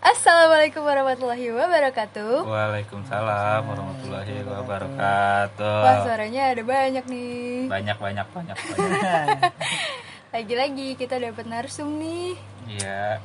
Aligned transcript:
Assalamualaikum 0.00 0.80
warahmatullahi 0.80 1.52
wabarakatuh. 1.52 2.48
Waalaikumsalam 2.48 3.60
warahmatullahi 3.68 4.40
wabarakatuh. 4.48 5.80
Wah 5.84 5.96
suaranya 6.00 6.48
ada 6.48 6.62
banyak 6.64 7.04
nih. 7.04 7.68
Banyak 7.68 7.96
banyak 8.00 8.26
banyak 8.32 8.56
banyak. 8.56 9.52
Lagi-lagi 10.34 10.96
kita 10.96 11.20
dapat 11.20 11.44
narsum 11.44 12.00
nih. 12.00 12.32
Iya. 12.64 13.20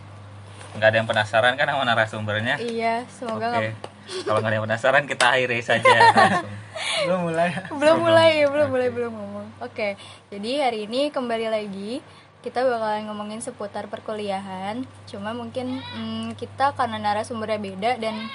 Nggak 0.75 0.87
ada 0.91 0.97
yang 0.99 1.07
penasaran 1.07 1.55
kan 1.55 1.71
sama 1.71 1.87
narasumbernya? 1.87 2.59
Iya, 2.59 3.07
semoga 3.07 3.55
Oke. 3.55 3.71
nggak- 3.71 3.93
Kalau 4.27 4.37
nggak 4.37 4.51
ada 4.51 4.55
yang 4.59 4.65
penasaran 4.67 5.03
kita 5.07 5.25
akhiri 5.31 5.59
saja 5.63 5.89
langsung. 6.11 6.53
belum 7.07 7.19
mulai 7.23 7.49
belum 7.71 7.97
mulai 8.03 8.29
ya, 8.43 8.47
belum 8.51 8.67
mulai 8.67 8.89
belum 8.91 9.11
ngomong. 9.15 9.47
Oke, 9.63 9.95
jadi 10.27 10.67
hari 10.67 10.85
ini 10.85 11.07
kembali 11.07 11.47
lagi 11.47 12.03
kita 12.45 12.61
bakalan 12.61 13.09
ngomongin 13.09 13.41
seputar 13.41 13.89
perkuliahan. 13.89 14.79
Cuma 15.05 15.33
mungkin 15.33 15.81
hmm, 15.81 16.37
kita 16.37 16.71
karena 16.71 17.01
narasumbernya 17.01 17.57
beda 17.57 17.91
dan 17.97 18.29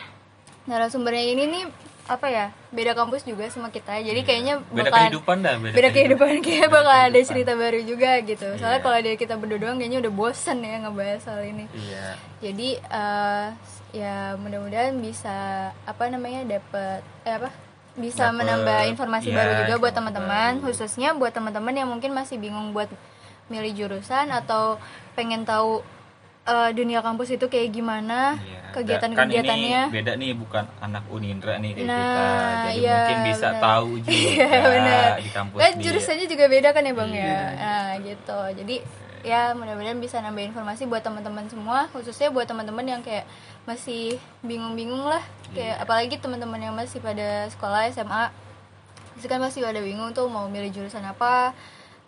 narasumbernya 0.64 1.24
ini 1.28 1.44
nih 1.48 1.64
apa 2.04 2.26
ya 2.26 2.46
beda 2.68 2.92
kampus 2.92 3.22
juga 3.22 3.46
sama 3.46 3.70
kita. 3.70 3.94
Jadi 3.96 4.20
kayaknya 4.20 4.58
Beda 4.66 4.90
bakalan- 4.90 5.06
kehidupan 5.06 5.36
dah. 5.40 5.54
Beda, 5.56 5.72
beda 5.72 5.88
kehidupan 5.88 6.30
kayak 6.44 6.68
bakal 6.68 6.90
ada 6.90 7.06
kehidupan. 7.08 7.28
cerita 7.30 7.52
baru 7.54 7.80
juga 7.82 8.10
gitu 8.20 8.46
soalnya 8.56 8.76
Iya. 8.76 8.84
kalau 8.84 8.98
dari 8.98 9.16
kita 9.16 9.34
berdua 9.36 9.58
doang 9.60 9.78
kayaknya 9.78 9.98
udah 10.00 10.12
bosen 10.12 10.58
ya 10.60 10.76
ngebahas 10.80 11.20
soal 11.22 11.42
ini 11.44 11.64
Iya. 11.70 12.06
jadi 12.40 12.68
eh, 12.82 13.46
ya 13.92 14.14
mudah-mudahan 14.36 14.94
bisa 14.96 15.38
apa 15.82 16.02
namanya 16.06 16.58
dapat 16.58 16.98
eh 17.22 17.34
apa 17.36 17.50
bisa 17.92 18.24
Dapet, 18.24 18.38
menambah 18.38 18.78
informasi 18.88 19.28
iya, 19.28 19.36
baru 19.36 19.52
juga 19.60 19.74
buat 19.76 19.92
teman-teman 19.92 20.52
khususnya 20.62 21.10
buat 21.12 21.30
teman-teman 21.30 21.74
yang 21.74 21.88
mungkin 21.88 22.10
masih 22.10 22.38
bingung 22.38 22.70
buat 22.70 22.86
milih 23.50 23.72
jurusan 23.76 24.30
atau 24.30 24.78
pengen 25.12 25.42
tahu 25.42 25.82
eh, 26.42 26.70
dunia 26.72 26.98
kampus 27.00 27.30
itu 27.30 27.46
kayak 27.46 27.68
gimana 27.70 28.38
Iya. 28.38 28.58
kegiatan-kegiatannya 28.72 29.70
Kan 29.76 29.84
ini 29.84 29.92
beda 29.92 30.12
nih 30.14 30.32
bukan 30.32 30.64
anak 30.80 31.04
Unindra 31.06 31.58
nih 31.58 31.74
kayak 31.74 31.84
Nah, 31.84 31.98
kita. 31.98 32.22
Jadi 32.64 32.78
iya, 32.78 32.94
mungkin 32.96 33.18
bisa 33.26 33.48
benar. 33.50 33.60
tahu 33.60 33.90
juga 34.06 34.48
benar. 34.64 35.08
di 35.18 35.28
kampus 35.28 35.58
Kan 35.58 35.72
dia. 35.72 35.82
jurusannya 35.84 36.26
juga 36.26 36.44
beda 36.46 36.68
kan 36.70 36.82
ya 36.82 36.94
bang 36.94 37.10
ya. 37.12 37.18
Iya. 37.20 37.40
Nah 37.52 37.88
gitu. 38.00 38.40
Jadi 38.56 38.76
ya 39.20 39.52
mudah-mudahan 39.52 39.98
bisa 39.98 40.16
nambah 40.18 40.40
informasi 40.46 40.82
buat 40.86 41.02
teman-teman 41.02 41.44
semua, 41.44 41.90
khususnya 41.90 42.30
buat 42.30 42.46
teman-teman 42.46 42.86
yang 42.88 43.00
kayak 43.00 43.28
masih 43.62 44.16
bingung-bingung 44.40 45.04
lah. 45.04 45.20
Kayak 45.50 45.76
Iya. 45.76 45.82
apalagi 45.82 46.14
teman-teman 46.16 46.60
yang 46.62 46.72
masih 46.72 46.98
pada 46.98 47.28
sekolah 47.48 47.90
SMA, 47.90 48.32
itu 49.12 49.26
kan 49.26 49.36
masih 49.36 49.60
ada 49.62 49.78
bingung 49.78 50.08
tuh 50.10 50.24
mau 50.26 50.46
milih 50.46 50.72
jurusan 50.72 51.04
apa. 51.04 51.52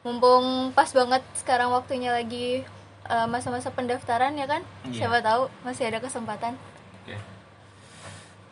Mumpung 0.03 0.75
pas 0.75 0.91
banget 0.91 1.23
sekarang 1.39 1.71
waktunya 1.71 2.11
lagi 2.11 2.67
eh, 3.07 3.27
masa-masa 3.31 3.71
pendaftaran 3.71 4.35
ya 4.35 4.51
kan. 4.51 4.63
Iya. 4.87 5.07
Siapa 5.07 5.23
tahu 5.23 5.47
masih 5.63 5.87
ada 5.91 6.03
kesempatan. 6.03 6.59
Oke. 7.03 7.15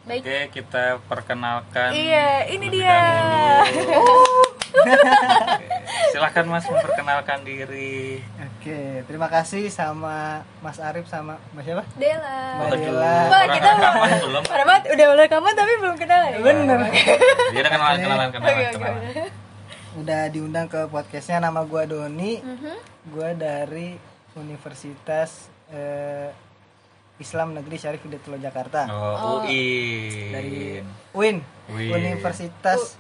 Baik. 0.07 0.23
Oke, 0.23 0.39
kita 0.63 1.03
perkenalkan. 1.11 1.91
Iya, 1.91 2.47
ini 2.55 2.67
dia. 2.71 2.99
Silahkan 6.15 6.47
Mas 6.47 6.67
memperkenalkan 6.67 7.43
diri. 7.43 8.23
oke 8.39 9.09
terima 9.09 9.27
kasih 9.27 9.73
sama 9.73 10.45
Mas 10.61 10.79
Arif 10.79 11.09
sama 11.11 11.41
Mas 11.57 11.65
siapa 11.67 11.83
Dela. 11.97 12.61
Mbak 12.61 12.79
Dela. 12.79 13.15
Wah, 13.31 13.45
kita 13.51 13.69
rekaman 13.75 14.11
belum. 14.21 14.43
Parah 14.47 14.65
banget, 14.67 14.83
udah 14.95 15.07
mulai 15.11 15.25
rekaman 15.27 15.53
tapi 15.57 15.73
belum 15.81 15.97
kenal 15.99 16.23
ya? 16.29 16.37
bener 16.39 16.79
Dia 17.51 17.61
udah 17.67 17.73
kenalan 17.73 17.99
kenalan 17.99 18.29
kenalan. 18.31 18.53
Oke, 18.53 18.65
kenalan. 18.75 19.01
udah. 19.01 19.40
Udah 19.93 20.29
diundang 20.29 20.67
ke 20.67 20.87
podcastnya 20.87 21.41
nama 21.41 21.63
gua 21.63 21.83
Doni 21.83 22.39
Mhm. 22.39 22.75
gua 23.11 23.31
dari 23.33 23.99
Universitas 24.35 25.51
eh, 25.69 26.31
Islam 27.17 27.53
Negeri 27.53 27.77
Syarif 27.77 28.01
Hidayatullah 28.01 28.39
Jakarta 28.41 28.87
Oh, 28.87 29.43
UI. 29.43 29.67
dari 30.31 30.79
UIN 31.13 31.37
UIN. 31.69 31.91
Universitas 31.93 32.95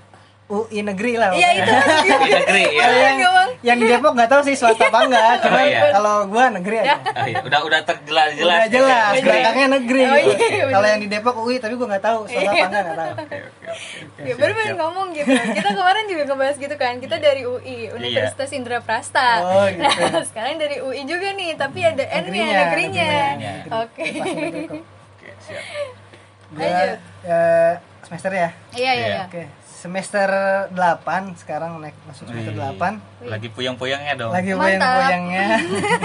UI 0.50 0.82
Negeri 0.82 1.12
lah 1.14 1.30
Iya, 1.30 1.48
itu 1.62 1.70
pokoknya. 1.70 2.18
Di 2.26 2.30
negeri 2.34 2.64
ya. 2.66 2.82
Kalau 2.82 2.98
yang, 2.98 3.18
yang 3.60 3.78
di 3.78 3.86
Depok 3.86 4.12
nggak 4.18 4.30
tahu 4.30 4.42
sih 4.42 4.54
swasta 4.58 4.90
apa 4.90 4.98
enggak 5.06 5.32
cuman 5.46 5.64
iya. 5.64 5.80
kalau 5.94 6.14
gua 6.26 6.44
negeri 6.50 6.76
aja 6.82 6.96
Oh, 7.00 7.26
iya. 7.28 7.38
Udah 7.46 7.60
udah 7.62 7.80
terjelas 7.86 8.30
jelas. 8.34 8.58
Udah 8.58 8.68
jelas 8.72 9.12
Negeri. 9.14 9.28
belakangnya 9.30 9.68
negeri 9.78 10.02
Oh, 10.02 10.16
gitu. 10.16 10.32
iya, 10.34 10.64
bener. 10.66 10.74
kalau 10.74 10.86
yang 10.90 11.00
di 11.00 11.08
Depok 11.08 11.36
UI 11.38 11.56
tapi 11.62 11.74
gua 11.78 11.86
nggak 11.94 12.04
tahu 12.04 12.20
swasta 12.26 12.50
apa 12.50 12.66
enggak 12.66 12.82
nggak 12.82 12.98
tahu. 12.98 13.14
Ya, 14.20 14.34
baru 14.34 14.52
pengen 14.52 14.76
ngomong 14.76 15.08
gitu. 15.14 15.30
Kita 15.30 15.70
kemarin 15.70 16.04
juga 16.10 16.22
ngebahas 16.26 16.56
gitu 16.58 16.74
kan. 16.74 16.94
Kita 16.98 17.16
dari 17.22 17.42
UI, 17.46 17.76
Universitas 17.94 18.50
Indra 18.50 18.82
Prasta. 18.82 19.30
Oh, 19.46 19.64
gitu. 19.70 19.86
Nah, 19.86 20.24
sekarang 20.26 20.58
dari 20.58 20.82
UI 20.82 21.06
juga 21.06 21.30
nih, 21.32 21.54
tapi 21.54 21.80
ada 21.86 22.04
N-nya, 22.26 22.46
Negerinya. 22.66 23.10
Oke. 23.86 24.02
Kok. 24.10 24.26
Oke, 25.14 25.30
siap. 25.46 25.64
Gua 26.50 26.66
eh, 27.22 27.74
semester 28.10 28.32
ya 28.32 28.50
Iya, 28.72 28.90
iya, 28.90 28.92
Iya. 28.92 29.06
iya. 29.06 29.20
Oke, 29.24 29.42
semester 29.62 30.28
8 30.68 31.38
sekarang 31.38 31.78
naik 31.78 31.94
masuk 32.04 32.26
semester 32.26 32.52
Wih. 32.52 32.74
8. 32.74 32.98
Lagi 33.24 33.48
puyang-puyangnya 33.48 34.14
dong. 34.16 34.32
Lagi 34.34 34.50
goyang-goyangnya. 34.50 35.46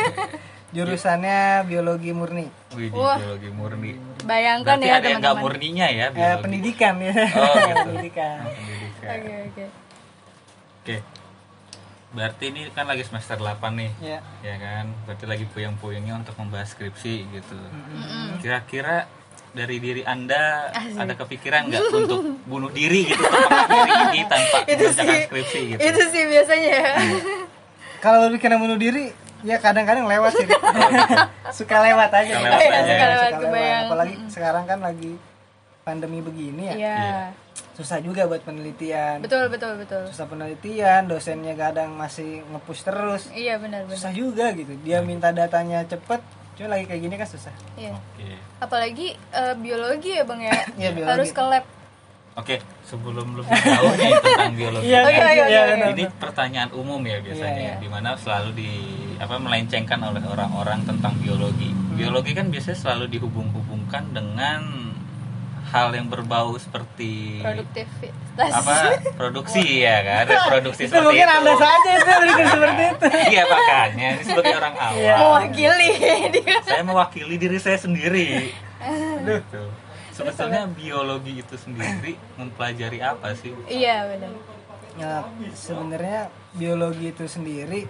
Jurusannya 0.76 1.40
biologi 1.64 2.12
murni. 2.12 2.46
Wih, 2.74 2.88
di 2.88 2.96
Wah. 2.96 3.16
biologi 3.18 3.50
murni. 3.50 3.92
Bayangkan 4.22 4.76
Berarti 4.76 4.86
ya 4.86 4.94
ada 4.94 5.08
yang 5.08 5.18
nggak 5.18 5.34
teman-teman. 5.34 5.44
murninya 5.50 5.88
ya 5.88 6.06
Eh, 6.06 6.12
biologi. 6.12 6.44
pendidikan 6.44 6.94
ya. 7.00 7.14
Oh, 7.16 7.56
gitu. 7.56 7.76
pendidikan. 7.88 8.38
Pendidikan. 8.44 9.08
Oke, 9.08 9.34
oke. 9.42 9.66
Oke. 10.78 10.96
Berarti 12.12 12.44
ini 12.48 12.62
kan 12.70 12.86
lagi 12.86 13.04
semester 13.04 13.36
8 13.36 13.72
nih. 13.74 13.92
Ya. 14.00 14.20
Ya 14.40 14.56
kan? 14.58 14.86
Berarti 15.04 15.26
lagi 15.26 15.46
puyang-puyangnya 15.48 16.14
untuk 16.18 16.36
membahas 16.38 16.70
skripsi 16.70 17.28
gitu. 17.30 17.56
Kira-kira 18.40 19.08
dari 19.56 19.80
diri 19.80 20.04
Anda 20.04 20.70
Asik. 20.70 21.00
ada 21.00 21.14
kepikiran 21.16 21.72
nggak 21.72 21.82
untuk 21.90 22.22
bunuh 22.44 22.70
diri 22.70 23.08
gitu 23.08 23.24
untuk 23.24 23.48
mengakhiri 23.48 23.94
ini 24.06 24.22
tanpa 24.28 24.58
mengerjakan 24.62 24.92
sih, 25.08 25.24
skripsi 25.26 25.60
gitu? 25.72 25.80
itu 25.80 26.02
sih 26.12 26.24
biasanya 26.28 26.70
ya. 26.70 26.86
Kalau 27.98 28.30
lu 28.30 28.38
kena 28.38 28.60
bunuh 28.60 28.76
diri, 28.76 29.10
ya 29.42 29.58
kadang-kadang 29.58 30.06
lewat 30.06 30.36
sih. 30.36 30.46
Suka 31.58 31.82
lewat 31.82 32.12
aja. 32.14 32.34
Suka 32.36 32.46
lewat 32.46 32.62
Iya, 32.62 32.70
aja. 32.70 32.86
suka 32.86 33.06
lewat, 33.08 33.32
kebayang. 33.40 33.84
Apalagi 33.88 34.16
sekarang 34.30 34.64
kan 34.68 34.80
lagi 34.80 35.12
pandemi 35.82 36.20
begini 36.20 36.64
ya. 36.70 36.74
Iya. 36.76 37.00
Susah 37.74 37.98
juga 38.00 38.24
buat 38.24 38.40
penelitian. 38.40 39.20
Betul, 39.20 39.50
betul, 39.50 39.76
betul. 39.76 40.06
Susah 40.08 40.28
penelitian, 40.28 41.08
dosennya 41.08 41.56
kadang 41.56 41.96
masih 41.96 42.46
nge-push 42.46 42.82
terus. 42.84 43.28
Iya, 43.32 43.58
benar, 43.58 43.84
benar. 43.84 43.96
Susah 43.96 44.12
juga 44.12 44.54
gitu. 44.54 44.76
Dia 44.80 45.02
minta 45.02 45.32
datanya 45.32 45.82
cepet, 45.84 46.22
cuma 46.56 46.68
lagi 46.72 46.86
kayak 46.88 47.02
gini 47.04 47.16
kan 47.20 47.28
susah. 47.28 47.54
Iya. 47.76 47.92
Oke. 47.96 48.32
Apalagi 48.64 49.08
eh, 49.16 49.56
biologi 49.60 50.12
ya, 50.16 50.24
Bang 50.24 50.40
ya. 50.40 50.56
Iya, 50.80 50.90
biologi. 50.96 51.12
Harus 51.12 51.30
ke 51.36 51.44
lab. 51.44 51.66
Oke, 52.36 52.60
sebelum 52.84 53.40
lebih 53.40 53.48
jauh 53.48 53.96
nih 53.96 54.12
tentang 54.20 54.56
biologi. 54.60 54.86
Iya, 54.92 55.00
Oke, 55.08 55.16
oke, 55.16 55.32
iya, 55.32 55.44
oke, 55.48 55.72
benar. 55.72 55.88
Ini 55.96 56.04
pertanyaan 56.20 56.70
umum 56.76 57.00
ya 57.08 57.18
biasanya, 57.24 57.56
Iya, 57.56 57.72
iya. 57.72 57.76
di 57.80 57.88
mana 57.88 58.10
selalu 58.20 58.50
di 58.60 58.72
apa 59.16 59.40
melencengkan 59.40 60.00
oleh 60.04 60.24
orang-orang 60.28 60.84
tentang 60.84 61.16
biologi. 61.24 61.72
Hmm. 61.72 61.96
Biologi 61.96 62.36
kan 62.36 62.52
biasanya 62.52 62.76
selalu 62.76 63.06
dihubung-hubungkan 63.16 64.12
dengan 64.12 64.85
hal 65.76 65.92
yang 65.92 66.08
berbau 66.08 66.56
seperti 66.56 67.44
Produktivitas. 67.44 68.52
apa 68.56 68.76
produksi 69.14 69.64
ya 69.86 69.98
kan, 70.02 70.24
reproduksi 70.26 70.88
Itu 70.88 70.96
seperti 70.96 71.04
mungkin 71.06 71.28
itu. 71.28 71.36
anda 71.36 71.54
saja 71.60 71.90
itu 71.92 72.12
bikin 72.24 72.46
seperti 72.48 72.84
itu. 72.88 73.06
Iya 73.36 73.44
makanya 73.46 74.08
ini 74.10 74.24
sebagai 74.24 74.54
orang 74.56 74.76
awam. 74.78 74.96
Iya. 74.96 75.16
Mewakili 75.20 75.90
dia. 76.32 76.58
Saya 76.64 76.84
mewakili 76.84 77.36
diri 77.36 77.58
saya 77.60 77.76
sendiri. 77.76 78.56
Aduh. 78.80 79.44
Gitu. 79.44 79.64
Sebetulnya 80.12 80.64
biologi 80.70 81.34
itu 81.38 81.56
sendiri 81.56 82.16
mempelajari 82.34 83.04
apa 83.04 83.36
sih? 83.36 83.52
Iya, 83.68 84.08
benar. 84.08 84.32
Ya, 84.96 85.14
sebenarnya 85.52 86.22
biologi 86.52 87.12
itu 87.12 87.28
sendiri 87.28 87.84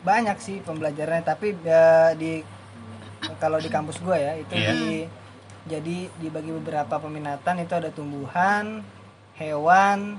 banyak 0.00 0.38
sih 0.38 0.56
pembelajarannya, 0.60 1.20
tapi 1.20 1.52
ya, 1.60 2.16
di 2.16 2.40
kalau 3.36 3.58
di 3.58 3.68
kampus 3.68 4.00
gua 4.00 4.16
ya 4.16 4.32
itu 4.34 4.54
Iya. 4.54 4.70
di 4.72 4.84
jadi 5.66 5.96
dibagi 6.16 6.50
beberapa 6.54 6.94
peminatan 6.96 7.58
itu 7.58 7.74
ada 7.74 7.90
tumbuhan, 7.90 8.86
hewan, 9.34 10.18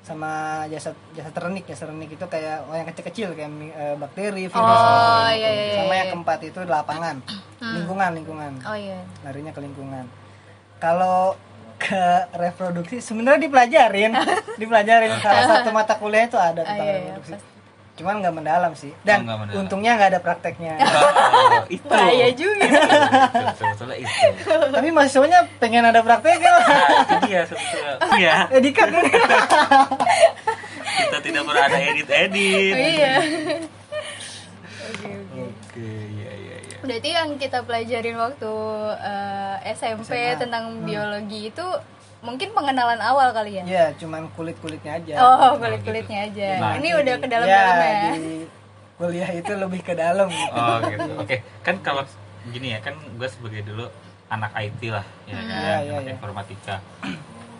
sama 0.00 0.62
jasad 0.70 0.94
jasad 1.12 1.34
renik 1.34 1.66
jasad 1.66 1.90
renik 1.90 2.14
itu 2.14 2.22
kayak 2.24 2.62
oh, 2.64 2.74
yang 2.74 2.86
kecil-kecil 2.86 3.34
kayak 3.34 3.50
eh, 3.74 3.96
bakteri, 3.98 4.46
virus, 4.46 4.54
Oh, 4.54 5.26
iya, 5.26 5.34
iya, 5.34 5.50
iya, 5.50 5.74
sama 5.76 5.90
iya. 5.90 5.98
yang 5.98 6.08
keempat 6.14 6.38
itu 6.44 6.58
lapangan, 6.62 7.16
lingkungan 7.58 8.10
lingkungan 8.14 8.52
Oh 8.62 8.78
iya. 8.78 9.02
larinya 9.22 9.50
ke 9.50 9.58
lingkungan. 9.58 10.06
Kalau 10.78 11.34
ke 11.76 12.06
reproduksi 12.32 13.02
sebenarnya 13.02 13.50
dipelajarin, 13.50 14.14
dipelajarin 14.62 15.12
salah 15.18 15.44
satu 15.44 15.74
mata 15.74 15.98
kuliah 15.98 16.24
itu 16.24 16.38
ada 16.38 16.62
tentang 16.62 16.78
Ah, 16.78 16.86
iya, 16.86 16.94
iya, 16.94 17.12
reproduksi. 17.12 17.32
pasti. 17.34 17.55
Cuman 17.96 18.20
nggak 18.20 18.34
mendalam 18.34 18.72
sih. 18.72 18.92
Dan 19.02 19.24
nggak 19.24 19.38
mendalam. 19.40 19.58
untungnya 19.58 19.96
nggak 19.96 20.10
ada 20.10 20.20
prakteknya. 20.20 20.76
Oh, 20.76 21.64
itu. 21.72 21.88
Bahaya 21.90 22.28
juga. 22.30 22.68
Sebetulnya 23.56 23.96
itu. 23.98 24.28
Tapi 24.68 24.88
mahasiswanya 24.90 25.40
pengen 25.56 25.80
ada 25.82 26.00
prakteknya. 26.00 26.52
Nah, 26.52 27.20
dia 27.24 27.40
sebetulnya. 27.42 27.92
Iya, 28.14 28.36
Eh 28.50 28.60
dikat 28.60 28.88
nih. 28.90 29.04
kita 30.98 31.18
tidak 31.20 31.42
pernah 31.42 31.64
ada 31.64 31.78
edit-edit. 31.82 32.72
Oh, 32.72 32.80
iya. 32.82 33.14
Oke, 35.36 35.82
iya 35.82 36.30
iya 36.36 36.56
iya 36.58 36.76
Berarti 36.78 37.10
yang 37.10 37.30
kita 37.36 37.58
pelajarin 37.62 38.16
waktu 38.16 38.52
eh, 38.98 39.72
SMP 39.72 40.10
SMA. 40.10 40.38
tentang 40.38 40.64
biologi 40.82 41.48
itu 41.48 41.66
mungkin 42.18 42.48
pengenalan 42.50 42.98
awal 42.98 43.30
kali 43.30 43.60
ya? 43.60 43.64
ya 43.64 43.86
cuman 43.94 44.26
kulit 44.32 44.56
kulitnya 44.58 44.96
aja 44.96 45.14
Oh, 45.16 45.52
kulit-kulitnya 45.56 46.18
aja. 46.26 46.48
Nah, 46.58 46.72
Ini 46.76 46.88
udah 46.96 47.14
ke 47.16 47.26
dalam-dalam 47.26 47.76
ya. 47.76 47.92
di 48.10 48.26
kuliah 48.96 49.30
itu 49.30 49.52
lebih 49.52 49.80
ke 49.80 49.92
dalam 49.92 50.26
gitu. 50.26 50.56
Oh 50.58 50.76
gitu. 50.82 51.10
Oke, 51.18 51.36
kan 51.60 51.76
kalau 51.80 52.02
gini 52.46 52.72
ya, 52.72 52.80
kan 52.80 52.96
gue 52.96 53.28
sebagai 53.28 53.62
dulu 53.62 53.86
anak 54.26 54.50
IT 54.56 54.80
lah, 54.88 55.04
ya 55.24 55.34
kan, 55.34 55.44
Iya, 55.46 55.74
iya, 55.78 55.92
anak 55.92 56.02
iya. 56.02 56.12
informatika. 56.12 56.74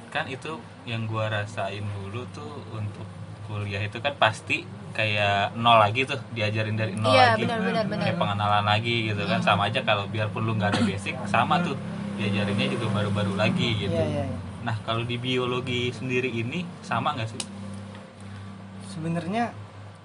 Kan 0.07 0.25
itu 0.27 0.57
yang 0.83 1.05
gue 1.05 1.21
rasain 1.21 1.85
dulu 1.95 2.25
tuh 2.33 2.49
untuk 2.73 3.05
kuliah 3.45 3.79
itu 3.79 4.01
kan 4.01 4.17
pasti 4.17 4.65
kayak 4.91 5.53
nol 5.55 5.77
lagi 5.77 6.03
tuh 6.03 6.17
diajarin 6.33 6.73
dari 6.73 6.97
nol 6.97 7.13
Iya, 7.13 7.37
lagi 7.37 7.45
benar, 7.45 7.59
benar, 7.61 7.85
benar. 7.85 8.03
kayak 8.03 8.17
pengenalan 8.17 8.65
lagi 8.65 8.97
gitu 9.07 9.23
kan 9.23 9.39
sama 9.39 9.69
aja 9.69 9.85
kalau 9.85 10.09
biarpun 10.09 10.43
lu 10.43 10.57
nggak 10.57 10.73
ada 10.73 10.81
basic 10.83 11.15
sama 11.27 11.61
tuh 11.61 11.77
diajarinnya 12.17 12.67
juga 12.67 12.87
baru-baru 12.97 13.37
lagi 13.37 13.69
gitu 13.77 13.93
Iya, 13.93 14.07
iya, 14.09 14.25
iya. 14.25 14.39
Nah 14.67 14.75
kalau 14.83 15.07
di 15.07 15.15
biologi 15.15 15.95
sendiri 15.95 16.27
ini 16.27 16.67
sama 16.83 17.15
nggak 17.15 17.31
sih? 17.31 17.43
Sebenarnya 18.91 19.55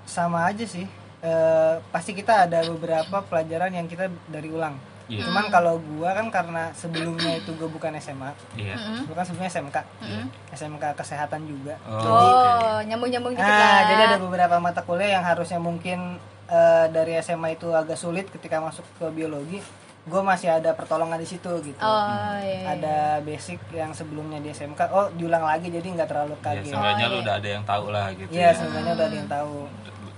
sama 0.06 0.46
aja 0.46 0.62
sih. 0.62 0.86
Eh, 1.22 1.76
pasti 1.90 2.14
kita 2.14 2.46
ada 2.46 2.66
beberapa 2.66 3.22
pelajaran 3.26 3.74
yang 3.74 3.90
kita 3.90 4.06
dari 4.30 4.50
ulang. 4.50 4.78
Iya. 5.12 5.28
cuman 5.28 5.52
kalau 5.52 5.76
gua 5.92 6.16
kan 6.16 6.32
karena 6.32 6.72
sebelumnya 6.72 7.36
itu 7.36 7.52
gua 7.60 7.68
bukan 7.68 7.92
SMA 8.00 8.32
iya. 8.56 8.80
Mm-mm. 8.80 9.12
gua 9.12 9.20
kan 9.20 9.26
sebelumnya 9.28 9.52
SMK 9.52 9.78
Mm-mm. 10.00 10.26
SMK 10.56 10.84
kesehatan 10.96 11.52
juga. 11.52 11.76
Oh, 11.84 12.00
Oh, 12.00 12.80
nyambung-nyambung 12.88 13.36
dikit 13.36 13.44
Nah, 13.44 13.92
jadi 13.92 14.02
ada 14.08 14.18
beberapa 14.24 14.56
mata 14.64 14.80
kuliah 14.88 15.20
yang 15.20 15.26
harusnya 15.28 15.60
mungkin 15.60 16.16
eh, 16.48 16.86
dari 16.96 17.20
SMA 17.20 17.60
itu 17.60 17.68
agak 17.76 18.00
sulit 18.00 18.32
ketika 18.32 18.64
masuk 18.64 18.88
ke 18.96 19.06
biologi. 19.12 19.60
Gue 20.02 20.18
masih 20.20 20.50
ada 20.50 20.74
pertolongan 20.74 21.16
di 21.16 21.28
situ 21.28 21.46
gitu. 21.62 21.78
Oh, 21.78 22.02
iya. 22.40 22.42
iya. 22.42 22.74
Ada 22.74 22.96
basic 23.22 23.62
yang 23.70 23.92
sebelumnya 23.92 24.38
di 24.38 24.50
SMK, 24.50 24.90
oh 24.90 25.14
diulang 25.14 25.44
lagi 25.44 25.70
jadi 25.70 25.86
nggak 25.86 26.10
terlalu 26.10 26.34
ya 26.36 26.42
kaget. 26.42 26.64
seenggaknya 26.68 27.06
Oh, 27.06 27.08
lu 27.08 27.14
iya. 27.14 27.22
udah 27.22 27.34
ada 27.36 27.50
yang 27.50 27.64
tahu 27.64 27.86
lah 27.88 28.06
gitu 28.12 28.30
Iya, 28.30 28.50
sebenarnya 28.52 28.92
udah 28.92 29.06
ada 29.06 29.16
yang 29.16 29.30
tahu. 29.30 29.56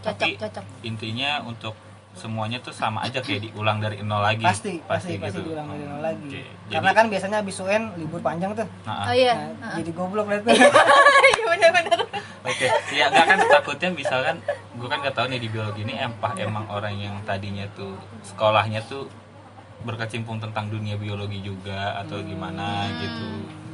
Cocok, 0.01 0.19
tapi 0.19 0.31
cocok. 0.37 0.65
intinya 0.83 1.29
untuk 1.41 1.75
semuanya 2.13 2.59
tuh 2.59 2.69
sama 2.69 3.01
aja 3.01 3.19
kayak 3.19 3.41
diulang 3.43 3.81
dari 3.81 3.97
nol 3.99 4.21
lagi 4.21 4.45
Pasti, 4.45 4.77
pasti, 4.85 5.17
pasti 5.17 5.33
gitu. 5.35 5.49
diulang 5.49 5.67
dari 5.67 5.83
nol 5.83 5.99
lagi. 5.99 6.45
Karena 6.69 6.85
jadi- 6.85 6.95
kan 6.95 7.05
biasanya 7.09 7.37
habis 7.39 7.57
UN 7.57 7.83
libur 7.97 8.19
panjang 8.19 8.51
tuh. 8.53 8.67
Nah, 8.83 9.09
Oh 9.09 9.13
iya. 9.13 9.35
Nah, 9.57 9.75
jadi 9.75 9.91
goblok 9.91 10.27
liat 10.27 10.43
tuh. 10.45 10.53
Iya 10.53 11.45
benar-benar. 11.49 11.99
Oke, 12.43 12.67
ya 12.91 13.07
nggak 13.07 13.25
kan 13.25 13.37
takutnya 13.49 13.89
misalkan 13.89 14.35
gue 14.73 14.85
kan 14.85 14.99
nggak 14.99 15.11
tahu 15.13 15.25
nih 15.25 15.39
di 15.39 15.47
biologi 15.47 15.81
ini 15.81 15.95
empah 15.95 16.35
emang 16.37 16.67
orang 16.67 16.91
yang 16.93 17.15
tadinya 17.23 17.63
tuh 17.71 17.95
sekolahnya 18.21 18.83
tuh 18.83 19.07
berkecimpung 19.83 20.39
tentang 20.39 20.71
dunia 20.71 20.95
biologi 20.95 21.43
juga 21.43 21.99
atau 22.01 22.23
gimana 22.23 22.87
gitu. 22.99 23.25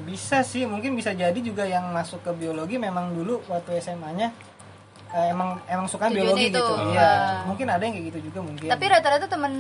bisa 0.10 0.42
sih, 0.42 0.66
mungkin 0.66 0.98
bisa 0.98 1.14
jadi 1.14 1.38
juga 1.38 1.70
yang 1.70 1.94
masuk 1.94 2.26
ke 2.26 2.34
biologi 2.34 2.82
memang 2.82 3.14
dulu 3.14 3.46
waktu 3.46 3.78
SMA-nya 3.78 4.34
eh, 5.14 5.28
emang 5.30 5.62
emang 5.70 5.86
suka 5.86 6.10
Tujuannya 6.10 6.18
biologi 6.18 6.46
itu. 6.50 6.58
gitu. 6.58 6.66
Oh. 6.66 6.90
Iya, 6.94 7.12
mungkin 7.46 7.68
ada 7.70 7.84
yang 7.86 7.94
kayak 7.94 8.08
gitu 8.10 8.20
juga 8.34 8.40
mungkin. 8.42 8.68
Tapi 8.74 8.86
rata-rata 8.90 9.26
temen 9.30 9.54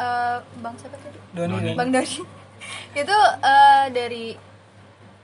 eh, 0.00 0.36
Bang 0.64 0.74
siapa 0.80 0.96
tadi? 0.96 1.18
Doni, 1.36 1.52
Doni. 1.60 1.72
Bang 1.76 1.90
Doni. 1.92 2.16
itu 3.04 3.16
eh, 3.44 3.86
dari 3.92 4.24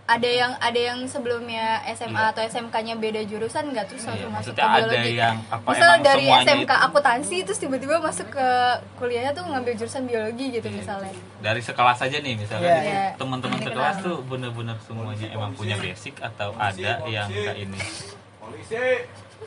ada 0.02 0.26
yang 0.26 0.52
ada 0.58 0.76
yang 0.76 0.98
sebelumnya 1.06 1.78
SMA 1.88 2.34
atau 2.34 2.42
SMK-nya 2.42 2.94
beda 2.96 3.22
jurusan 3.22 3.70
nggak 3.70 3.86
terus 3.86 4.02
Iya, 4.02 4.10
langsung 4.12 4.30
masuk 4.30 4.50
maksudnya 4.50 4.64
ke 4.64 4.66
ada 4.68 4.82
biologi? 4.84 5.12
yang 5.14 5.36
apa 5.46 5.68
Misal 5.68 5.86
emang 5.88 6.02
dari 6.02 6.24
SMK 6.26 6.62
itu- 6.66 6.84
akuntansi 6.84 7.36
terus 7.42 7.58
tiba-tiba 7.58 7.96
masuk 7.98 8.28
ke 8.28 8.48
kuliahnya 8.96 9.30
tuh 9.30 9.44
ngambil 9.44 9.72
jurusan 9.74 10.02
biologi 10.04 10.46
gitu 10.50 10.66
Iya. 10.66 10.76
misalnya. 10.76 11.12
Dari 11.38 11.60
sekelas 11.60 11.98
aja 12.02 12.16
nih 12.18 12.34
misalkan 12.34 12.66
Iya, 12.66 12.80
iya. 12.82 13.06
teman-teman 13.14 13.58
sekelas 13.58 13.96
tuh 14.00 14.16
bener-bener 14.22 14.76
semuanya 14.80 15.26
emang 15.30 15.50
punya 15.52 15.76
basic 15.76 16.18
atau 16.18 16.50
ada 16.52 16.98
yang 17.04 17.28
enggak 17.28 17.56
ini. 17.56 17.78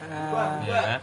Ah, 0.01 0.59
Ya 0.61 0.79
kan? 0.81 1.01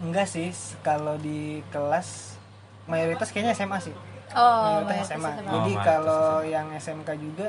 enggak 0.00 0.26
sih, 0.26 0.48
kalau 0.80 1.14
di 1.16 1.60
kelas 1.68 2.38
mayoritas 2.86 3.28
kayaknya 3.28 3.52
SMA 3.52 3.78
sih. 3.80 3.94
Oh, 4.32 4.62
mayoritas 4.80 5.08
SMA. 5.08 5.18
SMA. 5.18 5.30
Jadi 5.32 5.46
mayoritas 5.46 5.84
kalau 5.84 6.24
yang 6.44 6.66
SMK 6.72 7.08
juga 7.16 7.46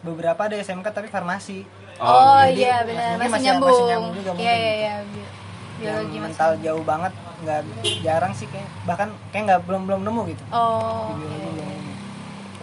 beberapa 0.00 0.40
ada 0.40 0.56
SMK 0.56 0.86
tapi 0.88 1.06
farmasi. 1.06 1.62
Oh, 1.96 2.38
jadi 2.44 2.54
iya 2.54 2.76
benar 2.80 2.94
mungkin 3.12 3.18
masih, 3.18 3.28
masih- 3.28 3.44
nyambung. 3.44 3.68
masih 3.68 3.84
nyambung 3.88 4.12
juga 4.14 4.30
mungkin 4.30 4.44
Iya 4.44 4.54
iya 4.56 4.72
iya. 4.74 4.94
Bi- 5.04 5.30
Biologi 5.78 5.86
yang 5.88 6.06
masih. 6.06 6.20
mental 6.24 6.50
jauh 6.58 6.84
banget 6.84 7.12
nggak 7.38 7.60
jarang 8.00 8.32
sih 8.32 8.46
kayak 8.46 8.66
bahkan 8.82 9.08
kayak 9.28 9.44
nggak 9.44 9.60
belum 9.62 9.82
belum 9.84 10.00
nemu 10.02 10.22
gitu 10.28 10.42
Oh. 10.48 11.10
di 11.12 11.22
biologi 11.22 11.38
oke. 11.38 11.54
belum 11.54 11.70
nemu. 11.70 11.94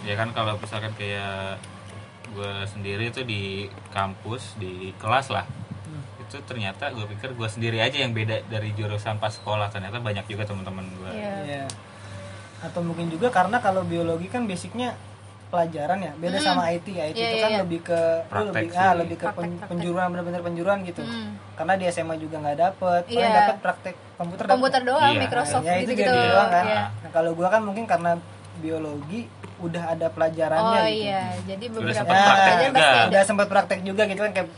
ya 0.04 0.14
kan 0.14 0.28
kalau 0.30 0.52
misalkan 0.54 0.92
kayak 0.92 1.56
gue 2.28 2.52
sendiri 2.66 3.08
tuh 3.08 3.24
di 3.24 3.64
kampus 3.88 4.52
di 4.54 4.72
kelas 4.94 5.28
lah 5.30 5.48
Hmm. 5.82 6.02
itu 6.18 6.36
ternyata 6.42 6.90
gue 6.90 7.06
pikir 7.06 7.32
gue 7.32 7.46
sendiri 7.46 7.78
aja 7.78 7.96
yang 7.96 8.12
beda 8.12 8.44
dari 8.44 8.72
jurusan 8.72 9.16
pas 9.16 9.30
sekolah 9.30 9.70
ternyata 9.70 9.96
banyak 9.98 10.26
juga 10.26 10.44
teman-teman 10.44 10.84
gue 10.94 11.10
Iya. 11.14 11.34
Iya. 11.42 11.64
Atau 12.58 12.80
mungkin 12.80 13.06
juga 13.08 13.28
karena 13.28 13.58
kalau 13.58 13.82
biologi 13.82 14.26
kan 14.26 14.44
basicnya 14.44 14.96
pelajaran 15.46 15.98
ya 16.00 16.12
beda 16.12 16.38
sama 16.38 16.68
IT 16.68 16.86
IT 16.88 17.14
Iya, 17.14 17.22
itu 17.22 17.22
iya, 17.32 17.38
kan 17.40 17.50
iya. 17.50 17.60
lebih 17.62 17.80
ke 17.80 18.00
Praktek 18.26 18.50
lebih 18.50 18.68
sih. 18.68 18.82
ah 18.82 18.92
lebih 18.92 19.16
ke 19.16 19.24
Praktek, 19.24 19.38
pen- 19.38 19.54
praktek. 19.54 19.68
penjuruan 19.70 20.06
bener-bener 20.08 20.40
penjuruan 20.42 20.78
gitu 20.82 21.02
Hmm. 21.02 21.30
karena 21.54 21.72
di 21.74 21.84
SMA 21.86 22.14
juga 22.16 22.36
nggak 22.38 22.58
dapet 22.58 23.02
paling 23.06 23.14
Iya. 23.22 23.38
dapet 23.38 23.56
praktek 23.60 23.94
komputer 24.16 24.42
dapet. 24.42 24.52
Komputer 24.52 24.80
doang, 24.82 25.12
Iya. 25.12 25.20
Microsoft 25.22 25.62
ya 25.62 25.74
itu 25.76 25.82
gitu-gitu. 25.88 26.10
jadi 26.10 26.28
doang 26.28 26.50
kan 26.50 26.64
Iya. 26.66 26.82
nah, 26.90 27.10
kalau 27.10 27.30
gua 27.32 27.48
kan 27.48 27.62
mungkin 27.62 27.84
karena 27.84 28.12
biologi 28.56 29.20
udah 29.56 29.82
ada 29.90 30.06
pelajarannya 30.08 30.78
Oh 30.78 30.84
gitu 30.84 31.00
iya, 31.02 31.22
jadi 31.42 31.64
beberapa 31.66 31.96
Ya, 31.96 32.04
praktek 32.04 32.36
pelajaran 32.36 32.68
juga. 32.68 33.08
udah 33.08 33.22
sempat 33.24 33.46
praktek 33.46 33.80
juga 33.82 34.02
gitu 34.04 34.20
kan 34.20 34.32
kayak 34.34 34.48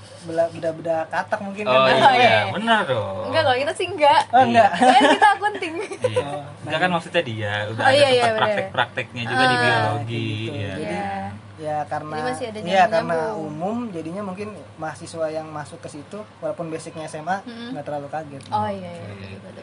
beda-beda 0.50 0.96
katak 1.06 1.40
mungkin 1.40 1.64
oh 1.64 1.72
kan 1.80 1.94
iya, 1.94 2.10
iya. 2.12 2.38
benar 2.50 2.82
dong 2.82 3.30
Enggak, 3.30 3.42
kalau 3.44 3.58
kita 3.58 3.72
sih 3.72 3.86
enggak. 3.86 4.20
oh 4.28 4.42
enggak 4.42 4.70
Kan 4.74 5.02
kita 5.08 5.28
akunting. 5.30 5.74
Iya. 6.02 6.28
Enggak 6.60 6.78
kan 6.78 6.90
maksudnya 6.90 7.22
dia 7.22 7.52
udah 7.68 7.78
Oh, 7.78 7.86
ada 7.86 7.94
iya, 7.94 8.08
iya, 8.08 8.24
tempat 8.24 8.38
praktek-prakteknya 8.40 9.22
juga 9.24 9.44
di 9.44 9.46
Ah, 9.48 9.60
biologi 9.60 10.26
gitu. 10.40 10.58
ya. 10.58 10.72
Jadi, 10.72 10.82
Iya. 10.88 11.14
ya 11.58 11.76
karena 11.84 12.12
Jadi 12.12 12.26
masih 12.28 12.44
ada 12.44 12.58
ya 12.60 12.82
karena 12.88 13.18
umum 13.36 13.76
jadinya 13.88 14.22
mungkin 14.24 14.48
mahasiswa 14.76 15.26
yang 15.28 15.46
masuk 15.48 15.78
ke 15.78 15.88
situ 15.88 16.18
walaupun 16.38 16.66
basicnya 16.68 17.06
SMA 17.06 17.38
nggak 17.70 17.84
terlalu 17.84 18.08
kaget 18.08 18.42
Oh 18.48 18.66
iya, 18.66 18.90
iya. 18.90 19.38
betul. 19.40 19.62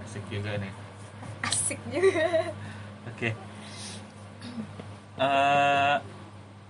Asik 0.00 0.22
juga 0.28 0.50
nih. 0.56 0.72
Asik 1.42 1.78
juga. 1.84 2.22
Oke. 3.16 3.32
Eh, 5.16 5.96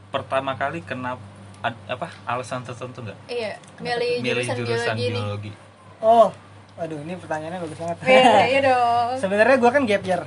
pertama 0.09 0.55
kali 0.55 0.79
kenapa 0.81 1.19
ad- 1.59 1.83
apa 1.89 2.07
alasan 2.25 2.63
tertentu 2.63 3.03
nggak 3.03 3.19
Iya, 3.27 3.59
milih, 3.77 4.23
milih 4.23 4.47
jurusan, 4.47 4.57
jurusan 4.57 4.95
biologi, 4.95 5.11
biologi? 5.11 5.53
oh 5.99 6.31
aduh 6.77 6.95
ini 6.97 7.17
pertanyaannya 7.17 7.59
bagus 7.59 7.75
banget 7.77 7.97
Iya, 8.07 8.23
iya 8.53 8.61
dong. 8.63 9.09
sebenarnya 9.19 9.57
gua 9.59 9.71
kan 9.73 9.83
gap 9.83 9.99
year 10.01 10.23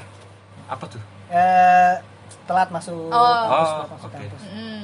Apa 0.68 0.84
tuh? 0.86 1.00
eh, 1.30 1.94
telat 2.44 2.68
masuk 2.70 3.08
Oh. 3.08 3.24
kampus, 3.48 3.70
Oh, 3.72 3.86
masuk 3.88 4.10
kampus. 4.12 4.42
Mm. 4.46 4.84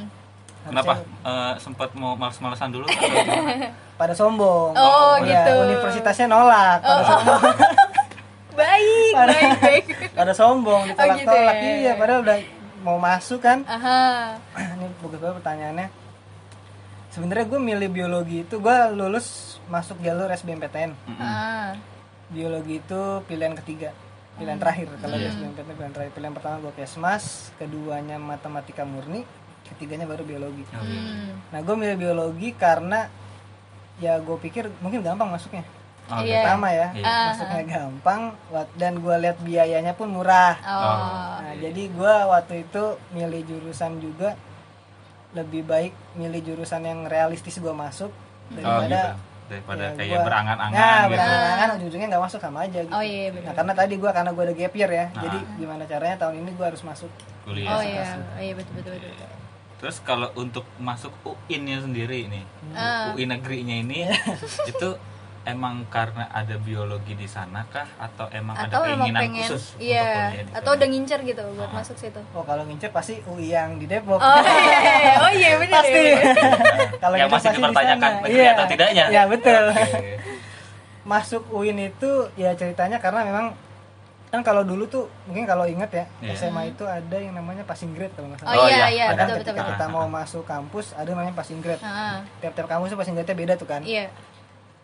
Kenapa? 0.65 0.94
Harusnya 0.96 1.27
Eh, 1.27 1.54
sempat 1.60 1.89
mau 1.94 2.15
males-malesan 2.15 2.70
dulu 2.72 2.86
atau 2.88 3.04
pada 4.00 4.13
sombong 4.15 4.72
Oh, 4.74 5.20
Iya, 5.20 5.44
gitu. 5.44 5.51
universitasnya 5.68 6.25
nolak 6.25 6.80
pada 6.80 6.96
Oh, 6.96 7.04
sombong 7.06 7.42
Baik, 8.56 9.12
baik, 9.14 9.52
baik. 9.62 9.86
pada 10.12 10.32
sombong 10.32 10.88
ditolak-tolak. 10.88 11.56
Gitu 11.56 11.68
ya. 11.68 11.76
iya 11.78 11.94
padahal 11.94 12.22
udah 12.24 12.38
mau 12.82 12.98
masuk 12.98 13.40
kan. 13.40 13.62
Aha. 13.66 14.40
ini 14.76 14.88
bagus 15.00 15.20
banget 15.20 15.36
pertanyaannya. 15.40 15.88
Sebenarnya 17.12 17.46
gue 17.48 17.60
milih 17.62 17.90
biologi 17.90 18.38
itu 18.44 18.56
gue 18.58 18.78
lulus 18.92 19.58
masuk 19.66 20.00
jalur 20.00 20.28
SBMPTN 20.28 20.92
Ah. 21.16 21.72
biologi 22.28 22.78
itu 22.78 23.02
pilihan 23.24 23.56
ketiga 23.56 23.96
pilihan 24.36 24.60
terakhir. 24.60 24.92
Kalau 25.00 25.16
di 25.16 25.26
SBMPTN 25.26 25.74
pilihan 25.74 25.94
terakhir. 25.94 26.12
Pilihan 26.12 26.34
pertama 26.36 26.56
gue 26.60 26.74
kesmas 26.76 27.24
keduanya 27.56 28.20
matematika 28.20 28.84
murni 28.84 29.24
ketiganya 29.66 30.06
baru 30.06 30.22
biologi. 30.22 30.62
Hmm. 30.70 31.42
nah 31.50 31.58
gue 31.58 31.74
milih 31.74 31.98
biologi 31.98 32.54
karena 32.54 33.10
ya 33.98 34.20
gue 34.20 34.38
pikir 34.38 34.70
mungkin 34.78 35.02
gampang 35.02 35.32
masuknya 35.32 35.64
Oh, 36.08 36.22
Iya. 36.22 36.42
pertama 36.44 36.68
ya 36.70 36.88
Iya. 36.92 37.04
Ah. 37.04 37.26
masuknya 37.28 37.64
gampang 37.66 38.22
dan 38.74 38.94
gue 38.96 39.16
lihat 39.18 39.38
biayanya 39.40 39.94
pun 39.94 40.10
murah 40.10 40.54
Oh. 40.60 41.42
Nah, 41.42 41.56
jadi 41.56 41.82
gua 41.90 42.14
waktu 42.30 42.62
itu 42.62 42.84
milih 43.10 43.42
jurusan 43.44 43.98
juga 43.98 44.38
lebih 45.32 45.62
baik 45.64 45.94
milih 46.14 46.42
jurusan 46.44 46.82
yang 46.82 47.04
realistis 47.06 47.58
gua 47.58 47.74
masuk 47.74 48.08
Oh, 48.08 48.54
daripada 48.54 48.86
gitu. 48.88 49.34
Daripada 49.46 49.84
ya, 49.84 49.90
kayak 49.96 50.10
gua- 50.12 50.26
berangan-angan 50.26 50.74
Nah, 50.76 50.98
gitu. 50.98 51.12
berangan-angan 51.12 51.70
ujung-ujungnya 51.72 52.08
nggak 52.08 52.24
masuk 52.24 52.40
sama 52.40 52.60
aja 52.62 52.80
gitu. 52.80 52.90
Oh, 52.92 53.04
iya, 53.04 53.30
benar. 53.30 53.44
Nah, 53.44 53.54
karena 53.56 53.74
tadi 53.76 53.94
gua 53.96 54.12
karena 54.12 54.32
gua 54.32 54.44
ada 54.44 54.54
gap 54.54 54.74
year 54.74 54.92
ya. 54.92 55.06
Nah. 55.08 55.22
Jadi 55.22 55.38
gimana 55.56 55.84
caranya 55.84 56.16
tahun 56.20 56.36
ini 56.40 56.50
gua 56.52 56.66
harus 56.68 56.82
masuk. 56.82 57.12
Kuliah. 57.44 57.70
Oh 57.72 57.82
iya, 57.82 58.06
oh 58.28 58.42
iya 58.42 58.54
betul 58.54 58.74
betul 58.76 58.94
betul. 58.96 59.10
betul. 59.12 59.30
Terus 59.76 59.98
kalau 60.02 60.30
untuk 60.36 60.66
masuk 60.78 61.14
UIN-nya 61.24 61.78
sendiri 61.80 62.26
nih, 62.26 62.44
Ah. 62.74 63.10
UI 63.12 63.24
negerinya 63.24 63.76
ini 63.76 63.98
Iya. 64.04 64.18
itu 64.72 64.90
emang 65.46 65.86
karena 65.88 66.25
ada 66.28 66.58
biologi 66.58 67.14
di 67.14 67.25
sana 67.25 67.62
kah 67.68 67.86
atau 67.96 68.25
emang 68.30 68.58
atau 68.58 68.82
ada 68.82 68.90
emang 68.90 69.06
keinginan 69.06 69.22
pengen 69.22 69.42
khusus 69.46 69.64
untuk 69.72 69.86
iya 69.86 70.10
di 70.34 70.42
atau 70.52 70.72
udah 70.74 70.88
ngincer 70.90 71.20
gitu 71.22 71.42
buat 71.54 71.66
Ah. 71.66 71.74
masuk 71.78 71.96
situ 71.96 72.22
oh 72.34 72.42
kalau 72.42 72.66
ngincer 72.66 72.90
pasti 72.90 73.22
UI 73.24 73.50
yang 73.50 73.78
di 73.78 73.86
Depok 73.86 74.18
oh 74.18 74.42
iya 74.42 75.14
oh 75.22 75.32
iya 75.32 75.50
benar 75.56 75.80
pasti 75.80 76.00
ya, 76.02 76.16
benar. 76.18 76.54
kalau 77.06 77.16
yang 77.16 77.30
masih 77.30 77.50
dipertanyakan 77.52 78.12
negeri 78.20 78.34
Iya. 78.36 78.50
atau 78.52 78.66
tidaknya 78.66 79.04
ya 79.08 79.22
betul 79.25 79.64
Oke. 79.70 80.02
masuk 81.14 81.44
UIN 81.54 81.78
itu 81.86 82.12
ya 82.34 82.50
ceritanya 82.52 82.98
karena 82.98 83.22
memang 83.24 83.54
kan 84.25 84.42
kalau 84.42 84.66
dulu 84.66 84.84
tuh 84.84 85.06
mungkin 85.24 85.46
kalau 85.46 85.64
ingat 85.64 85.94
ya 85.94 86.06
Iya. 86.20 86.34
SMA 86.36 86.68
itu 86.68 86.84
ada 86.84 87.14
yang 87.16 87.32
namanya 87.32 87.62
passing 87.64 87.94
grade 87.94 88.12
kalau 88.12 88.28
nggak 88.28 88.42
oh, 88.42 88.50
salah. 88.50 88.58
Oh, 88.58 88.68
iya 88.68 88.75
iya. 88.75 88.88
iya 88.90 89.06
betul 89.08 89.22
betul 89.38 89.38
ketika 89.46 89.62
betul 89.62 89.72
kita 89.72 89.86
mau 89.88 90.06
masuk 90.10 90.44
kampus 90.44 90.86
ada 90.92 91.08
namanya 91.08 91.32
passing 91.32 91.62
grade. 91.62 91.80
Ah, 91.80 92.20
Tiap-tiap 92.42 92.66
kampus 92.66 92.90
tuh 92.90 92.98
passing 92.98 93.14
grade-nya 93.14 93.38
beda 93.38 93.54
tuh 93.56 93.70
kan. 93.70 93.86
iya 93.86 94.10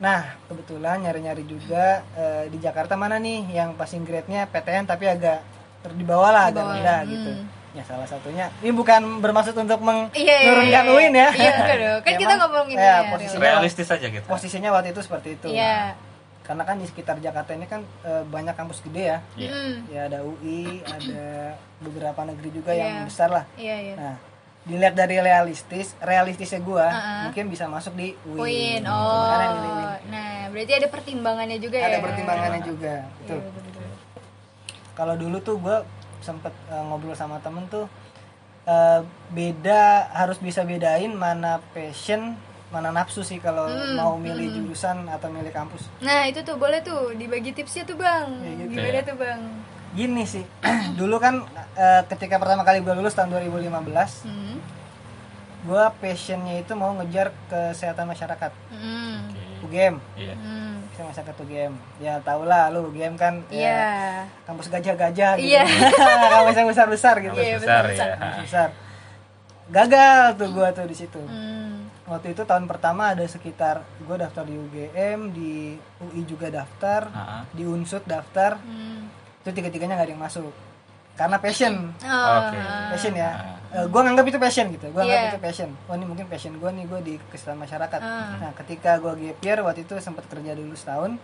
Nah, 0.02 0.34
kebetulan 0.50 0.98
nyari-nyari 1.00 1.46
juga 1.46 2.02
eh, 2.18 2.50
di 2.50 2.58
Jakarta 2.58 2.98
mana 2.98 3.22
nih 3.22 3.46
yang 3.54 3.78
passing 3.78 4.02
grade-nya 4.02 4.50
PTN 4.50 4.90
tapi 4.90 5.06
agak 5.06 5.46
ter- 5.80 5.94
di 5.94 6.02
bawah 6.02 6.34
lah, 6.34 6.44
agak 6.50 6.66
rendah 6.66 7.00
hmm. 7.06 7.12
gitu. 7.14 7.32
Ya 7.72 7.84
salah 7.88 8.04
satunya 8.04 8.50
ini 8.60 8.74
bukan 8.74 9.22
bermaksud 9.22 9.56
untuk 9.56 9.80
Iya, 9.80 10.10
iya, 10.12 10.36
menurunkan 10.44 10.84
iya. 10.84 10.92
UIN 10.92 11.14
ya. 11.16 11.30
Iya, 11.32 11.52
dong. 11.78 12.00
Kan 12.10 12.14
kita 12.18 12.34
ngomongin 12.36 12.76
ya, 12.76 12.84
ya, 12.84 12.96
posisinya 13.08 13.42
realistis 13.48 13.88
aja 13.88 14.08
gitu 14.10 14.26
posisinya 14.28 14.70
waktu 14.74 14.90
itu 14.92 15.02
seperti 15.06 15.30
itu. 15.40 15.48
iya 15.48 15.94
Karena 16.42 16.66
kan 16.66 16.76
di 16.76 16.90
sekitar 16.90 17.22
Jakarta 17.22 17.54
ini 17.54 17.70
kan 17.70 17.86
eh, 18.04 18.26
banyak 18.28 18.58
kampus 18.58 18.82
gede 18.84 19.16
ya. 19.16 19.18
Iya. 19.38 19.50
Hmm, 19.54 19.76
Ya 19.88 20.02
ada 20.10 20.20
UI, 20.20 20.82
ada 20.84 21.56
beberapa 21.80 22.22
negeri 22.26 22.50
juga 22.52 22.74
Iya. 22.74 22.82
yang 22.82 22.96
besar 23.06 23.30
lah. 23.30 23.46
iya 23.56 23.78
iya 23.78 23.96
Nah, 23.96 24.16
dilihat 24.62 24.94
dari 24.94 25.18
realistis, 25.18 25.98
realistisnya 25.98 26.62
gua 26.62 26.86
Uh-uh. 26.86 27.22
mungkin 27.26 27.50
bisa 27.50 27.66
masuk 27.66 27.94
di 27.94 28.14
UIN. 28.24 28.38
Poin. 28.38 28.82
Makanya 28.84 29.48
Oh. 29.50 29.58
UIN. 29.58 29.90
Nah, 30.08 30.32
berarti 30.48 30.74
ada 30.76 30.88
pertimbangannya 30.88 31.58
juga 31.58 31.78
ya. 31.78 31.88
Ada 31.88 32.00
pertimbangannya 32.00 32.62
juga. 32.62 32.94
Iya, 33.02 33.14
Betul. 33.18 33.40
betul, 33.42 33.62
betul. 33.66 33.86
Kalau 34.92 35.16
dulu 35.16 35.38
tuh 35.40 35.56
gua 35.58 35.78
sempet 36.20 36.54
eh, 36.68 36.84
ngobrol 36.84 37.14
sama 37.14 37.42
temen 37.42 37.66
tuh 37.66 37.90
eh, 38.64 39.02
beda 39.30 39.82
harus 40.14 40.38
bisa 40.38 40.62
bedain 40.62 41.10
mana 41.10 41.58
passion, 41.74 42.38
mana 42.70 42.94
nafsu 42.94 43.22
sih 43.22 43.42
kalau 43.42 43.66
Hmm, 43.66 43.98
mau 43.98 44.14
milih 44.16 44.54
jurusan 44.56 45.10
atau 45.10 45.28
milih 45.28 45.50
kampus. 45.50 45.90
Nah, 46.00 46.24
itu 46.24 46.40
tuh 46.40 46.56
boleh 46.56 46.80
tuh 46.80 47.18
dibagi 47.18 47.50
tipsnya 47.50 47.82
tuh, 47.82 47.98
Bang. 47.98 48.30
Ya, 48.40 48.54
gitu 48.62 48.78
Gimana 48.78 48.94
ya. 48.94 49.02
tuh, 49.02 49.18
Bang? 49.18 49.42
Gini 49.92 50.24
sih, 50.24 50.44
dulu 51.00 51.18
kan 51.18 51.44
eh, 51.74 52.02
ketika 52.08 52.40
pertama 52.40 52.64
kali 52.64 52.80
gue 52.80 52.94
lulus 52.94 53.12
tahun 53.12 53.32
2015, 53.34 54.24
Hmm. 54.24 54.56
gua 55.62 55.94
passionnya 55.94 56.58
itu 56.58 56.74
mau 56.74 56.96
ngejar 56.96 57.30
kesehatan 57.46 58.08
masyarakat, 58.08 58.52
Hmm. 58.72 59.30
UGM. 59.62 60.00
Iya. 60.16 60.34
Hmm. 60.34 60.82
Kesehatan 60.90 61.10
masyarakat 61.12 61.36
UGM. 61.38 61.74
Ya 62.00 62.18
tau 62.20 62.42
lah 62.44 62.72
lu 62.72 62.88
UGM 62.88 63.14
kan 63.14 63.44
ya, 63.46 63.60
Iya. 63.62 63.86
kampus 64.44 64.68
gajah-gajah 64.68 65.38
gitu. 65.38 65.52
Iya. 65.52 65.64
kampus 66.36 66.56
yang 66.56 66.70
besar-besar 66.70 67.16
gitu. 67.20 67.36
Kampus 67.36 67.62
besar 67.62 67.82
betul, 67.86 68.00
ya 68.02 68.16
Kampus 68.16 68.40
besar. 68.42 68.70
Gagal 69.70 70.22
tuh 70.36 70.50
gua 70.52 70.68
tuh 70.72 70.84
di 70.84 70.96
situ. 70.96 71.22
Hmm. 71.22 71.88
Waktu 72.04 72.34
itu 72.34 72.44
tahun 72.44 72.66
pertama 72.66 73.12
ada 73.12 73.24
sekitar 73.24 73.84
gua 74.02 74.18
daftar 74.18 74.44
di 74.44 74.56
UGM, 74.56 75.32
di 75.32 75.76
UI 76.02 76.24
juga 76.26 76.48
daftar, 76.50 77.08
Ha-ha. 77.08 77.38
di 77.52 77.64
Unsud 77.64 78.04
daftar. 78.04 78.56
Hmm. 78.58 79.20
Itu 79.42 79.50
tiga-tiganya 79.52 79.94
nggak 79.96 80.08
ada 80.08 80.14
yang 80.14 80.22
masuk. 80.22 80.54
Karena 81.12 81.38
passion. 81.38 81.74
Oh. 82.00 82.38
Oke. 82.40 82.58
Passion 82.90 83.14
ya. 83.14 83.30
Ah. 83.30 83.58
Eh, 83.74 83.86
gua 83.88 84.02
nganggap 84.04 84.26
itu 84.26 84.38
passion 84.38 84.66
gitu. 84.70 84.86
Gua 84.90 85.02
nganggap 85.02 85.22
Iya. 85.22 85.32
itu 85.32 85.40
passion. 85.40 85.70
Oh 85.86 85.94
ini 85.94 86.06
mungkin 86.06 86.26
passion 86.26 86.54
gua 86.56 86.70
nih 86.70 86.86
gua 86.86 87.00
di 87.00 87.20
kesehatan 87.28 87.58
masyarakat. 87.58 88.00
Ah. 88.00 88.38
Nah, 88.38 88.52
ketika 88.56 88.98
gua 88.98 89.14
gap 89.14 89.38
year 89.40 89.60
waktu 89.60 89.82
itu 89.82 89.94
sempat 89.98 90.26
kerja 90.26 90.52
dulu 90.52 90.74
setahun. 90.74 91.16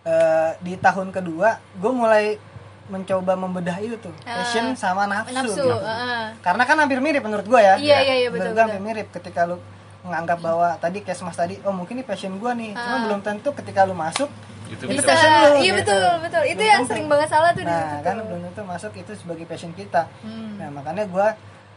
Eh, 0.00 0.50
di 0.58 0.74
tahun 0.76 1.12
kedua 1.12 1.60
gua 1.76 1.92
mulai 1.92 2.40
mencoba 2.88 3.36
membedah 3.36 3.76
itu 3.78 3.94
tuh 3.96 4.10
Ah. 4.24 4.40
passion 4.40 4.72
sama 4.74 5.04
nafsu, 5.04 5.30
Nafsu. 5.30 5.54
gitu. 5.54 5.70
ah. 5.76 6.32
karena 6.40 6.64
kan 6.64 6.74
hampir 6.74 6.98
mirip 6.98 7.20
menurut 7.20 7.44
gua 7.44 7.60
ya 7.60 7.74
Iya, 7.76 7.98
iya, 8.00 8.14
iya, 8.16 8.28
betul, 8.28 8.50
betul. 8.50 8.64
hampir 8.64 8.80
mirip 8.80 9.06
ketika 9.12 9.44
lu 9.44 9.60
menganggap 10.00 10.40
bahwa 10.40 10.74
tadi 10.74 10.98
kayak 10.98 11.20
mas 11.20 11.36
tadi 11.36 11.60
oh 11.62 11.70
mungkin 11.70 11.94
ini 11.94 12.02
passion 12.02 12.34
gua 12.34 12.50
nih 12.52 12.72
cuma 12.72 12.96
Ah. 12.96 13.02
belum 13.04 13.20
tentu 13.20 13.52
ketika 13.52 13.84
lu 13.84 13.92
masuk 13.92 14.26
itu 14.70 14.84
Bisa. 14.86 14.92
bisa 14.94 15.08
passion 15.08 15.30
lu, 15.30 15.48
Iya, 15.56 15.58
gitu. 15.60 15.76
betul, 15.82 16.12
betul. 16.20 16.42
Itu 16.44 16.54
Belum 16.56 16.70
yang 16.70 16.80
tentu. 16.80 16.90
sering 16.90 17.06
banget 17.08 17.28
salah 17.28 17.50
tuh 17.50 17.62
di 17.62 17.68
nah 17.68 17.82
situ 17.90 17.96
kan 18.00 18.14
tuh. 18.14 18.24
belum 18.24 18.40
tentu 18.46 18.62
masuk 18.64 18.92
itu 18.94 19.12
sebagai 19.14 19.44
passion 19.44 19.72
kita 19.72 20.02
Hmm. 20.20 20.54
nah 20.56 20.68
makanya 20.70 21.04
gua 21.04 21.34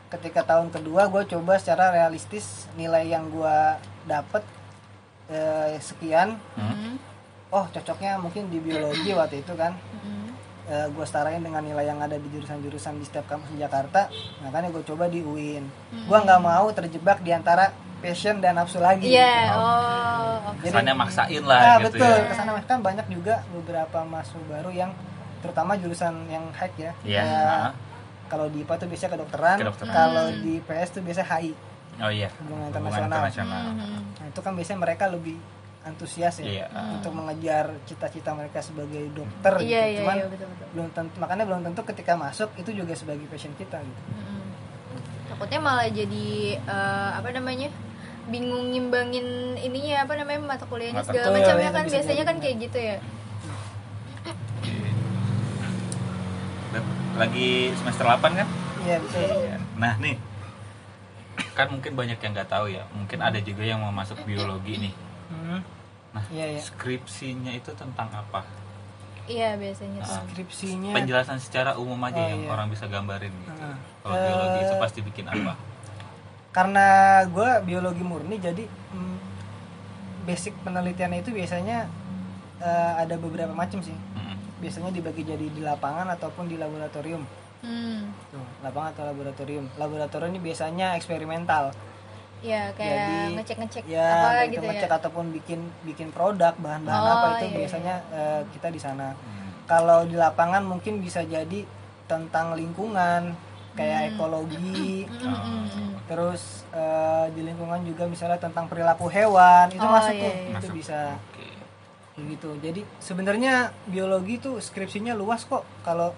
ketika 0.07 0.41
tahun 0.43 0.69
kedua 0.69 1.01
gua 1.07 1.23
coba 1.23 1.57
secara 1.57 1.89
realistis 1.91 2.45
nilai 2.73 3.05
yang 3.07 3.27
gua 3.27 3.75
dapet 4.05 4.45
eh, 5.27 5.75
sekian 5.79 6.37
Hmm. 6.53 7.01
oh 7.49 7.65
cocoknya 7.67 8.17
mungkin 8.17 8.47
di 8.47 8.59
biologi 8.59 9.09
waktu 9.15 9.41
itu 9.41 9.53
kan 9.53 9.73
Hmm. 9.73 10.29
eh, 10.63 10.87
gue 10.87 11.03
setarain 11.03 11.37
dengan 11.37 11.59
nilai 11.59 11.83
yang 11.83 11.97
ada 11.97 12.13
di 12.13 12.27
jurusan-jurusan 12.29 12.95
di 12.95 13.03
setiap 13.03 13.25
kampus 13.27 13.49
di 13.49 13.59
Jakarta 13.59 14.07
makanya 14.39 14.69
gue 14.69 14.83
coba 14.85 15.05
di 15.05 15.19
UIN 15.19 15.65
gue 15.91 16.17
nggak 16.19 16.39
mau 16.39 16.69
terjebak 16.69 17.19
di 17.19 17.31
antara 17.31 17.73
passion 18.03 18.35
dan 18.37 18.53
nafsu 18.53 18.77
lagi 18.77 19.07
Iya, 19.09 19.55
oh. 19.55 20.51
oke. 20.51 20.59
kesannya 20.61 20.91
maksain 20.93 21.39
lah 21.41 21.57
nah, 21.57 21.75
gitu 21.79 21.95
betul 21.95 22.11
ya 22.13 22.27
ke 22.27 22.33
sana 22.35 22.51
kan 22.61 22.79
banyak 22.81 23.07
juga 23.07 23.39
beberapa 23.49 24.03
mahasiswa 24.03 24.43
baru 24.45 24.69
yang 24.69 24.91
terutama 25.39 25.73
jurusan 25.73 26.27
yang 26.27 26.43
hack 26.51 26.75
ya 26.75 26.91
Iya. 27.01 27.23
Ha. 27.23 27.69
kalau 28.27 28.47
di 28.47 28.61
IPA 28.61 28.75
tuh 28.75 28.87
biasanya 28.87 29.11
kedokteran, 29.13 29.57
Kedokteran. 29.57 29.93
kalau 29.93 30.25
di 30.35 30.53
PS 30.59 30.89
tuh 30.91 31.01
biasanya 31.01 31.27
HI 31.31 31.51
oh 31.95 32.09
iya 32.09 32.29
hubungan 32.35 32.67
hubungan 32.67 32.73
internasional 32.73 33.15
internasional 33.15 33.61
Hmm. 33.71 34.01
nah 34.13 34.25
itu 34.27 34.39
kan 34.39 34.51
biasanya 34.51 34.79
mereka 34.81 35.05
lebih 35.07 35.37
antusias 35.83 36.35
ya 36.37 36.45
Iya. 36.47 36.65
untuk 36.93 37.11
mengejar 37.11 37.65
cita-cita 37.83 38.31
mereka 38.31 38.59
sebagai 38.59 39.03
dokter 39.11 39.53
Iya, 39.59 39.61
gitu. 39.61 39.75
iya, 39.85 39.99
cuman 39.99 40.15
iya, 40.15 40.25
betul, 40.25 40.47
betul. 40.49 40.67
belum 40.71 40.87
tentu 40.91 41.15
makanya 41.17 41.43
belum 41.43 41.61
tentu 41.61 41.81
ketika 41.85 42.13
masuk 42.15 42.49
itu 42.55 42.71
juga 42.73 42.93
sebagai 42.93 43.27
passion 43.27 43.51
kita 43.53 43.77
gitu 43.77 44.01
Mm-mm. 44.09 44.41
Takutnya 45.25 45.59
malah 45.59 45.87
jadi 45.87 46.27
eh, 46.57 47.09
apa 47.11 47.29
namanya? 47.31 47.67
Bingung 48.23 48.71
ngimbangin 48.71 49.27
ininya 49.57 50.07
apa 50.07 50.13
namanya 50.15 50.39
mata 50.39 50.65
kuliahnya 50.65 51.03
Mata 51.03 51.09
segala 51.11 51.27
kuliah, 51.27 51.43
macamnya 51.43 51.67
itu 51.67 51.75
kan 51.75 51.85
biasanya 51.89 52.23
kan 52.23 52.37
kayak 52.39 52.55
gitu 52.61 52.79
ya. 52.79 52.97
lagi 57.13 57.69
semester 57.77 58.05
8 58.09 58.25
kan? 58.33 58.47
Iya 58.83 58.97
betul 58.99 59.23
nah 59.77 59.93
nih. 59.97 60.17
Kan 61.53 61.67
mungkin 61.69 61.93
banyak 61.93 62.17
yang 62.17 62.31
nggak 62.33 62.49
tahu 62.49 62.65
ya 62.67 62.83
mungkin 62.89 63.21
ada 63.21 63.37
juga 63.37 63.61
yang 63.61 63.77
mau 63.77 63.93
masuk 63.93 64.17
biologi 64.25 64.89
nih. 64.89 64.93
Hmm. 65.29 65.61
nah 66.13 66.21
iya 66.29 66.45
iya. 66.53 66.61
skripsinya 66.61 67.53
itu 67.53 67.73
tentang 67.73 68.05
apa? 68.09 68.45
Iya 69.25 69.57
biasanya 69.57 70.01
tuh. 70.01 70.13
skripsinya 70.29 70.93
penjelasan 70.93 71.37
secara 71.37 71.73
umum 71.73 71.97
aja 72.03 72.17
Oh, 72.17 72.27
yang 72.27 72.41
iya. 72.45 72.49
orang 72.49 72.67
bisa 72.69 72.85
gambarin 72.85 73.33
gitu. 73.33 73.49
Heeh. 73.55 73.77
kalau 74.01 74.15
biologi 74.15 74.59
itu 74.61 74.73
Eh, 74.73 74.81
pasti 74.81 74.99
bikin 75.01 75.25
apa 75.25 75.53
karena 76.53 76.85
gue 77.25 77.49
biologi 77.65 78.01
murni 78.01 78.37
jadi 78.37 78.63
mm, 78.63 79.15
basic 80.23 80.53
penelitiannya 80.61 81.19
itu 81.19 81.31
biasanya 81.31 81.89
eh, 82.59 82.91
ada 82.95 83.17
beberapa 83.17 83.51
macam 83.51 83.81
sih 83.81 83.91
Mm-mm. 83.91 84.37
biasanya 84.61 84.89
dibagi 84.89 85.25
jadi 85.25 85.43
di 85.43 85.61
lapangan 85.61 86.13
ataupun 86.13 86.47
di 86.47 86.55
laboratorium 86.55 87.23
Hmm. 87.63 88.11
Tuh, 88.27 88.43
lapangan 88.59 88.91
atau 88.91 89.03
laboratorium 89.07 89.71
laboratorium 89.79 90.35
ini 90.35 90.43
biasanya 90.43 90.99
eksperimental 90.99 91.71
Ya 92.43 92.67
kayak 92.75 92.91
Jadi, 93.07 93.39
ngecek-ngecek 93.39 93.83
ya 93.87 94.03
apa 94.03 94.51
gitu 94.51 94.67
ngecek 94.67 94.91
ya. 94.91 94.97
ataupun 94.99 95.31
bikin 95.31 95.59
bikin 95.87 96.11
produk 96.11 96.51
bahan-bahan 96.59 96.99
Oh, 96.99 97.13
apa 97.15 97.27
itu 97.39 97.45
iya, 97.47 97.55
biasanya 97.55 97.95
eh, 98.11 98.41
kita 98.51 98.67
di 98.67 98.83
sana 98.83 99.15
Hmm. 99.15 99.47
kalau 99.63 100.03
di 100.03 100.19
lapangan 100.19 100.59
mungkin 100.59 100.99
bisa 100.99 101.23
jadi 101.23 101.63
tentang 102.03 102.51
lingkungan 102.51 103.31
kayak 103.73 103.99
Hmm. 103.99 104.09
ekologi 104.11 105.05
Mm, 105.05 105.17
mm, 105.19 105.33
mm, 105.33 105.65
mm. 105.65 105.91
terus 106.05 106.41
eh, 106.69 107.25
di 107.31 107.41
lingkungan 107.41 107.81
juga 107.81 108.03
misalnya 108.05 108.37
tentang 108.37 108.65
perilaku 108.65 109.07
hewan 109.07 109.67
itu 109.67 109.81
Oh, 109.81 109.89
masuk 109.89 110.13
iya, 110.13 110.21
tuh 110.21 110.31
iya. 110.31 110.43
itu 110.43 110.53
Masuk. 110.61 110.73
bisa 110.75 110.99
Oke. 111.17 111.45
kayak 112.13 112.25
gitu 112.29 112.49
jadi 112.59 112.81
sebenarnya 112.99 113.53
biologi 113.85 114.37
tuh 114.37 114.57
skripsinya 114.57 115.13
luas 115.13 115.43
kok 115.43 115.65
kalau 115.81 116.13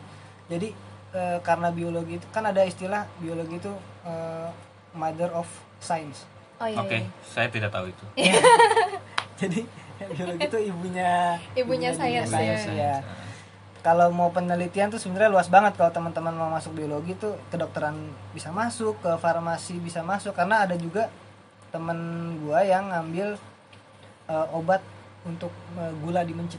jadi 0.45 0.75
eh, 1.11 1.39
karena 1.41 1.71
biologi 1.71 2.17
itu 2.17 2.27
kan 2.29 2.43
ada 2.43 2.61
istilah 2.61 3.07
biologi 3.17 3.55
itu 3.57 3.71
eh, 4.03 4.49
mother 4.91 5.31
of 5.31 5.47
science 5.77 6.27
Oh 6.55 6.63
iya. 6.63 6.79
Oke, 6.79 6.95
iya. 6.97 7.11
saya 7.21 7.51
tidak 7.51 7.67
tahu 7.67 7.87
itu. 7.87 8.05
jadi 9.35 9.59
biologi 10.15 10.39
itu 10.41 10.59
ibunya 10.65 11.35
Ibunya 11.51 11.91
sains, 11.91 12.27
sains, 12.27 12.63
ya. 12.65 12.71
ya. 12.71 12.95
Kalau 13.85 14.09
mau 14.09 14.33
penelitian 14.33 14.89
tuh 14.89 14.97
sebenarnya 14.97 15.29
luas 15.29 15.45
banget. 15.45 15.77
Kalau 15.77 15.93
teman-teman 15.93 16.33
mau 16.33 16.49
masuk 16.49 16.73
biologi 16.73 17.13
tuh 17.21 17.37
kedokteran 17.53 17.93
bisa 18.33 18.49
masuk, 18.49 18.97
ke 18.97 19.13
farmasi 19.21 19.77
bisa 19.77 20.01
masuk. 20.01 20.33
Karena 20.33 20.65
ada 20.65 20.73
juga 20.73 21.13
temen 21.69 22.33
gua 22.41 22.65
yang 22.65 22.89
ngambil 22.89 23.37
eh, 24.25 24.47
obat 24.57 24.81
untuk 25.21 25.53
eh, 25.77 25.93
gula 26.01 26.25
di 26.25 26.33
mencit. 26.33 26.57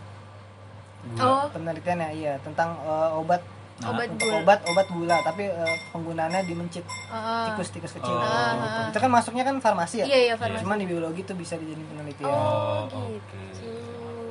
Oh. 1.19 1.51
Penelitiannya 1.51 2.15
iya 2.15 2.39
tentang 2.47 2.79
eh, 2.79 3.19
obat. 3.19 3.43
Nah, 3.83 3.91
obat 3.91 4.07
untuk 4.07 4.31
gula. 4.31 4.39
obat 4.47 4.61
obat 4.71 4.87
gula. 4.87 5.17
Tapi 5.27 5.51
eh, 5.51 5.77
penggunaannya 5.91 6.47
di 6.47 6.55
mencit. 6.55 6.87
Ah, 7.11 7.51
tikus 7.51 7.75
tikus 7.75 7.91
kecil. 7.99 8.15
Oh. 8.15 8.87
itu 8.87 8.99
kan 9.03 9.11
masuknya 9.11 9.43
kan 9.43 9.59
farmasi 9.59 10.07
ya? 10.07 10.07
Iya 10.07 10.19
iya 10.31 10.35
farmasi. 10.39 10.63
Cuman 10.63 10.79
di 10.79 10.87
biologi 10.87 11.27
tuh 11.27 11.35
bisa 11.35 11.59
dijadiin 11.59 11.91
penelitian. 11.91 12.31
Oh, 12.31 12.87
gitu 12.87 13.03
oke. 13.19 13.43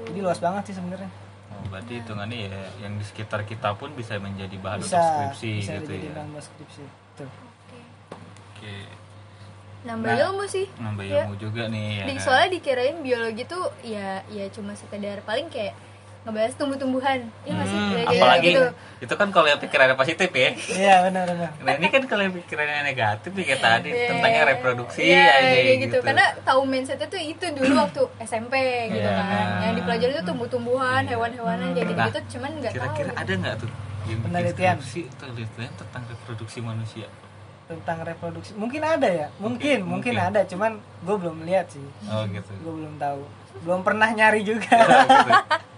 jadi 0.07 0.19
luas 0.23 0.39
banget 0.39 0.71
sih 0.71 0.79
sebenarnya. 0.79 1.11
Oh, 1.11 1.24
berarti 1.67 1.93
hitungannya 1.97 2.39
ya 2.45 2.59
yang 2.79 2.93
di 2.95 3.03
sekitar 3.03 3.43
kita 3.43 3.73
pun 3.73 3.91
bisa 3.91 4.17
menjadi 4.17 4.55
bahan 4.55 4.79
bisa 4.79 4.93
untuk 4.93 5.05
skripsi 5.07 5.51
bisa 5.59 5.73
gitu 5.77 5.91
ya. 5.93 6.11
bahan 6.11 6.29
buat 6.29 6.45
skripsi 6.45 6.83
Tuh. 7.15 7.29
Oke. 7.29 7.79
Oke. 8.51 8.75
nambah 9.83 10.09
Nah, 10.09 10.21
ilmu 10.25 10.43
sih 10.45 10.65
Nambah 10.75 11.03
Iya. 11.03 11.23
ilmu 11.23 11.35
juga 11.37 11.63
nih 11.67 11.85
ya. 11.95 12.03
Di- 12.03 12.11
kan? 12.11 12.23
soalnya 12.23 12.49
dikirain 12.51 12.97
biologi 12.99 13.43
tuh 13.45 13.65
ya 13.81 14.07
ya 14.27 14.45
cuma 14.49 14.73
sekedar 14.73 15.21
paling 15.21 15.45
kayak 15.47 15.77
ngebahas 16.25 16.53
tumbuh-tumbuhan 16.55 17.21
ya 17.39 17.51
nggak 17.51 17.67
sih 17.67 17.77
Hmm, 17.77 17.85
Kayak- 17.87 18.07
kayak 18.07 18.17
apalagi 18.17 18.49
gitu. 18.49 18.63
itu 18.97 19.13
kan 19.13 19.27
kalau 19.29 19.45
yang 19.45 19.59
pikirannya 19.59 19.93
positif 19.95 20.29
ya. 20.31 20.49
iya 20.73 20.95
benar 21.03 21.23
benar 21.27 21.49
Nah 21.59 21.73
ini 21.75 21.87
kan 21.87 22.01
kalau 22.03 22.21
yang 22.21 22.33
pikirannya 22.33 22.81
negatif 22.83 23.29
ya 23.29 23.43
kayak 23.45 23.61
tadi 23.61 23.89
Iya, 23.91 24.07
tentangnya 24.09 24.39
iya. 24.39 24.49
reproduksi 24.49 24.99
Iya, 24.99 25.21
aja 25.31 25.53
kayak 25.55 25.77
gitu. 25.79 25.97
karena 26.01 26.25
tahu 26.41 26.61
mindsetnya 26.63 27.07
tuh 27.07 27.21
itu 27.21 27.45
dulu 27.53 27.73
waktu 27.79 28.01
SMP 28.19 28.53
gitu 28.89 29.05
Iya. 29.05 29.21
kan 29.21 29.47
yang 29.61 29.73
dipelajari 29.75 30.11
itu 30.11 30.23
tumbuh-tumbuhan 30.23 31.03
hewan-hewanan 31.05 31.67
kayak 31.71 31.85
Nah, 31.85 31.91
gitu-gitu 31.93 32.19
cuman 32.33 32.51
nggak 32.57 32.71
tahu 32.71 32.81
Kira-kira 32.81 33.11
ada 33.15 33.33
nggak 33.35 33.55
tuh 33.55 33.69
yang 34.05 34.19
Penelitian. 34.21 34.77
penelitian 35.15 35.71
tentang 35.75 36.03
reproduksi 36.07 36.59
manusia? 36.59 37.07
tentang 37.65 37.97
reproduksi 37.99 38.53
mungkin 38.53 38.77
ada 38.79 39.09
ya 39.09 39.27
mungkin 39.35 39.81
mungkin, 39.83 40.13
mungkin. 40.13 40.21
ada 40.23 40.45
cuman 40.45 40.77
gue 41.01 41.15
belum 41.15 41.37
lihat 41.43 41.65
sih 41.67 41.81
Oh 42.05 42.21
gitu. 42.27 42.53
gue 42.55 42.73
belum 42.75 42.93
tahu 42.95 43.25
belum 43.61 43.81
pernah 43.81 44.05
nyari 44.07 44.41
juga 44.41 44.69
Gitu. 44.85 45.31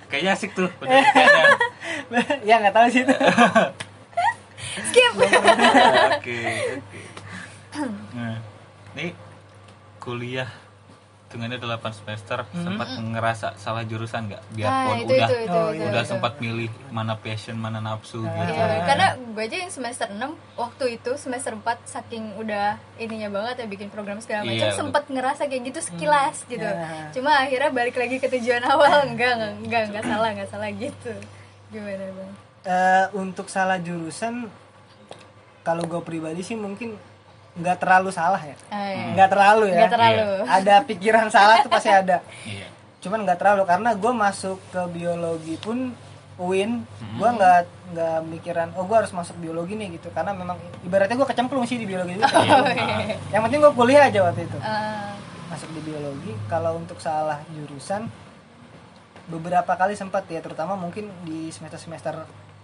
Kayaknya 0.08 0.32
asik 0.34 0.52
tuh. 0.56 0.70
Ya 2.48 2.64
nggak 2.64 2.72
tahu 2.72 2.88
sih 2.88 3.04
itu. 3.04 3.12
Skip. 4.88 5.14
Oke, 6.18 6.40
oke. 6.78 7.02
Nah, 8.14 8.38
ini 8.96 9.12
kuliah 9.98 10.48
hitungannya 11.28 11.60
8 11.60 11.84
semester 11.92 12.40
sempat 12.48 12.88
ngerasa 12.96 13.60
salah 13.60 13.84
jurusan 13.84 14.32
nggak? 14.32 14.40
nah 14.40 14.56
Biarpun 14.56 14.96
itu 14.98 15.12
udah 15.12 15.28
itu 15.28 15.36
itu, 15.44 15.52
Oh, 15.52 15.68
itu, 15.68 15.76
iya. 15.76 15.88
udah 15.92 16.02
itu. 16.02 16.10
sempat 16.10 16.34
milih 16.40 16.72
mana 16.88 17.14
passion, 17.14 17.56
mana 17.56 17.84
nafsu 17.84 18.24
gitu. 18.24 18.48
Iya, 18.48 18.88
karena 18.88 19.08
gue 19.14 19.44
aja 19.44 19.58
yang 19.60 19.68
semester 19.68 20.08
6 20.08 20.24
waktu 20.56 20.86
itu 20.96 21.12
semester 21.16 21.52
4 21.52 21.68
saking 21.84 22.40
udah 22.40 22.68
ininya 22.96 23.28
banget 23.30 23.56
ya 23.60 23.68
bikin 23.68 23.92
program 23.92 24.18
segala 24.18 24.48
macam 24.48 24.56
Iya, 24.56 24.72
sempat 24.72 25.04
ngerasa 25.06 25.46
kayak 25.46 25.64
gitu 25.68 25.80
sekilas 25.84 26.48
gitu. 26.48 26.64
Ya. 26.64 27.12
Cuma 27.12 27.36
akhirnya 27.38 27.70
balik 27.70 28.00
lagi 28.00 28.18
ke 28.18 28.32
tujuan 28.32 28.64
awal 28.64 29.04
enggak 29.12 29.36
enggak 29.36 29.52
enggak, 29.60 29.82
enggak 29.92 30.04
salah 30.08 30.30
enggak 30.32 30.50
salah 30.50 30.70
gitu. 30.72 31.12
Gimana 31.68 32.04
bang? 32.08 32.32
Eh, 32.64 33.06
untuk 33.14 33.52
salah 33.52 33.76
jurusan 33.78 34.48
kalau 35.62 35.84
gue 35.84 36.00
pribadi 36.00 36.40
sih 36.40 36.56
mungkin 36.56 36.96
nggak 37.58 37.78
terlalu 37.82 38.10
salah 38.14 38.42
ya. 38.42 38.56
Ah, 38.70 38.90
iya. 38.94 39.06
nggak 39.18 39.30
terlalu 39.34 39.66
ya. 39.74 39.78
Nggak 39.82 39.94
terlalu. 39.94 40.28
ada 40.46 40.76
pikiran 40.86 41.28
salah 41.34 41.56
tuh 41.66 41.72
pasti 41.72 41.90
ada. 41.92 42.18
Iya. 42.48 42.68
cuman 42.98 43.24
nggak 43.30 43.40
terlalu 43.40 43.64
karena 43.70 43.90
gue 43.94 44.10
masuk 44.10 44.58
ke 44.74 44.82
biologi 44.90 45.56
pun 45.62 45.94
UIN 46.42 46.82
gue 47.18 47.30
nggak 47.30 47.62
nggak 47.94 48.18
mikiran 48.26 48.74
oh 48.74 48.84
gue 48.90 48.98
harus 48.98 49.14
masuk 49.14 49.38
biologi 49.38 49.78
nih 49.78 50.02
gitu. 50.02 50.10
Karena 50.14 50.34
memang 50.34 50.58
ibaratnya 50.82 51.18
gue 51.18 51.28
kecemplung 51.30 51.66
sih 51.70 51.78
di 51.78 51.86
biologi 51.86 52.18
itu 52.18 52.26
yang 53.34 53.42
penting 53.46 53.60
gue 53.62 53.74
kuliah 53.78 54.10
aja 54.10 54.20
waktu 54.26 54.50
itu. 54.50 54.58
Ah, 54.62 55.14
masuk 55.50 55.70
di 55.78 55.82
biologi 55.86 56.32
kalau 56.50 56.78
untuk 56.78 56.98
salah 56.98 57.42
jurusan 57.54 58.10
beberapa 59.28 59.76
kali 59.76 59.94
sempat 59.94 60.24
ya 60.32 60.40
terutama 60.40 60.80
mungkin 60.80 61.12
di 61.28 61.52
semester 61.52 61.80
semester 61.80 62.16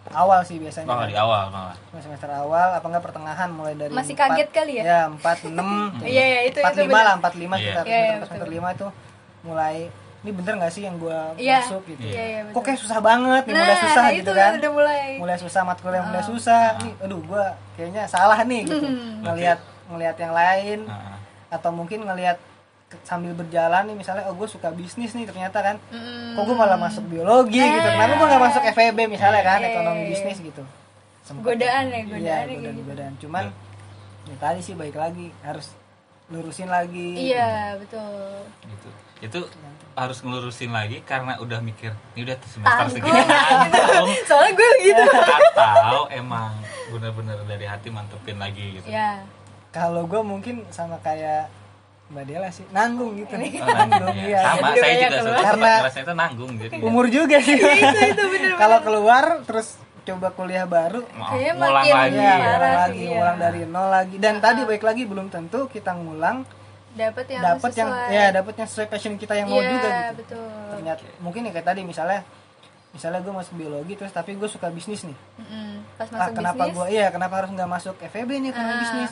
awal 0.10 0.39
sih 0.41 0.57
biasanya. 0.57 0.89
Oh, 0.89 1.05
di 1.05 1.15
awal 1.15 1.48
malah. 1.48 1.75
semester 1.95 2.27
awal 2.27 2.75
apa 2.75 2.83
enggak 2.83 3.03
pertengahan 3.03 3.50
mulai 3.50 3.74
dari 3.74 3.88
Masih 3.89 4.12
empat- 4.12 4.36
kaget 4.36 4.50
kali 4.51 4.74
ya? 4.75 4.83
ya 4.83 5.00
empat 5.07 5.38
enam. 5.45 5.69
Iya, 6.03 6.24
iya, 6.25 6.39
itu- 6.45 6.60
empat 6.60 6.74
itu 6.74 6.81
lima 6.83 7.00
lah 7.00 7.13
empat 7.15 7.33
lima 7.33 7.55
kita 7.55 7.81
Iya, 7.81 7.95
iya, 7.95 8.15
semester 8.19 8.50
lima 8.50 8.69
itu 8.69 8.88
mulai 9.41 9.77
ini 10.19 10.31
bener 10.31 10.53
nggak 10.55 10.72
sih 10.72 10.83
yang 10.83 10.95
gua 10.98 11.36
Iya. 11.36 11.60
masuk 11.62 11.83
gitu? 11.86 12.03
Iya, 12.05 12.24
iya, 12.25 12.39
kok 12.48 12.62
kayak 12.62 12.79
susah 12.79 13.00
banget 13.00 13.43
nih 13.43 13.53
mulai 13.53 13.67
Nah, 13.69 13.79
susah 13.81 14.05
itu 14.05 14.17
gitu 14.17 14.31
kan? 14.33 14.51
udah 14.55 14.72
mulai. 14.72 15.07
mulai 15.15 15.36
susah 15.38 15.62
matkul 15.62 15.91
yang 15.91 16.05
mulai 16.05 16.24
susah. 16.24 16.65
Nih 16.79 16.93
aduh 16.98 17.19
gua 17.22 17.45
kayaknya 17.75 18.04
salah 18.06 18.39
nih 18.41 18.62
gitu. 18.63 18.88
Ngelihat 19.23 19.60
ngelihat 19.86 20.15
yang 20.17 20.34
lain 20.34 20.80
Nah, 20.86 21.19
atau 21.49 21.69
mungkin 21.69 22.01
ngelihat 22.01 22.39
sambil 23.01 23.32
berjalan 23.32 23.84
nih 23.84 23.95
misalnya 23.95 24.23
oh 24.25 24.34
gue 24.34 24.45
suka 24.45 24.69
bisnis 24.69 25.12
nih 25.12 25.25
ternyata 25.25 25.60
kan 25.60 25.75
Mm, 25.88 26.34
kok 26.34 26.43
gue 26.43 26.53
malah 26.53 26.77
masuk 26.77 27.06
biologi 27.06 27.58
gitu 27.58 27.88
kenapa 27.88 28.13
gue 28.13 28.27
nggak 28.27 28.43
masuk 28.43 28.62
FEB 28.69 28.97
misalnya 29.08 29.41
kan 29.41 29.60
Iya, 29.60 29.69
ekonomi 29.71 29.99
iya, 29.99 30.10
bisnis 30.10 30.38
gitu 30.39 30.63
Sempet 31.21 31.43
Godaan 31.45 31.86
ya, 31.86 31.95
iya, 31.95 32.03
godaan 32.03 32.19
ya 32.19 32.34
kayak 32.43 32.49
godaan, 32.53 32.73
gitu. 32.73 32.84
godaan. 32.86 33.13
cuman 33.17 33.43
ya 34.23 34.36
tadi 34.38 34.60
sih 34.60 34.73
baik 34.73 34.93
lagi 34.93 35.27
harus 35.39 35.67
lurusin 36.25 36.67
lagi 36.67 37.10
Iya, 37.32 37.75
betul. 37.75 38.47
gitu. 38.65 38.89
Itu 39.21 39.39
harus 39.93 40.19
ngelurusin 40.19 40.67
lagi 40.69 40.99
karena 41.01 41.38
udah 41.38 41.60
mikir 41.60 41.93
ini 42.12 42.25
udah 42.25 42.36
semester 42.43 42.88
segini 42.91 43.23
Soalnya 44.29 44.51
gue 44.51 44.71
gitu. 44.84 45.03
atau 45.53 46.10
emang 46.10 46.51
bener-bener 46.89 47.38
dari 47.45 47.63
hati 47.63 47.88
mantepin 47.88 48.36
lagi 48.36 48.77
gitu. 48.77 48.88
Ya. 48.88 49.21
kalau 49.69 50.03
gue 50.03 50.19
mungkin 50.19 50.65
sama 50.69 50.99
kayak 50.99 51.47
mbak 52.13 52.26
Dela 52.26 52.49
sih 52.49 52.65
nanggung 52.69 53.17
gitu 53.17 53.34
Oh, 53.34 53.41
nanggung 53.65 54.15
iya 54.15 54.30
ya. 54.30 54.41
Sama 54.47 54.67
Jadi 54.69 54.80
saya 54.80 54.93
juga 54.93 55.08
keluar. 55.10 55.26
suka 55.26 55.41
Karena- 55.43 55.80
rasanya 55.82 56.04
itu 56.04 56.13
nanggung 56.15 56.52
jadi. 56.56 56.76
umur 56.80 57.06
juga 57.08 57.38
sih 57.39 57.56
itu 57.58 57.67
itu 58.08 58.23
bener 58.30 58.52
kalau 58.56 58.80
keluar 58.80 59.26
terus 59.41 59.67
coba 60.04 60.28
kuliah 60.30 60.65
baru 60.65 61.02
Mau 61.10 61.32
Kayaknya 61.32 61.54
ngulang 61.56 61.73
makin- 61.73 61.95
lagi. 61.95 62.17
ya, 62.19 62.36
ngulang 62.36 62.76
lagi 62.78 62.99
iya. 62.99 63.12
ngulang 63.13 63.38
dari 63.39 63.62
nol 63.65 63.88
lagi 63.89 64.15
dan 64.17 64.36
tadi 64.38 64.62
baik 64.63 64.84
lagi 64.84 65.04
belum 65.04 65.28
tentu 65.28 65.60
kita 65.65 65.91
ngulang 65.91 66.38
dapat 66.93 67.26
yang 67.28 67.41
dapat 67.41 67.71
yang 67.73 67.89
ya 68.08 68.26
dapat 68.30 68.54
yang 68.54 68.67
sesuai 68.67 68.88
passion 68.88 69.13
kita 69.15 69.34
yang 69.34 69.47
mau 69.47 69.58
Iya, 69.58 69.69
juga 69.71 69.89
gitu 69.89 70.13
betul. 70.19 70.45
ternyata 70.69 71.02
mungkin 71.17 71.41
ya 71.41 71.52
kayak 71.52 71.67
tadi 71.67 71.82
misalnya 71.82 72.21
misalnya 72.91 73.19
gue 73.19 73.34
masuk 73.34 73.54
biologi 73.56 73.93
terus 73.95 74.12
tapi 74.12 74.32
gue 74.34 74.45
suka 74.45 74.69
bisnis 74.69 75.02
nih 75.02 75.17
Mm-mm. 75.39 75.71
Pas 75.95 76.06
ah 76.06 76.13
masuk 76.19 76.36
kenapa 76.36 76.62
bisnis, 76.62 76.76
gue 76.76 76.86
iya 76.91 77.06
kenapa 77.10 77.34
harus 77.36 77.49
nggak 77.49 77.69
masuk 77.71 77.95
FEB 77.97 78.30
nih 78.39 78.52
karena 78.52 78.69
Ah. 78.69 78.80
bisnis 78.80 79.12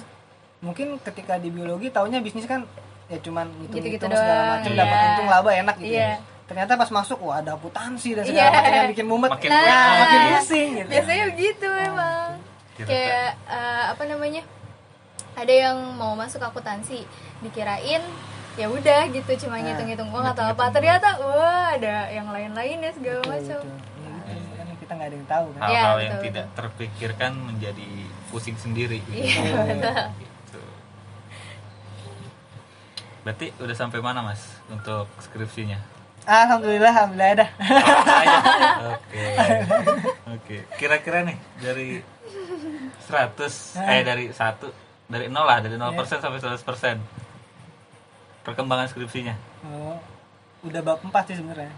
mungkin 0.59 0.87
ketika 0.99 1.33
di 1.35 1.49
biologi 1.49 1.89
taunya 1.89 2.19
bisnis 2.19 2.45
kan 2.45 2.69
ya 3.11 3.19
cuman 3.19 3.45
hitung 3.59 3.75
Gitu-gitu 3.75 3.99
hitung 3.99 4.11
segala 4.15 4.41
macam 4.55 4.71
iya. 4.71 4.79
dapat 4.79 4.97
untung 5.05 5.27
laba 5.29 5.49
enak 5.51 5.75
gitu 5.77 5.91
Iya. 5.91 6.07
ya. 6.07 6.17
ternyata 6.47 6.71
pas 6.75 6.89
masuk 6.89 7.17
wah 7.21 7.39
ada 7.39 7.51
akuntansi 7.53 8.09
dan 8.11 8.23
segala 8.23 8.39
Iya. 8.41 8.55
macam 8.57 8.73
yang 8.73 8.89
bikin 8.89 9.05
mumet 9.05 9.29
Makin 9.29 9.49
Nah, 9.49 9.59
pusing. 9.59 9.99
makin 9.99 10.21
pusing 10.33 10.69
gitu 10.73 10.89
biasanya 10.89 11.23
begitu 11.27 11.67
emang. 11.67 12.27
Kira-kira. 12.71 12.87
Kayak 12.87 13.29
eh, 13.47 13.83
apa 13.87 14.03
namanya? 14.05 14.41
Ada 15.31 15.53
yang 15.53 15.77
mau 15.95 16.11
masuk 16.13 16.39
akuntansi, 16.39 17.07
dikirain 17.39 18.03
ya 18.53 18.67
udah 18.67 19.01
gitu 19.09 19.31
cuma 19.41 19.55
Nah, 19.55 19.63
ngitung-ngitung 19.65 20.07
uang 20.07 20.25
atau 20.25 20.43
apa. 20.45 20.67
Ternyata 20.69 21.07
wah 21.19 21.71
ada 21.71 22.07
yang 22.09 22.27
lain-lain 22.27 22.77
ya 22.79 22.91
segala 22.91 23.19
macam. 23.25 23.59
Ya, 23.63 24.11
gitu, 24.27 24.51
kan 24.53 24.67
kita 24.75 24.91
nggak 24.91 25.07
ada 25.07 25.15
yang 25.15 25.27
tahu 25.29 25.45
kan 25.49 25.59
Iya, 25.61 25.63
Hal-hal 25.63 25.79
betul, 25.87 26.03
yang 26.03 26.11
betul. 26.13 26.25
tidak 26.27 26.45
terpikirkan 26.53 27.31
menjadi 27.39 27.89
pusing 28.27 28.57
sendiri 28.57 28.99
gitu. 29.01 29.23
Iya. 29.23 29.39
Gitu. 29.71 29.87
Berarti 33.21 33.53
udah 33.55 33.75
sampai 33.75 33.99
mana 33.99 34.21
Mas 34.21 34.41
untuk 34.67 35.05
skripsinya? 35.19 35.77
alhamdulillah 36.21 36.93
alhamdulillah 36.93 37.33
dah 37.35 37.49
Oke. 38.93 39.25
Oke. 40.29 40.57
Kira-kira 40.75 41.25
nih 41.25 41.33
dari 41.57 41.97
100 43.01 43.81
eh 43.81 44.01
dari 44.01 44.29
1 44.29 44.37
dari 45.09 45.25
0 45.27 45.33
lah, 45.33 45.57
dari 45.59 45.75
0% 45.75 45.81
sampai 46.15 46.37
100%. 46.37 47.01
Perkembangan 48.41 48.85
skripsinya. 48.87 49.33
oh, 49.65 49.97
udah 50.61 50.81
bab 50.81 51.01
empat 51.01 51.29
sih 51.29 51.37
sebenarnya 51.37 51.69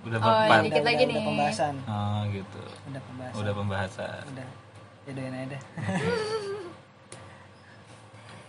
Udah 0.00 0.16
Oh, 0.16 0.24
berapa? 0.24 0.48
iya, 0.48 0.62
dikit 0.64 0.74
udah, 0.76 0.86
lagi 0.86 1.02
udah 1.04 1.10
nih. 1.12 1.22
pembahasan 1.24 1.74
Oh, 1.84 2.20
gitu. 2.30 2.62
udah 2.88 3.02
pembahasan 3.04 3.38
Udah 3.38 3.52
pembahasan. 3.52 4.22
udah 4.28 4.46
ya 5.02 5.12
doain 5.12 5.34
aja 5.36 5.58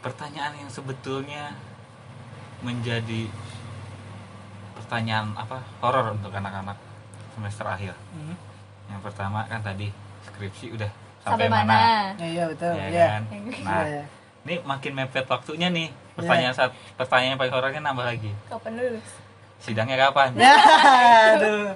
Pertanyaan 0.01 0.53
yang 0.57 0.69
sebetulnya 0.69 1.53
menjadi 2.61 3.25
pertanyaan 4.75 5.33
apa 5.33 5.61
horor 5.79 6.13
untuk 6.13 6.31
anak-anak 6.31 6.77
semester 7.33 7.65
akhir. 7.65 7.93
Hmm. 8.11 8.35
Yang 8.87 9.01
pertama 9.03 9.45
kan 9.45 9.61
tadi 9.61 9.87
skripsi 10.23 10.75
udah 10.75 10.91
Sampai 11.21 11.45
sampai, 11.45 11.53
mana? 11.53 11.77
ya 12.17 12.27
iya 12.27 12.43
betul 12.49 12.73
Ya 12.73 12.85
ya 12.89 13.05
kan? 13.07 13.23
Nah, 13.29 13.37
Iya, 13.53 13.81
iya. 13.85 14.03
ini 14.41 14.53
makin 14.65 14.91
mepet 14.95 15.25
waktunya 15.25 15.69
nih. 15.69 15.87
Pertanyaan 16.11 16.51
saat 16.51 16.71
pertanyaan 16.97 17.33
yang 17.33 17.39
paling 17.39 17.53
horornya 17.53 17.81
nambah 17.81 18.03
lagi. 18.03 18.31
Kapan 18.49 18.73
lulus? 18.75 19.07
Sidangnya 19.61 19.97
kapan? 20.01 20.33
Ya, 20.33 20.55
aduh. 21.37 21.71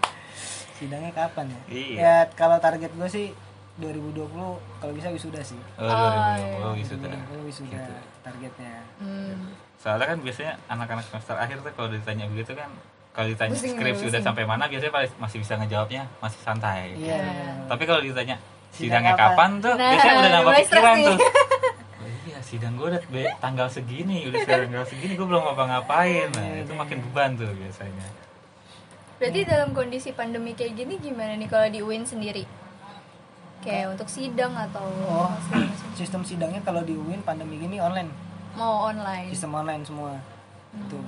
Sidangnya 0.76 1.13
kapan 1.13 1.45
ya? 1.48 1.60
Iya. 1.69 1.98
Ya 2.02 2.15
kalau 2.34 2.58
target 2.58 2.89
gue 2.91 3.06
sih 3.08 3.28
2020 3.75 4.31
kalau 4.79 4.93
bisa 4.93 5.07
wisuda 5.09 5.41
sih. 5.41 5.59
Oh, 5.75 5.83
Oh, 5.83 6.71
2020 6.71 6.79
wisuda. 6.79 7.07
2020 7.09 7.43
wisuda 7.45 7.75
Gitu. 7.75 7.93
targetnya. 8.21 8.75
Hmm. 8.97 9.51
Soalnya 9.75 10.05
kan 10.07 10.17
biasanya 10.19 10.53
anak-anak 10.65 11.03
semester 11.03 11.35
akhir 11.35 11.57
tuh 11.59 11.71
kalau 11.71 11.89
ditanya 11.89 12.25
begitu 12.25 12.51
kan 12.51 12.71
kalau 13.11 13.27
ditanya 13.27 13.51
Pusing, 13.53 13.73
skripsi 13.73 14.03
udah 14.03 14.11
pusing. 14.13 14.25
sampai 14.25 14.43
mana 14.43 14.63
biasanya 14.65 14.91
paling- 14.91 15.17
masih 15.17 15.38
bisa 15.39 15.53
ngejawabnya 15.55 16.03
masih 16.17 16.39
santai. 16.41 16.95
Iya. 16.95 17.19
benar. 17.19 17.55
Tapi 17.67 17.83
kalau 17.85 18.01
ditanya 18.01 18.35
sidangnya 18.71 19.13
kapan? 19.13 19.27
kapan 19.29 19.51
tuh 19.61 19.73
Nah, 19.73 19.88
biasanya 19.89 20.15
udah 20.15 20.31
nambah 20.33 20.53
pikiran 20.57 20.95
tuh 21.01 21.17
oh 22.01 22.09
iya 22.25 22.39
sidang 22.41 22.73
gue 22.75 22.88
udah 22.89 23.01
tanggal 23.38 23.67
segini 23.69 24.17
udah 24.25 24.39
tanggal 24.43 24.83
segini 24.83 25.13
gue 25.15 25.23
belum 25.23 25.41
ngapa-ngapain 25.41 26.27
nah 26.29 26.43
Iya, 26.43 26.59
itu 26.59 26.73
makin 26.73 26.97
beban 27.01 27.29
tuh 27.35 27.51
biasanya 27.51 28.07
Berarti 29.15 29.39
dalam 29.47 29.71
kondisi 29.71 30.11
pandemi 30.11 30.51
kayak 30.51 30.75
gini 30.75 30.99
gimana 30.99 31.35
nih 31.35 31.47
kalau 31.47 31.71
di 31.71 31.79
UIN 31.79 32.03
sendiri? 32.03 32.43
Kayak 33.65 33.86
untuk 33.91 34.06
sidang 34.08 34.54
atau 34.54 34.86
Oh, 35.04 35.34
sistem 35.93 36.21
sidangnya 36.21 36.62
kalau 36.62 36.82
di 36.82 36.93
UIN 36.93 37.19
pandemi 37.19 37.58
gini 37.58 37.78
online, 37.78 38.13
mau 38.54 38.88
online? 38.88 39.28
sistem 39.28 39.51
online 39.56 39.82
semua. 39.82 40.21
Tuh. 40.86 41.01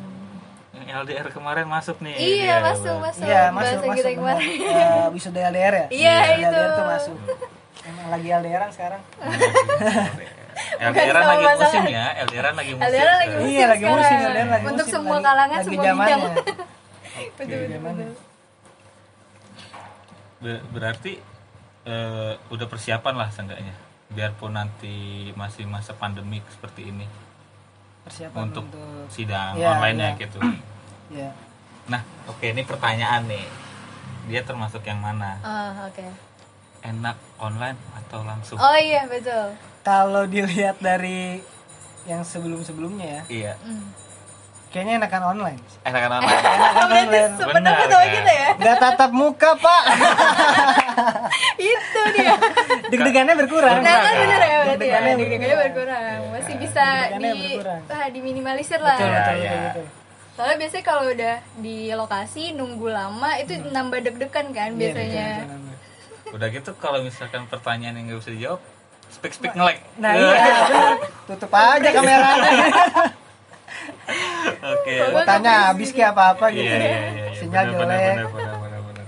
yang 0.76 1.02
LDR 1.02 1.26
kemarin 1.28 1.66
masuk 1.66 1.98
nih 2.00 2.14
Iya, 2.14 2.38
dia, 2.38 2.56
masuk, 2.64 2.96
masuk. 3.00 3.26
Iya, 3.26 3.44
masuk 3.50 3.78
kita 3.78 3.88
masuk. 3.88 4.06
yang 4.06 4.18
kemarin. 4.20 4.46
Eh, 4.62 5.06
wisuda 5.10 5.40
LDR 5.48 5.74
ya? 5.74 5.86
Iya, 5.90 6.14
Wisuda 6.14 6.30
itu. 6.30 6.46
LDR 6.48 6.70
tuh 6.72 6.86
masuk. 6.88 7.18
Emang 7.80 8.08
lagi 8.08 8.28
LDRan 8.32 8.70
sekarang. 8.72 9.02
LDR 10.88 11.16
sama 11.16 11.30
lagi 11.32 11.46
musim 11.56 11.84
ya 11.88 12.06
LDR 12.20 12.46
lagi 12.52 12.72
musim 12.74 12.86
LDR 12.88 13.08
lagi 13.12 13.30
musim 13.32 13.50
Iya, 13.50 13.66
lagi 13.68 13.84
musim 13.86 14.02
sekarang. 14.04 14.22
LDR 14.28 14.48
lagi 14.48 14.66
Untuk 14.68 14.78
musim, 14.84 14.96
semua 14.96 15.18
kalangan, 15.20 15.50
lagi 15.56 15.68
semua 15.68 15.84
zamannya. 15.84 16.18
bidang. 16.18 16.36
betul, 17.38 17.46
betul, 17.50 17.70
zamannya. 17.72 18.06
betul. 18.06 18.26
Ber- 20.38 20.66
berarti 20.70 21.14
eh, 21.88 22.34
udah 22.48 22.68
persiapan 22.68 23.16
lah 23.16 23.30
seenggaknya 23.30 23.72
biarpun 24.08 24.52
nanti 24.52 24.96
masih 25.34 25.64
masa 25.66 25.92
pandemik 25.94 26.44
seperti 26.50 26.84
ini 26.86 27.08
Persiapan 28.04 28.40
untuk 28.46 28.64
untuk, 28.66 29.08
sidang 29.10 29.52
Iya, 29.54 29.68
online 29.74 29.98
ya 29.98 30.04
iya. 30.06 30.12
gitu 30.18 30.38
ya. 31.20 31.30
nah 31.86 32.00
oke 32.26 32.44
ini 32.46 32.62
pertanyaan 32.62 33.24
nih 33.26 33.44
dia 34.28 34.44
termasuk 34.44 34.84
yang 34.84 35.00
mana 35.00 35.40
Ah, 35.40 35.72
oke. 35.84 36.04
enak 36.82 37.16
online 37.38 37.76
atau 37.98 38.22
langsung 38.22 38.56
Oh 38.56 38.78
iya, 38.78 39.04
betul. 39.06 39.56
Kalau 39.82 40.24
dilihat 40.24 40.80
dari 40.80 41.40
yang 42.04 42.20
sebelum-sebelumnya 42.22 43.08
ya, 43.08 43.22
iya 43.28 43.54
Hmm. 43.58 43.92
kayaknya 44.70 45.00
enakan 45.00 45.24
online. 45.34 45.60
enakan 45.82 46.12
online 46.18 46.44
Enakan 46.44 46.76
online. 46.86 47.10
Benar, 47.50 47.76
sama 47.80 48.06
kita 48.06 48.32
ya. 48.34 48.50
Nggak 48.58 48.78
tatap 48.78 49.12
muka, 49.12 49.52
Pak. 49.58 49.84
Itu 51.58 52.02
dia. 52.14 52.34
Deg-degannya 52.92 53.34
berkurang. 53.36 53.80
Nah, 53.80 53.98
kan 54.00 54.14
bener 54.16 54.40
ya 54.40 54.58
berarti 54.60 54.62
ya. 54.62 54.70
Deg-degannya 54.72 55.14
Deg-degannya 55.16 55.58
berkurang. 55.60 56.20
Masih 56.32 56.56
bisa 56.56 56.86
Deg-degannya 57.10 57.32
di 57.34 57.46
ah, 57.88 58.08
diminimalisir 58.08 58.80
lah. 58.80 58.96
Betul, 58.96 59.08
Iya, 59.08 59.18
betul, 59.18 59.36
iya. 59.36 59.52
betul, 59.52 59.66
betul. 59.68 59.86
Soalnya 60.32 60.58
biasanya 60.60 60.86
kalau 60.86 61.04
udah 61.08 61.36
di 61.58 61.78
lokasi 61.92 62.44
nunggu 62.54 62.88
lama 62.88 63.30
itu 63.36 63.54
nambah 63.68 64.00
deg-degan 64.04 64.48
kan 64.52 64.70
Hmm. 64.70 64.78
Iya, 64.78 64.94
biasanya. 64.94 65.28
betul, 65.34 65.58
betul, 65.58 65.58
betul. 65.58 66.36
udah 66.36 66.48
gitu 66.52 66.72
kalau 66.78 67.00
misalkan 67.02 67.42
pertanyaan 67.46 67.96
yang 67.96 68.06
nggak 68.08 68.20
bisa 68.20 68.32
dijawab 68.32 68.60
speak 69.08 69.32
speak 69.32 69.54
ngelek 69.54 69.80
Nah, 69.98 70.12
iya, 70.12 70.28
benar. 70.28 70.96
Tutup 71.26 71.50
aja 71.50 71.90
kameranya. 71.90 72.52
oke 74.68 74.94
Mau 75.10 75.24
tanya 75.24 75.54
habis 75.68 75.90
kayak 75.90 76.12
apa-apa 76.12 76.46
gitu. 76.52 76.64
iya 76.64 76.78
iya 76.78 76.92
iya 77.08 77.26
iya. 77.26 77.34
Sinyal 77.34 77.64
jelek. 77.66 77.78
benar, 77.78 77.98
benar, 78.28 78.56
benar, 78.58 78.82
benar. 78.84 79.06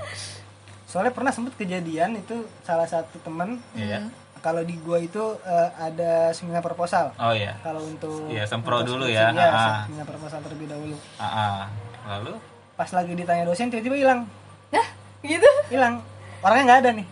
Soalnya 0.89 1.13
pernah 1.13 1.29
sempet 1.29 1.53
kejadian 1.55 2.17
itu 2.17 2.33
salah 2.65 2.89
satu 2.89 3.21
temen 3.21 3.61
iya 3.77 4.01
kalau 4.39 4.63
di 4.63 4.73
gua 4.79 4.97
itu 4.97 5.19
eh, 5.43 5.69
ada 5.77 6.31
seminar 6.31 6.63
proposal. 6.63 7.11
oh 7.13 7.35
iya 7.35 7.59
Kalau 7.59 7.83
untuk 7.83 8.25
Iya, 8.25 8.47
sempro 8.47 8.79
untuk 8.79 8.95
dulu 8.95 9.05
ya. 9.05 9.29
Iya, 9.29 9.45
Ah. 9.45 9.83
seminar 9.83 10.07
proposal 10.07 10.39
terlebih 10.41 10.65
dahulu. 10.65 10.95
Ah, 11.19 11.27
ah. 11.27 11.59
lalu 12.07 12.39
Pas 12.73 12.87
lagi 12.89 13.11
ditanya 13.13 13.43
dosen 13.43 13.67
tiba-tiba 13.67 13.99
hilang. 13.99 14.23
Nah, 14.71 14.87
gitu. 15.21 15.49
Hilang. 15.67 15.99
Orangnya 16.39 16.63
nggak 16.65 16.79
ada 16.79 16.91
nih. 16.95 17.05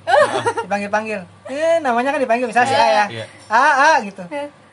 Dipanggil-panggil. 0.63 1.19
Eh, 1.51 1.77
namanya 1.83 2.15
kan 2.15 2.21
dipanggil 2.23 2.47
misalnya 2.47 2.69
si 2.71 2.75
A 2.75 2.87
ya. 2.87 3.05
Iya. 3.11 3.25
A, 3.51 3.63
A 3.75 3.91
gitu. 3.99 4.23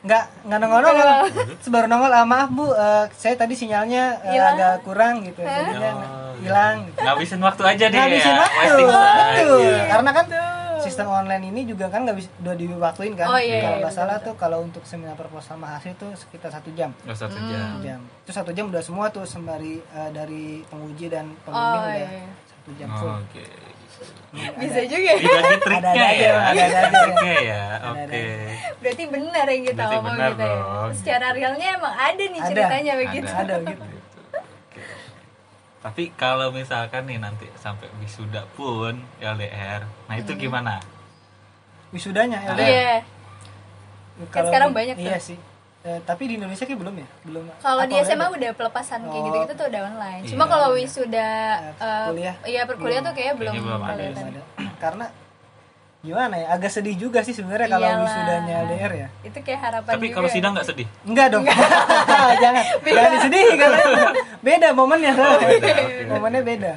Nggak 0.05 0.23
nggak 0.45 0.59
nongol-nongol. 0.59 1.09
Terus 1.55 1.69
baru 1.73 1.85
nongol, 1.87 2.11
ah, 2.11 2.23
maaf 2.23 2.49
Bu, 2.49 2.69
eh, 2.69 3.05
saya 3.11 3.33
tadi 3.33 3.53
sinyalnya 3.53 4.21
Hilang. 4.23 4.53
agak 4.53 4.75
kurang 4.81 5.15
gitu. 5.23 5.41
Jadinya 5.41 5.91
Oh, 5.91 6.31
hilang. 6.37 6.85
gitu. 6.85 6.99
ngabisin 7.01 7.41
waktu 7.41 7.63
aja 7.65 7.85
deh 7.87 7.97
ngabisin 7.97 8.29
ya 8.29 8.37
waktu. 8.37 8.83
Betul. 8.85 9.59
Iya. 9.65 9.83
karena 9.89 10.11
kan 10.11 10.25
sistem 10.77 11.07
online 11.09 11.49
ini 11.49 11.65
juga 11.65 11.87
kan 11.87 12.05
nggak 12.05 12.13
bisa 12.13 12.29
udah 12.37 12.53
diwaktuin 12.53 13.13
kan 13.15 13.25
Oh, 13.25 13.39
iya, 13.39 13.57
kalau 13.57 13.73
iya, 13.73 13.81
nggak 13.81 13.89
betul, 13.89 13.97
salah 13.97 14.17
tuh 14.21 14.33
kalau 14.35 14.57
untuk 14.61 14.83
seminar 14.83 15.15
proposal 15.15 15.57
mahasiswa 15.57 15.97
tuh 15.97 16.11
sekitar 16.13 16.51
satu 16.51 16.69
jam 16.71 16.93
Nggak 17.01 17.17
satu 17.17 17.33
Hmm. 17.33 17.49
jam 17.49 17.65
Satu 17.65 17.81
jam 17.81 17.99
itu 18.21 18.31
satu 18.31 18.51
jam 18.51 18.65
udah 18.69 18.83
semua 18.83 19.05
tuh 19.09 19.25
sembari 19.25 19.81
eh, 19.81 20.09
dari 20.11 20.61
penguji 20.63 21.09
dan 21.09 21.33
pembimbing 21.41 21.81
Oh, 21.81 21.89
udah 21.89 21.97
iya. 21.97 22.29
Satu 22.65 22.71
jam 22.75 22.89
full 22.91 23.13
oke 23.15 23.45
Bisa 24.57 24.81
juga 24.83 25.07
ya. 25.07 25.15
dibagi 25.15 25.57
triknya 25.57 25.79
Ada-ada 25.79 26.03
aja, 26.03 26.19
ya 26.19 26.33
ada-ada 26.35 26.65
aja. 26.81 26.97
triknya 26.99 27.35
ya 27.39 27.63
oke 27.87 28.23
Berarti 28.75 29.03
benar 29.07 29.45
yang 29.47 29.63
kita 29.63 29.75
Berarti 29.77 29.95
omong 29.95 30.07
benar 30.11 30.29
gitu 30.29 30.43
ya. 30.43 30.59
Secara 30.91 31.27
realnya 31.31 31.67
emang 31.71 31.95
ada 31.95 32.23
nih 32.25 32.35
Ada. 32.35 32.49
ceritanya 32.49 32.93
begitu. 32.97 33.27
ada 33.29 33.55
gitu 33.61 33.83
Oke. 33.85 34.81
tapi 35.79 36.03
kalau 36.11 36.47
misalkan 36.49 37.05
nih 37.05 37.17
nanti 37.17 37.45
sampai 37.55 37.87
wisuda 37.95 38.43
pun 38.51 38.93
LDR 39.17 39.85
nah 40.03 40.15
itu 40.15 40.33
gimana 40.35 40.81
wisudanya. 41.87 42.41
LDR. 42.43 42.65
Iya. 42.65 42.95
Kan 44.27 44.43
sekarang 44.43 44.69
di- 44.69 44.75
banyak 44.75 44.95
iya 44.97 45.15
tuh. 45.15 45.23
sih 45.23 45.37
Eh, 45.85 46.01
tapi 46.01 46.25
di 46.25 46.33
Indonesia 46.35 46.65
kayak 46.65 46.81
belum 46.81 46.95
ya 46.97 47.07
belum 47.21 47.43
Kalau 47.61 47.83
di 47.85 47.93
SMA 47.99 48.25
udah 48.27 48.51
pelepasan 48.51 49.05
kayak 49.05 49.13
Oh. 49.15 49.25
gitu-gitu 49.29 49.53
tuh 49.53 49.65
udah 49.69 49.81
online. 49.85 50.21
Cuma 50.25 50.43
Iya. 50.43 50.51
kalau 50.51 50.67
wisuda 50.73 51.29
Eh, 51.53 51.73
eh, 51.79 52.05
kuliah? 52.09 52.35
iya 52.43 52.61
perkuliah 52.65 53.01
tuh 53.01 53.13
kayaknya 53.13 53.35
belum 53.35 53.53
Kayaknya 53.53 53.69
belum 53.69 53.83
ada. 53.85 54.03
ada. 54.25 54.41
karena 54.83 55.05
gimana 56.01 56.35
ya 56.37 56.47
agak 56.51 56.71
sedih 56.71 56.93
juga 56.95 57.21
sih 57.21 57.33
sebenarnya 57.33 57.65
kalau 57.67 58.01
wisudanya 58.01 58.53
LDR 58.63 58.93
ya 58.95 59.07
Itu 59.21 59.37
kayak 59.39 59.59
harapan 59.59 59.91
tapi 59.93 60.05
kalau 60.09 60.25
sidang 60.27 60.51
nggak 60.53 60.67
sedih 60.67 60.87
Enggak 61.01 61.27
dong. 61.29 61.45
Jangan. 62.43 62.63
Jangan 62.81 63.11
disedihin 63.15 63.55
karena 63.55 63.81
beda 64.39 64.67
momennya. 64.71 65.13
Oh, 65.13 65.37
beda, 65.37 65.73
momennya 66.11 66.41
beda. 66.41 66.73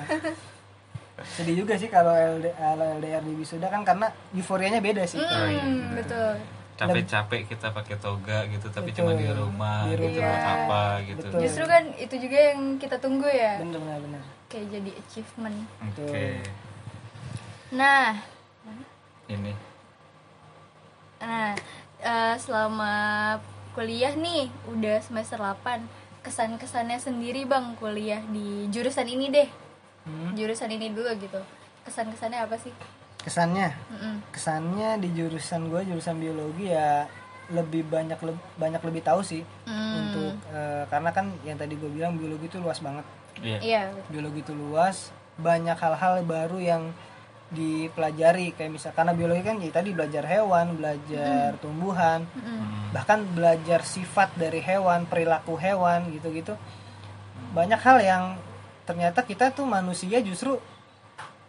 Sedih 1.30 1.54
juga 1.58 1.74
sih 1.74 1.88
kalau 1.88 2.12
LD, 2.12 2.52
kalau 2.52 2.86
LDR 2.94 3.20
di 3.20 3.32
wisuda 3.34 3.68
kan 3.68 3.82
karena 3.82 4.06
euforianya 4.32 4.80
beda 4.80 5.02
sih. 5.02 5.16
Oh, 5.16 5.46
iya. 5.46 5.60
Hmm, 5.60 5.96
betul. 5.96 6.36
Capek-capek 6.78 7.40
kita 7.50 7.74
pakai 7.74 7.96
toga 7.98 8.46
gitu 8.46 8.70
tapi 8.70 8.94
Betul. 8.94 9.10
cuma 9.10 9.12
di 9.18 9.26
rumah 9.26 9.78
Di 9.84 9.98
gitu 9.98 10.06
rumah. 10.14 10.30
buat 10.30 10.46
apa 10.46 10.82
gitu 11.02 11.26
Betul. 11.26 11.40
Justru 11.42 11.64
kan 11.66 11.82
itu 11.98 12.14
juga 12.22 12.38
yang 12.38 12.60
kita 12.78 12.96
tunggu 13.02 13.26
ya. 13.26 13.58
Bener 13.58 13.78
bener 13.82 13.98
bener. 14.06 14.22
Kayak 14.46 14.66
jadi 14.78 14.90
achievement. 14.94 15.58
oke 15.82 16.26
Nah, 17.68 18.16
ini 19.28 19.52
nah 21.18 21.52
eh, 21.98 22.34
selama 22.38 22.94
kuliah 23.74 24.14
nih 24.14 24.46
udah 24.70 25.02
semester 25.02 25.36
8 25.36 25.82
kesan-kesannya 26.22 27.02
sendiri 27.02 27.42
Bang 27.44 27.74
kuliah 27.76 28.22
di 28.30 28.70
jurusan 28.70 29.04
ini 29.04 29.28
deh. 29.28 29.48
Hmm. 30.06 30.32
Jurusan 30.32 30.70
ini 30.70 30.94
dulu 30.94 31.10
gitu. 31.18 31.42
Kesan-kesannya 31.84 32.40
apa 32.40 32.56
sih? 32.56 32.72
Kesannya, 33.18 33.68
Mm-mm. 33.90 34.14
kesannya 34.30 34.96
di 34.96 35.08
jurusan 35.10 35.68
gue 35.68 35.82
jurusan 35.84 36.16
biologi 36.16 36.70
ya 36.70 37.04
lebih 37.48 37.84
banyak 37.84 38.16
leb- 38.18 38.46
banyak 38.54 38.78
lebih 38.78 39.02
tahu 39.02 39.20
sih 39.20 39.40
Hmm, 39.64 39.94
untuk 40.06 40.32
eh, 40.48 40.84
karena 40.86 41.10
kan 41.10 41.26
yang 41.42 41.56
tadi 41.56 41.74
gue 41.74 41.88
bilang 41.88 42.14
biologi 42.14 42.46
itu 42.46 42.58
luas 42.58 42.78
banget. 42.78 43.04
iya 43.38 43.58
Iya, 43.58 43.82
biologi 44.06 44.40
itu 44.40 44.52
luas 44.52 45.08
banyak 45.34 45.74
hal-hal 45.74 46.20
baru 46.22 46.58
yang 46.58 46.82
dipelajari 47.48 48.52
kayak 48.52 48.68
misal 48.70 48.92
karena 48.92 49.12
biologi 49.12 49.40
kan 49.40 49.56
ya 49.56 49.70
tadi 49.70 49.90
belajar 49.90 50.20
hewan 50.22 50.76
belajar 50.76 51.56
tumbuhan 51.58 52.28
Mm-mm. 52.28 52.44
Hmm. 52.54 52.92
bahkan 52.92 53.24
belajar 53.26 53.80
sifat 53.82 54.34
dari 54.34 54.60
hewan 54.60 55.04
perilaku 55.04 55.56
hewan 55.56 56.12
gitu-gitu 56.12 56.52
banyak 57.50 57.78
hal 57.78 57.98
yang 57.98 58.24
ternyata 58.84 59.22
kita 59.22 59.48
tuh 59.50 59.64
manusia 59.64 60.20
justru 60.20 60.60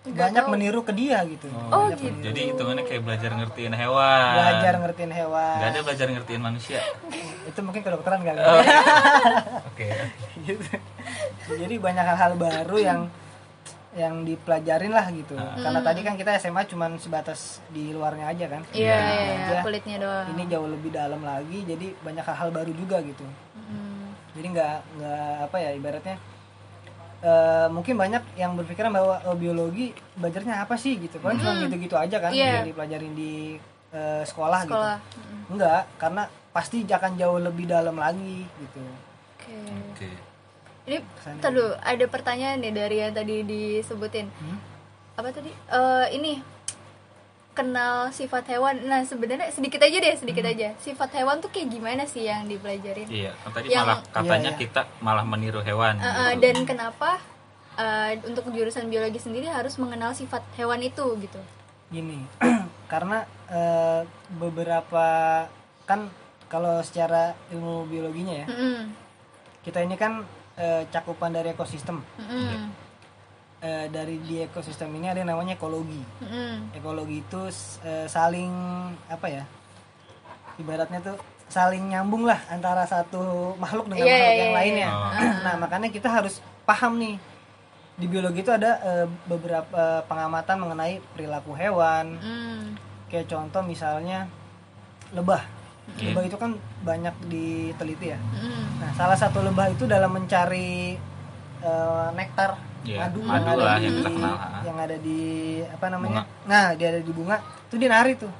Nggak 0.01 0.15
banyak 0.31 0.41
tahu. 0.41 0.51
meniru 0.51 0.79
ke 0.81 0.93
dia 0.93 1.19
gitu 1.23 1.47
Oh, 1.51 1.85
Banyak 1.85 1.97
gitu. 1.97 2.07
meniru. 2.09 2.25
jadi 2.25 2.39
hitungannya 2.47 2.83
kayak 2.83 3.03
belajar 3.03 3.31
ngertiin 3.33 3.73
hewan 3.73 4.31
belajar 4.33 4.73
ngertiin 4.79 5.11
hewan 5.13 5.55
nggak 5.55 5.69
ada 5.69 5.79
belajar 5.81 6.07
ngertiin 6.09 6.41
manusia 6.41 6.79
itu 7.49 7.59
mungkin 7.59 7.81
kedokteran 7.81 8.21
kali 8.21 8.39
Oh. 8.39 8.63
oke 9.69 9.87
gitu. 10.41 10.63
jadi 11.51 11.75
banyak 11.77 12.05
hal-hal 12.05 12.33
baru 12.35 12.77
yang 12.77 13.01
yang 13.91 14.21
dipelajarin 14.21 14.89
lah 14.89 15.09
gitu 15.09 15.33
Ah. 15.33 15.57
karena 15.57 15.81
tadi 15.81 15.99
kan 15.99 16.13
kita 16.13 16.31
SMA 16.37 16.63
cuman 16.63 16.95
sebatas 16.95 17.39
di 17.67 17.89
luarnya 17.89 18.29
aja 18.29 18.45
kan 18.47 18.61
Iya, 18.71 18.95
luarnya 18.95 19.15
iya, 19.19 19.33
iya, 19.51 19.61
kulitnya 19.61 19.97
doang. 19.97 20.25
ini 20.31 20.43
jauh 20.45 20.69
lebih 20.69 20.91
dalam 20.91 21.19
lagi 21.19 21.65
jadi 21.65 21.91
banyak 21.99 22.23
hal-hal 22.23 22.49
baru 22.49 22.71
juga 22.71 23.01
gitu 23.01 23.25
Hmm. 23.59 24.15
jadi 24.31 24.47
nggak 24.49 24.75
nggak 24.95 25.23
apa 25.43 25.57
ya 25.59 25.69
ibaratnya 25.73 26.15
eh, 27.19 27.67
mungkin 27.67 27.95
banyak 27.95 28.23
yang 28.35 28.55
berpikiran 28.55 28.91
bahwa 28.91 29.19
oh, 29.23 29.35
biologi 29.35 29.91
belajarnya 30.15 30.63
apa 30.63 30.75
sih 30.75 30.95
gitu 30.97 31.19
kan 31.19 31.35
cuma 31.35 31.59
gitu-gitu 31.59 31.95
aja 31.95 32.17
kan 32.17 32.31
Iya. 32.31 32.63
yang 32.63 32.69
dipelajarin 32.69 33.13
di 33.13 33.59
eh, 33.89 34.23
sekolah, 34.23 34.63
Sekolah. 34.63 34.97
gitu 35.01 35.17
Mm-mm. 35.19 35.41
enggak 35.51 35.81
karena 35.97 36.23
pasti 36.49 36.81
akan 36.83 37.11
jauh 37.15 37.39
lebih 37.39 37.65
dalam 37.65 37.95
lagi 37.95 38.45
gitu 38.47 38.81
Oke. 39.37 39.55
oke 39.93 40.09
Ini 40.89 40.97
Kesannya 41.05 41.37
ntar 41.37 41.51
dulu, 41.53 41.69
ada 41.77 42.05
pertanyaan 42.09 42.57
nih 42.59 42.73
dari 42.73 42.97
yang 42.97 43.13
tadi 43.13 43.45
disebutin. 43.45 44.25
Hmm? 44.25 44.57
Apa 45.13 45.29
tadi? 45.29 45.53
Eh 45.53 46.05
ini 46.17 46.41
kenal 47.59 48.07
sifat 48.09 48.47
hewan. 48.47 48.87
Nah, 48.87 49.03
sebenarnya 49.03 49.51
sedikit 49.51 49.83
aja 49.83 49.97
deh, 49.99 50.15
sedikit 50.15 50.47
aja. 50.47 50.71
Sifat 50.79 51.11
hewan 51.11 51.43
tuh 51.43 51.51
kayak 51.51 51.67
gimana 51.67 52.07
sih 52.07 52.23
yang 52.23 52.47
dipelajarin? 52.47 53.03
Iya, 53.11 53.35
kan 53.35 53.51
tadi 53.51 53.67
Yang- 53.67 53.83
malah 53.83 53.99
katanya 54.09 54.51
Iya, 54.51 54.55
iya. 54.55 54.61
kita 54.63 54.81
malah 54.99 55.25
meniru 55.27 55.59
hewan. 55.59 55.99
Uh, 55.99 56.07
uh, 56.07 56.29
gitu. 56.31 56.41
dan 56.47 56.55
kenapa 56.63 57.19
uh, 57.75 58.15
untuk 58.23 58.47
jurusan 58.49 58.87
biologi 58.87 59.19
sendiri 59.19 59.51
harus 59.51 59.75
mengenal 59.75 60.15
sifat 60.15 60.39
hewan 60.55 60.79
itu 60.79 61.03
gitu? 61.19 61.41
gini 61.89 62.21
karena 62.93 63.25
eh, 63.49 64.05
beberapa 64.37 65.05
kan 65.89 66.05
kalau 66.45 66.85
secara 66.85 67.33
ilmu 67.49 67.89
biologinya 67.89 68.45
ya 68.45 68.45
Mm-mm. 68.45 68.93
kita 69.65 69.81
ini 69.81 69.97
kan 69.97 70.21
eh, 70.53 70.85
cakupan 70.93 71.33
dari 71.33 71.49
ekosistem 71.49 71.97
Mm-mm. 72.21 72.69
Eh, 73.59 73.91
dari 73.91 74.15
di 74.23 74.39
ekosistem 74.39 74.87
ini 74.95 75.11
ada 75.11 75.19
yang 75.19 75.35
namanya 75.35 75.51
ekologi 75.53 75.99
Mm-mm. 76.23 76.71
ekologi 76.71 77.19
itu 77.19 77.41
eh, 77.83 78.07
saling 78.07 78.47
apa 79.05 79.27
ya 79.27 79.43
ibaratnya 80.55 81.03
tuh 81.03 81.19
saling 81.49 81.91
nyambung 81.91 82.23
lah 82.23 82.39
antara 82.47 82.85
satu 82.85 83.19
makhluk 83.57 83.91
dengan 83.91 84.05
Iya, 84.05 84.15
makhluk 84.15 84.31
iya, 84.31 84.39
yang 84.39 84.47
iya, 84.47 84.59
lainnya 84.63 84.87
iya. 84.87 85.31
nah 85.43 85.53
makanya 85.57 85.91
kita 85.91 86.07
harus 86.07 86.39
paham 86.63 87.03
nih 87.03 87.19
di 87.95 88.07
biologi 88.07 88.39
itu 88.39 88.51
ada 88.53 88.79
eh, 88.79 89.07
beberapa 89.27 89.75
eh, 89.75 90.01
pengamatan 90.07 90.55
mengenai 90.55 91.03
perilaku 91.11 91.51
hewan 91.51 92.15
Mm. 92.15 92.79
kayak 93.11 93.27
contoh 93.27 93.59
misalnya 93.59 94.23
lebah 95.11 95.43
Iya. 95.97 96.13
lebah 96.13 96.23
itu 96.23 96.37
kan 96.37 96.55
banyak 96.79 97.15
diteliti 97.27 98.15
ya 98.15 98.19
Mm. 98.23 98.65
nah 98.79 98.91
salah 98.95 99.19
satu 99.19 99.43
lebah 99.43 99.67
itu 99.67 99.83
dalam 99.83 100.15
mencari 100.15 100.95
eh, 101.59 102.07
nektar 102.15 102.55
Iya, 102.81 102.97
madu, 103.01 103.19
madu 103.19 103.29
yang 103.29 103.43
ada 103.45 103.53
lah 103.59 103.75
di 103.75 103.83
yang 103.83 103.97
terkenal, 103.99 104.35
ha. 104.35 104.47
yang 104.61 104.77
ada 104.77 104.95
di 104.97 105.19
apa 105.63 105.85
namanya 105.87 106.21
nah 106.43 106.71
dia 106.73 106.87
ada 106.89 107.01
di 107.01 107.11
bunga 107.11 107.37
itu 107.65 107.75
dia 107.75 107.89
nari 107.89 108.13
tuh 108.15 108.31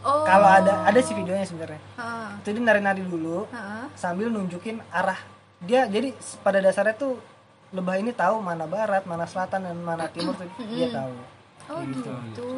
Oh. 0.00 0.24
kalau 0.24 0.48
ada 0.48 0.80
ada 0.82 0.96
sih 0.98 1.12
videonya 1.12 1.44
sebenarnya 1.44 1.76
Ha, 1.94 2.40
itu 2.40 2.48
dia 2.50 2.62
nari-nari 2.62 3.04
dulu 3.04 3.44
ha. 3.50 3.84
sambil 3.92 4.26
nunjukin 4.26 4.80
arah 4.88 5.20
dia 5.60 5.84
jadi 5.84 6.10
pada 6.40 6.56
dasarnya 6.58 6.96
tuh 6.96 7.20
lebah 7.70 7.94
ini 7.94 8.08
tahu 8.10 8.40
mana 8.40 8.64
barat 8.64 9.04
mana 9.04 9.22
selatan 9.22 9.60
dan 9.60 9.76
mana 9.76 10.08
timur 10.08 10.32
tuh 10.32 10.48
dia 10.66 10.88
tahu 10.90 11.12
Oh 11.68 11.84
Gitu. 11.84 12.00
gitu. 12.02 12.48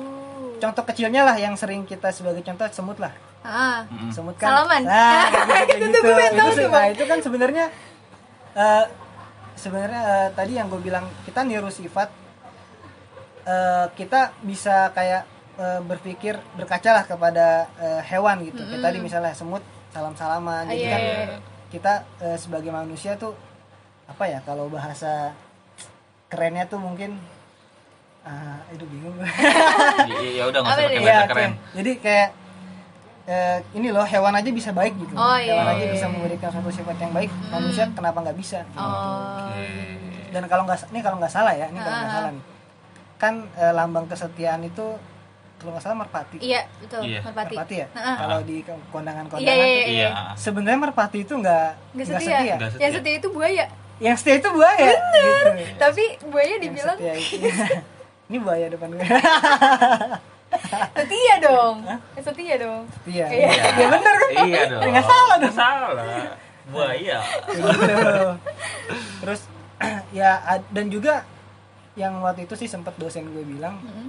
contoh 0.56 0.84
kecilnya 0.84 1.20
lah 1.20 1.34
yang 1.34 1.52
sering 1.52 1.82
kita 1.82 2.08
sebagai 2.08 2.40
contoh 2.40 2.62
semut 2.70 2.96
lah 2.96 3.10
Ah. 3.42 3.82
Mm-mm. 3.90 4.08
semut 4.08 4.38
kan 4.38 4.46
Salaman. 4.54 4.82
nah 4.86 5.26
kayak 5.26 5.66
gitu, 5.68 5.84
Itu 5.84 5.98
gue 5.98 6.14
pengen 6.14 6.32
tahu 6.32 6.46
itu, 6.48 6.56
tuh, 6.56 6.68
nah, 6.70 6.86
itu 6.86 7.04
kan 7.04 7.18
sebenarnya 7.18 7.64
eh, 8.54 8.84
sebenarnya 9.54 10.00
eh, 10.02 10.28
tadi 10.32 10.52
yang 10.54 10.66
gue 10.66 10.80
bilang 10.80 11.06
kita 11.22 11.42
niru 11.42 11.68
sifat 11.68 12.08
eh, 13.44 13.86
kita 13.92 14.20
bisa 14.40 14.90
kayak 14.90 15.22
eh, 15.56 15.80
berpikir 15.80 16.38
berkacalah 16.54 17.04
kepada 17.04 17.46
eh, 17.76 18.00
hewan 18.06 18.42
gitu 18.42 18.62
kayak 18.62 18.82
tadi 18.82 18.98
misalnya 18.98 19.32
semut 19.32 19.62
salam 19.90 20.14
salaman 20.14 20.64
Ah, 20.64 20.70
jadi 20.70 20.78
iya, 20.78 20.90
kan 20.90 21.00
iya, 21.00 21.14
iya. 21.18 21.38
kita 21.68 21.92
eh, 22.20 22.36
sebagai 22.36 22.70
manusia 22.70 23.14
tuh 23.14 23.36
apa 24.04 24.24
ya 24.24 24.40
kalau 24.42 24.66
bahasa 24.66 25.32
kerennya 26.26 26.64
tuh 26.64 26.76
mungkin 26.76 27.16
ah 28.22 28.62
itu 28.70 28.86
bingung 28.86 29.18
Ya, 30.38 30.46
udah 30.46 30.58
nggak 30.62 30.72
usah 30.72 30.84
pakai 30.86 30.96
bahasa 30.96 31.02
Iya, 31.02 31.18
keren. 31.26 31.50
oke. 31.52 31.74
Jadi 31.74 31.92
kayak 31.98 32.28
eh, 33.24 33.58
ini 33.72 33.88
loh 33.88 34.02
hewan 34.02 34.32
aja 34.32 34.48
bisa 34.48 34.70
baik 34.70 34.94
gitu. 34.96 35.12
Oh, 35.12 35.34
iya, 35.34 35.54
hewan 35.54 35.64
iya, 35.64 35.72
aja 35.72 35.84
iya. 35.84 35.92
bisa 35.92 36.06
memberikan 36.06 36.48
suatu 36.48 36.68
sifat 36.68 36.96
yang 36.96 37.12
baik. 37.12 37.30
Manusia 37.48 37.84
kenapa 37.88 38.18
nggak 38.20 38.34
bisa? 38.34 38.66
Oh. 38.72 39.46
Oke. 39.46 39.66
Dan 40.28 40.42
kalau 40.46 40.64
nggak 40.64 40.88
ini 40.88 41.00
kalau 41.00 41.16
nggak 41.16 41.30
salah 41.30 41.52
ya, 41.52 41.66
ini 41.66 41.76
kalau 41.76 41.92
nggak 41.94 42.08
Ah. 42.08 42.16
salah 42.16 42.30
nih. 42.30 42.44
Kan 43.16 43.34
eh, 43.52 43.72
lambang 43.72 44.06
kesetiaan 44.06 44.62
itu 44.62 44.86
kalau 45.56 45.70
nggak 45.70 45.84
salah 45.84 45.96
merpati. 45.96 46.36
Iya, 46.38 46.66
betul. 46.76 47.00
Iya. 47.04 47.20
Merpati. 47.22 47.54
Merpati 47.54 47.74
ya. 47.76 47.86
Heeh. 47.92 48.16
Kalau 48.16 48.38
di 48.42 48.56
ke- 48.60 48.84
kondangan-kondangan 48.88 49.54
Iya, 49.54 49.54
iya, 49.54 49.84
iya. 49.84 49.84
Iya. 49.86 50.10
sebenarnya 50.34 50.78
merpati 50.80 51.18
itu 51.20 51.34
nggak 51.36 51.68
Nggak 51.94 52.06
setia. 52.08 52.18
setia. 52.18 52.54
Yang 52.80 52.92
setia. 52.98 53.14
itu 53.14 53.28
buaya. 53.30 53.64
Yang 53.98 54.16
setia 54.18 54.34
itu 54.36 54.48
buaya. 54.50 54.90
Gitu. 54.90 55.50
Tapi 55.78 56.04
buaya 56.26 56.50
Yang 56.50 56.62
dibilang 56.64 56.96
setia 56.96 57.14
itu. 57.14 57.36
ini 58.28 58.38
buaya 58.40 58.66
depan 58.66 58.88
gue. 58.90 59.04
setia 60.96 61.34
dong. 61.40 61.76
Setia 62.16 62.54
dong. 62.56 62.82
Iya. 63.04 63.26
Iya. 63.26 63.48
Ya 63.74 63.86
benar 63.88 64.14
kan? 64.16 64.28
Iya 64.42 64.62
dong. 64.68 64.82
Nggak 64.84 65.04
salah 65.04 65.36
Nggak 65.38 65.54
salah. 65.54 66.04
Buaya. 66.64 67.18
gitu. 67.50 68.26
terus 69.18 69.40
ya 70.14 70.38
dan 70.68 70.86
juga 70.86 71.26
yang 71.94 72.18
waktu 72.18 72.46
itu 72.46 72.54
sih 72.56 72.66
sempat 72.66 72.94
dosen 72.96 73.28
gue 73.28 73.42
bilang 73.42 73.76
Mm-mm. 73.78 74.08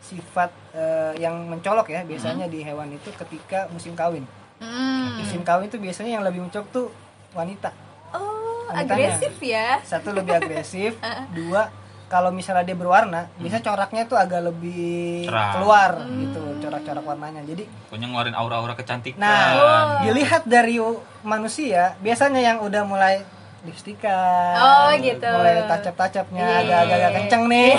sifat 0.00 0.48
eh, 0.72 1.12
yang 1.18 1.34
mencolok 1.44 1.88
ya 1.88 2.00
biasanya 2.02 2.46
di 2.46 2.62
hewan 2.62 2.88
itu 2.90 3.10
ketika 3.14 3.66
musim 3.68 3.92
kawin 3.92 4.24
Hmm. 4.58 5.22
musim 5.22 5.42
kawin 5.42 5.66
itu 5.66 5.78
biasanya 5.78 6.18
yang 6.18 6.24
lebih 6.24 6.42
mencolok 6.42 6.66
tuh 6.68 6.86
wanita 7.30 7.70
Oh, 8.10 8.66
Wanitanya. 8.66 9.14
agresif 9.14 9.34
ya. 9.38 9.78
satu 9.80 10.10
lebih 10.10 10.34
agresif 10.34 10.98
dua 11.36 11.70
kalau 12.08 12.28
misalnya 12.28 12.64
dia 12.64 12.72
berwarna 12.72 13.28
biasanya 13.36 13.62
coraknya 13.62 14.02
tuh 14.04 14.16
agak 14.16 14.40
lebih 14.42 15.24
Cerah. 15.24 15.52
keluar 15.54 15.90
gitu 16.08 16.40
corak-corak 16.58 17.04
warnanya 17.04 17.44
jadi 17.44 17.64
Punya 17.86 18.06
ngeluarin 18.06 18.32
aura-aura 18.32 18.72
kecantikan. 18.72 19.20
nah 19.20 20.00
dilihat 20.02 20.42
dari 20.44 20.80
manusia 21.20 21.92
biasanya 21.98 22.40
yang 22.42 22.58
udah 22.58 22.82
mulai 22.82 23.20
lipstikan 23.62 24.54
Oh, 24.54 24.88
gitu. 24.96 25.28
mulai 25.28 25.60
tacap-tacapnya 25.64 26.64
Iya. 26.64 26.76
agak 26.80 26.96
agak 26.96 27.10
kenceng 27.14 27.44
nih 27.46 27.72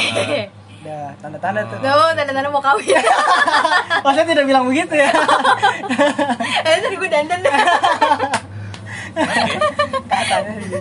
udah 0.79 1.11
tanda-tanda 1.19 1.61
tuh 1.65 1.75
Tuh, 1.77 2.09
tanda-tanda 2.13 2.47
mau 2.47 2.63
kawin. 2.63 3.03
oh 4.05 4.11
saya 4.13 4.23
tidak 4.23 4.45
bilang 4.45 4.63
begitu 4.63 4.95
ya 4.95 5.11
Eh, 6.63 6.75
tadi 6.79 6.95
gue 6.95 7.09
dandan. 7.09 7.41
gitu 9.19 10.77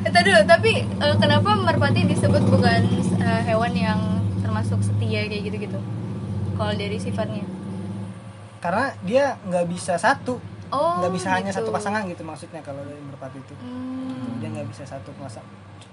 Itu 0.00 0.18
dulu, 0.20 0.40
tapi 0.44 0.70
eh, 0.82 1.16
kenapa 1.16 1.50
merpati 1.56 2.00
disebut 2.04 2.42
bukan 2.44 2.80
eh, 3.18 3.42
hewan 3.44 3.72
yang 3.72 4.00
termasuk 4.40 4.80
setia 4.80 5.24
kayak 5.24 5.42
gitu-gitu? 5.44 5.78
Kalau 6.54 6.72
dari 6.72 6.96
sifatnya. 6.96 7.44
karena 8.60 8.92
dia 9.00 9.40
nggak 9.42 9.66
bisa 9.66 9.96
satu 9.96 10.36
Oh, 10.68 11.00
nggak 11.00 11.12
bisa 11.12 11.32
hanya 11.32 11.48
gitu. 11.48 11.64
satu 11.64 11.70
pasangan 11.72 12.04
gitu 12.04 12.20
maksudnya 12.22 12.60
kalau 12.60 12.84
dari 12.84 13.00
merpati 13.00 13.40
itu 13.40 13.54
Hmm. 13.56 14.36
dia 14.36 14.52
nggak 14.52 14.68
bisa 14.68 14.84
satu 14.84 15.10
pasang 15.16 15.42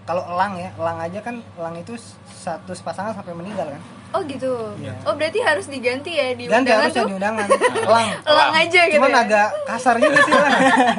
kalau 0.07 0.23
elang 0.25 0.55
ya 0.55 0.71
elang 0.73 0.97
aja 0.97 1.19
kan 1.19 1.35
elang 1.53 1.75
itu 1.75 1.93
satu 2.33 2.71
pasangan 2.79 3.11
sampai 3.13 3.35
meninggal 3.35 3.67
kan 3.67 3.83
Oh 4.07 4.23
gitu. 4.23 4.71
Iya. 4.79 4.95
Oh 5.03 5.13
berarti 5.13 5.43
harus 5.43 5.67
diganti 5.67 6.15
ya 6.15 6.31
di 6.31 6.47
ganti 6.47 6.63
undangan 6.63 6.79
harusnya 6.79 6.95
tuh. 6.97 7.09
di 7.11 7.15
undangan 7.19 7.47
elang 7.91 8.07
Elang 8.23 8.51
aja 8.55 8.81
gitu. 8.81 8.95
cuman 8.95 9.11
ya? 9.11 9.19
agak 9.19 9.47
kasar 9.67 9.95
juga 9.99 10.17
sih 10.17 10.31
elang 10.31 10.53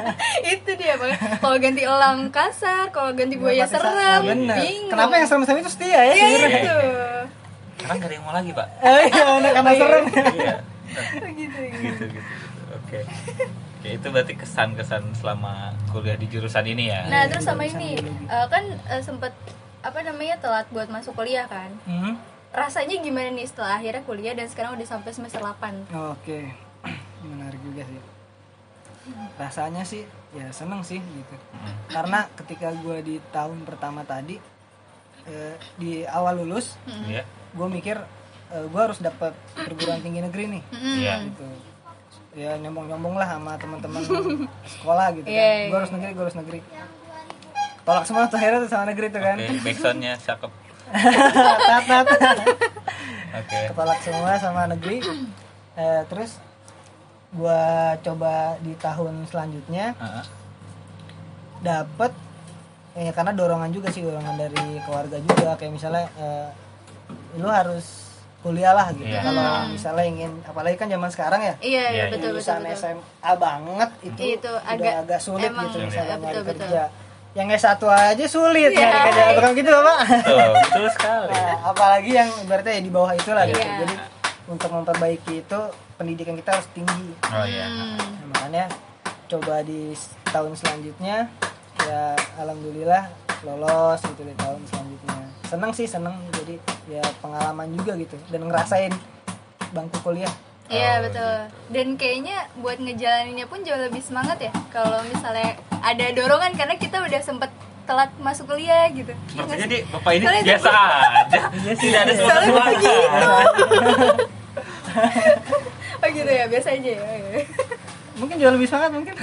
itu 0.53 0.71
dia 0.77 0.93
bang. 0.93 1.11
Kalau 1.41 1.57
ganti 1.57 1.81
elang 1.81 2.19
kasar, 2.29 2.85
kalau 2.89 3.11
ganti 3.11 3.35
buaya 3.35 3.65
serem. 3.65 4.21
bener 4.23 4.61
Bingung. 4.61 4.93
kenapa 4.93 5.13
yang 5.15 5.25
serem-serem 5.25 5.59
itu 5.59 5.71
setia 5.73 5.89
ya 5.89 6.03
Iya 6.05 6.13
sebenarnya 6.23 6.61
itu. 6.61 6.77
Sekarang 7.79 7.97
gak 7.97 8.05
ada 8.05 8.13
yang 8.13 8.23
mau 8.23 8.33
lagi, 8.35 8.51
Pak. 8.53 8.67
Eh, 8.77 9.01
iya 9.09 9.49
karena 9.49 9.71
serem 9.73 10.03
Iya. 10.05 10.13
gitu. 10.13 11.27
gitu. 11.33 11.59
gitu 11.65 12.03
gitu. 12.05 12.05
Oke. 12.77 12.99
Oke, 13.89 13.97
itu 13.97 14.07
berarti 14.07 14.33
kesan-kesan 14.35 15.01
selama 15.13 15.73
kuliah 15.89 16.13
di 16.13 16.29
jurusan 16.29 16.61
ini 16.63 16.93
ya. 16.93 17.09
Nah 17.09 17.25
terus 17.25 17.41
sama 17.41 17.65
jurusan 17.65 17.81
ini 17.81 17.97
eh, 18.29 18.45
kan 18.45 18.61
eh, 18.85 19.01
sempet 19.01 19.33
apa 19.81 19.97
namanya 19.99 20.37
telat 20.37 20.69
buat 20.69 20.85
masuk 20.87 21.17
kuliah 21.17 21.49
kan. 21.49 21.73
Hmm, 21.83 22.13
Rasanya 22.49 22.97
gimana 22.99 23.29
nih 23.29 23.45
setelah 23.45 23.77
akhirnya 23.77 24.01
kuliah 24.03 24.33
dan 24.33 24.45
sekarang 24.45 24.73
udah 24.73 24.85
sampai 24.87 25.09
semester 25.09 25.37
8 25.37 25.89
oke 25.89 26.39
menarik 27.23 27.61
juga 27.61 27.81
sih 27.83 28.01
rasanya 29.37 29.81
sih 29.81 30.01
ya 30.31 30.49
seneng 30.49 30.81
sih 30.81 30.97
gitu 30.97 31.35
Hmm. 31.49 31.73
karena 31.87 32.25
ketika 32.35 32.73
gue 32.75 32.97
di 33.01 33.15
tahun 33.29 33.65
pertama 33.65 34.01
tadi 34.01 34.37
eh, 35.25 35.55
di 35.75 36.01
awal 36.05 36.41
lulus 36.41 36.73
Iya. 37.05 37.21
gue 37.53 37.67
mikir 37.67 37.97
gue 38.49 38.81
harus 38.81 38.97
dapat 38.97 39.33
perguruan 39.53 40.01
tinggi 40.01 40.17
negeri 40.19 40.43
nih 40.49 40.63
Iya. 40.73 41.13
gitu 41.25 41.45
ya 42.37 42.53
nyombong-nyombong 42.61 43.15
lah 43.17 43.27
sama 43.37 43.57
teman-teman 43.57 44.01
sekolah 44.77 45.07
gitu 45.17 45.25
kan. 45.25 45.33
Iya, 45.33 45.47
iya, 45.49 45.65
gue 45.69 45.77
harus 45.77 45.91
negeri 45.93 46.11
gue 46.13 46.23
harus 46.29 46.37
negeri. 46.37 46.59
Tolak 47.85 48.05
semua 48.05 48.29
tuh 48.29 48.37
akhirnya 48.37 48.59
tuh 48.61 48.69
sama 48.69 48.85
negeri 48.93 49.07
tuh 49.09 49.21
kan. 49.21 49.37
Oke, 49.41 49.57
backsoundnya 49.65 50.13
cakep. 50.21 50.51
tat 51.69 51.83
tat. 51.85 52.37
Oke. 53.29 53.59
ketolak 53.73 53.99
semua 54.01 54.31
sama 54.37 54.61
negeri. 54.69 54.97
Eh, 55.77 56.01
terus 56.09 56.37
gue 57.29 57.61
coba 58.01 58.57
di 58.65 58.73
tahun 58.81 59.21
selanjutnya 59.29 59.93
Heeh. 59.93 60.25
dapet 61.61 62.11
eh, 62.97 63.13
karena 63.13 63.37
dorongan 63.37 63.69
juga 63.69 63.93
sih 63.93 64.01
dorongan 64.01 64.37
dari 64.37 64.81
keluarga 64.85 65.17
juga. 65.21 65.57
Kayak 65.57 65.73
misalnya 65.73 66.05
eh, 66.17 66.47
lu 67.37 67.49
harus 67.49 68.08
kuliah 68.39 68.71
lah 68.71 68.87
gitu 68.89 69.03
Iya. 69.05 69.19
kalau 69.21 69.45
misalnya 69.69 70.05
ingin 70.05 70.31
apalagi 70.41 70.75
kan 70.75 70.87
zaman 70.87 71.09
sekarang 71.09 71.41
ya 71.41 71.53
Iya, 71.59 71.67
iya 71.83 71.89
Iya, 71.89 72.03
betul 72.07 72.15
betul 72.15 72.29
lulusan 72.33 72.59
betul. 72.61 72.77
SMA 72.77 73.31
banget 73.35 73.89
itu, 74.01 74.21
Itu 74.33 74.49
udah 74.49 74.63
agak- 74.65 74.97
agak, 75.01 75.19
sulit 75.19 75.49
emang 75.49 75.67
gitu 75.67 75.77
misalnya 75.81 76.15
Betul, 76.15 76.23
nyari 76.25 76.39
betul. 76.41 76.55
kerja 76.63 76.83
yang 77.29 77.47
S1 77.47 77.81
aja 77.85 78.25
sulit 78.25 78.71
Iya. 78.71 78.79
nyari 78.81 78.99
kerja 79.05 79.23
bukan 79.33 79.51
gitu 79.53 79.69
Bapak 79.71 79.97
Betul, 80.01 80.47
betul 80.55 80.85
sekali. 80.89 81.27
Nah, 81.29 81.55
apalagi 81.63 82.11
yang 82.11 82.29
berarti 82.43 82.69
ya 82.69 82.79
di 82.79 82.89
bawah 82.89 83.11
itulah 83.13 83.43
gitu 83.45 83.59
Iya. 83.59 83.75
jadi 83.77 83.95
untuk 84.47 84.69
memperbaiki 84.71 85.33
itu 85.39 85.59
pendidikan 85.93 86.33
kita 86.33 86.49
harus 86.53 86.67
tinggi 86.71 87.11
oh 87.21 87.45
iya 87.45 87.67
Hmm. 87.67 87.99
Nah, 87.99 88.25
makanya 88.31 88.65
coba 89.27 89.61
di 89.61 89.93
tahun 90.25 90.51
selanjutnya 90.53 91.27
ya 91.79 92.03
alhamdulillah 92.35 93.03
lolos 93.41 93.99
gitu 94.01 94.21
di 94.21 94.33
tahun 94.33 94.63
selanjutnya 94.65 95.28
seneng 95.49 95.71
sih 95.73 95.89
seneng. 95.89 96.13
Jadi 96.31 96.61
ya 96.87 97.01
pengalaman 97.19 97.73
juga 97.73 97.97
gitu. 97.97 98.15
Dan 98.29 98.45
ngerasain 98.45 98.93
bangku 99.73 99.97
kuliah. 100.01 100.29
Iya 100.69 101.01
Oh, 101.01 101.09
betul. 101.09 101.35
Dan 101.73 101.97
kayaknya 101.97 102.45
buat 102.61 102.77
ngejalaninnya 102.77 103.49
pun 103.49 103.65
jauh 103.65 103.81
lebih 103.81 104.05
semangat 104.05 104.37
ya. 104.37 104.53
Kalau 104.69 105.01
misalnya 105.01 105.57
ada 105.81 106.05
dorongan 106.13 106.53
karena 106.53 106.77
kita 106.77 107.01
udah 107.01 107.21
sempet 107.25 107.49
telat 107.89 108.13
masuk 108.21 108.53
kuliah 108.53 108.85
gitu. 108.93 109.09
Iya 109.09 109.49
Sepertinya 109.49 109.65
di 109.65 109.79
bapak 109.89 110.11
ini 110.13 110.23
Soalnya 110.29 110.43
biasa 110.45 110.69
aja. 110.69 111.41
Tidak 111.81 111.99
ada 112.05 112.13
semangat 112.13 112.45
Soalnya 112.45 112.53
semangat. 112.53 113.49
Oh 115.99 116.07
gitu 116.07 116.31
ya, 116.31 116.45
biasa 116.47 116.67
aja 116.77 116.89
ya. 116.95 117.01
mungkin 118.19 118.35
jauh 118.35 118.51
lebih 118.51 118.67
semangat 118.67 118.91
mungkin 118.91 119.15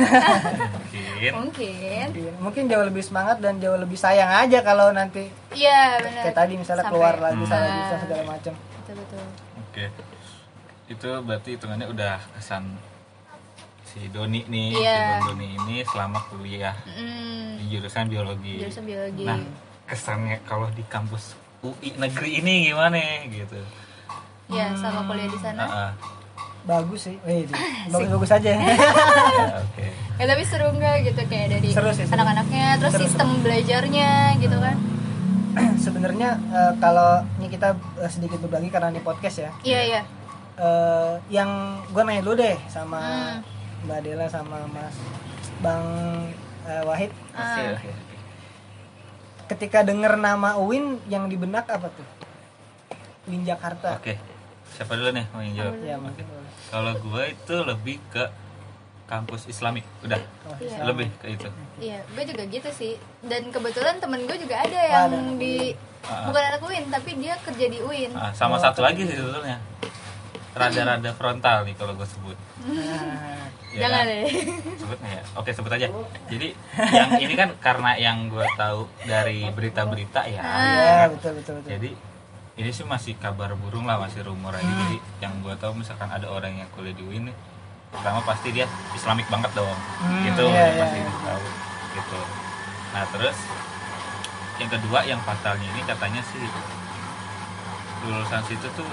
mungkin 1.32 1.72
Mungkin. 2.06 2.32
mungkin 2.38 2.62
jauh 2.66 2.84
lebih 2.84 3.00
semangat 3.00 3.36
dan 3.38 3.56
jauh 3.56 3.74
lebih 3.74 3.96
sayang 3.96 4.28
aja 4.28 4.58
kalau 4.60 4.90
nanti 4.90 5.26
Iya 5.50 5.98
benar. 5.98 6.22
kayak 6.22 6.36
tadi 6.36 6.54
misalnya 6.54 6.84
Sampai- 6.84 6.94
keluar 6.94 7.14
lagi 7.16 7.36
Hmm. 7.36 7.48
salah 7.48 7.64
Ah. 7.64 7.72
jurusan 7.72 7.98
segala 8.00 8.22
macam 8.24 8.54
Betul 8.54 8.94
betul. 8.96 9.24
oke 9.58 9.84
itu 10.86 11.08
berarti 11.20 11.48
hitungannya 11.52 11.86
udah 11.88 12.14
kesan 12.32 12.64
si 13.84 14.06
Doni 14.08 14.44
nih 14.44 14.70
Iya. 14.76 14.98
si 15.18 15.26
Doni 15.26 15.46
ini 15.56 15.76
selama 15.82 16.18
kuliah 16.28 16.76
Mm, 16.86 17.48
di 17.56 17.64
jurusan 17.68 18.06
biologi 18.06 18.54
jurusan 18.58 18.84
biologi. 18.84 19.24
nah 19.24 19.38
kesannya 19.84 20.38
kalau 20.42 20.70
di 20.70 20.84
kampus 20.84 21.34
UI 21.60 21.96
negeri 21.96 22.38
ini 22.38 22.68
gimana 22.68 22.98
gitu 23.26 23.58
Iya, 24.46 24.70
sama 24.76 25.02
kuliah 25.04 25.26
di 25.26 25.38
sana. 25.40 25.58
Ah, 25.58 25.74
ah. 25.82 25.92
Bagus 26.66 27.00
sih 27.02 27.16
Wih, 27.22 27.46
bagus 27.88 28.10
bagus 28.10 28.30
aja 28.32 28.50
Ya, 28.50 28.58
oke 29.62 29.86
Ya 30.16 30.24
tapi 30.26 30.42
seru 30.42 30.68
nggak 30.70 30.94
gitu 31.04 31.20
kayak 31.24 31.46
dari 31.52 31.68
Seru 31.70 31.90
sih, 31.90 32.02
seru. 32.02 32.16
anak-anaknya, 32.16 32.76
terus 32.76 32.92
Seru, 32.92 33.02
sistem 33.04 33.28
belajarnya 33.40 34.10
gitu 34.36 34.56
kan? 34.56 34.76
sebenarnya 35.78 36.28
eh, 36.48 36.72
kalau 36.76 37.10
ini 37.36 37.48
kita 37.48 37.68
eh, 37.96 38.08
sedikit 38.08 38.40
berbagi 38.40 38.68
karena 38.68 38.90
ini 38.90 39.00
podcast 39.00 39.36
ya 39.38 39.50
Iya 39.62 39.80
iya. 39.86 40.02
Eh, 40.56 41.12
yang 41.30 41.48
gue 41.86 42.02
nanya 42.02 42.20
dulu 42.20 42.34
deh 42.34 42.56
sama 42.66 42.98
Hmm. 42.98 43.38
Mbak 43.84 44.00
Dela 44.02 44.26
sama 44.26 44.58
Mas 44.66 44.96
Bang 45.58 45.84
eh, 46.64 46.82
Wahid 46.82 47.12
Oke, 47.30 47.36
Ah. 47.36 47.72
oke. 47.72 47.90
ketika 49.46 49.80
denger 49.80 50.16
nama 50.16 50.56
UIN 50.56 50.98
yang 51.06 51.24
di 51.24 51.36
benak 51.36 51.68
apa 51.68 51.86
tuh 51.88 52.06
UIN 53.26 53.44
Jakarta 53.44 53.94
Oke, 53.94 54.16
siapa 54.76 54.92
dulu 54.92 55.10
nih 55.10 55.24
mau 55.26 55.40
yang 55.40 55.54
jawab? 55.56 55.74
ya 55.80 55.96
Kalau 56.66 56.92
gue 56.94 57.22
itu 57.26 57.54
lebih 57.62 57.96
ke 58.06 58.24
kampus 59.06 59.46
Islamik, 59.46 59.86
udah 60.02 60.18
Oh, 60.44 60.54
Iya. 60.58 60.82
lebih 60.82 61.06
ke 61.16 61.26
itu. 61.30 61.48
Iya, 61.78 62.02
gue 62.04 62.24
juga 62.26 62.42
gitu 62.44 62.68
sih. 62.70 62.94
Dan 63.20 63.48
kebetulan 63.48 63.96
temen 63.96 64.18
gue 64.20 64.36
juga 64.36 64.58
ada 64.58 64.80
yang 64.82 65.08
Ada. 65.08 65.38
di 65.38 65.72
Ah. 66.02 66.22
bukan 66.24 66.42
anak 66.44 66.60
UIN 66.60 66.84
tapi 66.86 67.10
dia 67.16 67.34
kerja 67.40 67.66
di 67.66 67.78
UIN. 67.80 68.10
Ah, 68.12 68.30
sama 68.30 68.58
satu 68.58 68.78
lagi 68.78 69.02
sih 69.02 69.14
sebetulnya, 69.14 69.58
rada-rada 70.52 71.10
frontal 71.12 71.62
nih 71.62 71.74
kalau 71.74 71.94
gue 71.94 72.06
sebut. 72.06 72.38
Ya 73.68 73.82
Jangan 73.82 73.98
kan? 74.00 74.08
deh. 74.08 74.24
Sebut 74.76 74.98
ya? 74.98 75.20
Oke 75.34 75.50
sebut 75.50 75.68
aja. 75.68 75.86
Jadi 76.26 76.48
yang 76.88 77.10
ini 77.16 77.34
kan 77.34 77.50
karena 77.58 77.90
yang 77.94 78.26
gue 78.26 78.46
tahu 78.54 78.86
dari 79.02 79.46
berita-berita 79.48 80.24
ya. 80.26 80.40
ya 80.40 80.94
betul 81.08 81.36
betul 81.36 81.54
betul 81.58 81.70
Jadi 81.70 81.90
ini 82.56 82.72
sih 82.72 82.88
masih 82.88 83.20
kabar 83.20 83.52
burung 83.52 83.84
lah, 83.84 84.00
masih 84.00 84.24
rumor 84.24 84.56
aja. 84.56 84.64
Jadi 84.64 84.96
yang 85.20 85.32
gue 85.44 85.52
tahu 85.60 85.76
misalkan 85.76 86.08
ada 86.08 86.24
orang 86.32 86.56
yang 86.56 86.68
kuliah 86.72 86.96
di 86.96 87.04
UIN 87.04 87.28
nih, 87.28 87.36
pertama 87.92 88.24
pasti 88.24 88.48
dia 88.48 88.64
Islamik 88.96 89.28
banget 89.28 89.52
dong. 89.52 89.76
Hmm, 90.00 90.24
gitu 90.24 90.48
iya, 90.48 90.64
iya, 90.72 90.80
pasti 90.80 90.98
iya. 91.04 91.12
tahu. 91.12 91.46
Gitu. 92.00 92.20
Nah 92.96 93.04
terus 93.12 93.36
yang 94.56 94.70
kedua 94.72 94.98
yang 95.04 95.20
fatalnya 95.20 95.68
ini 95.68 95.84
katanya 95.84 96.24
sih 96.32 96.40
lulusan 98.08 98.40
situ 98.48 98.68
tuh 98.72 98.88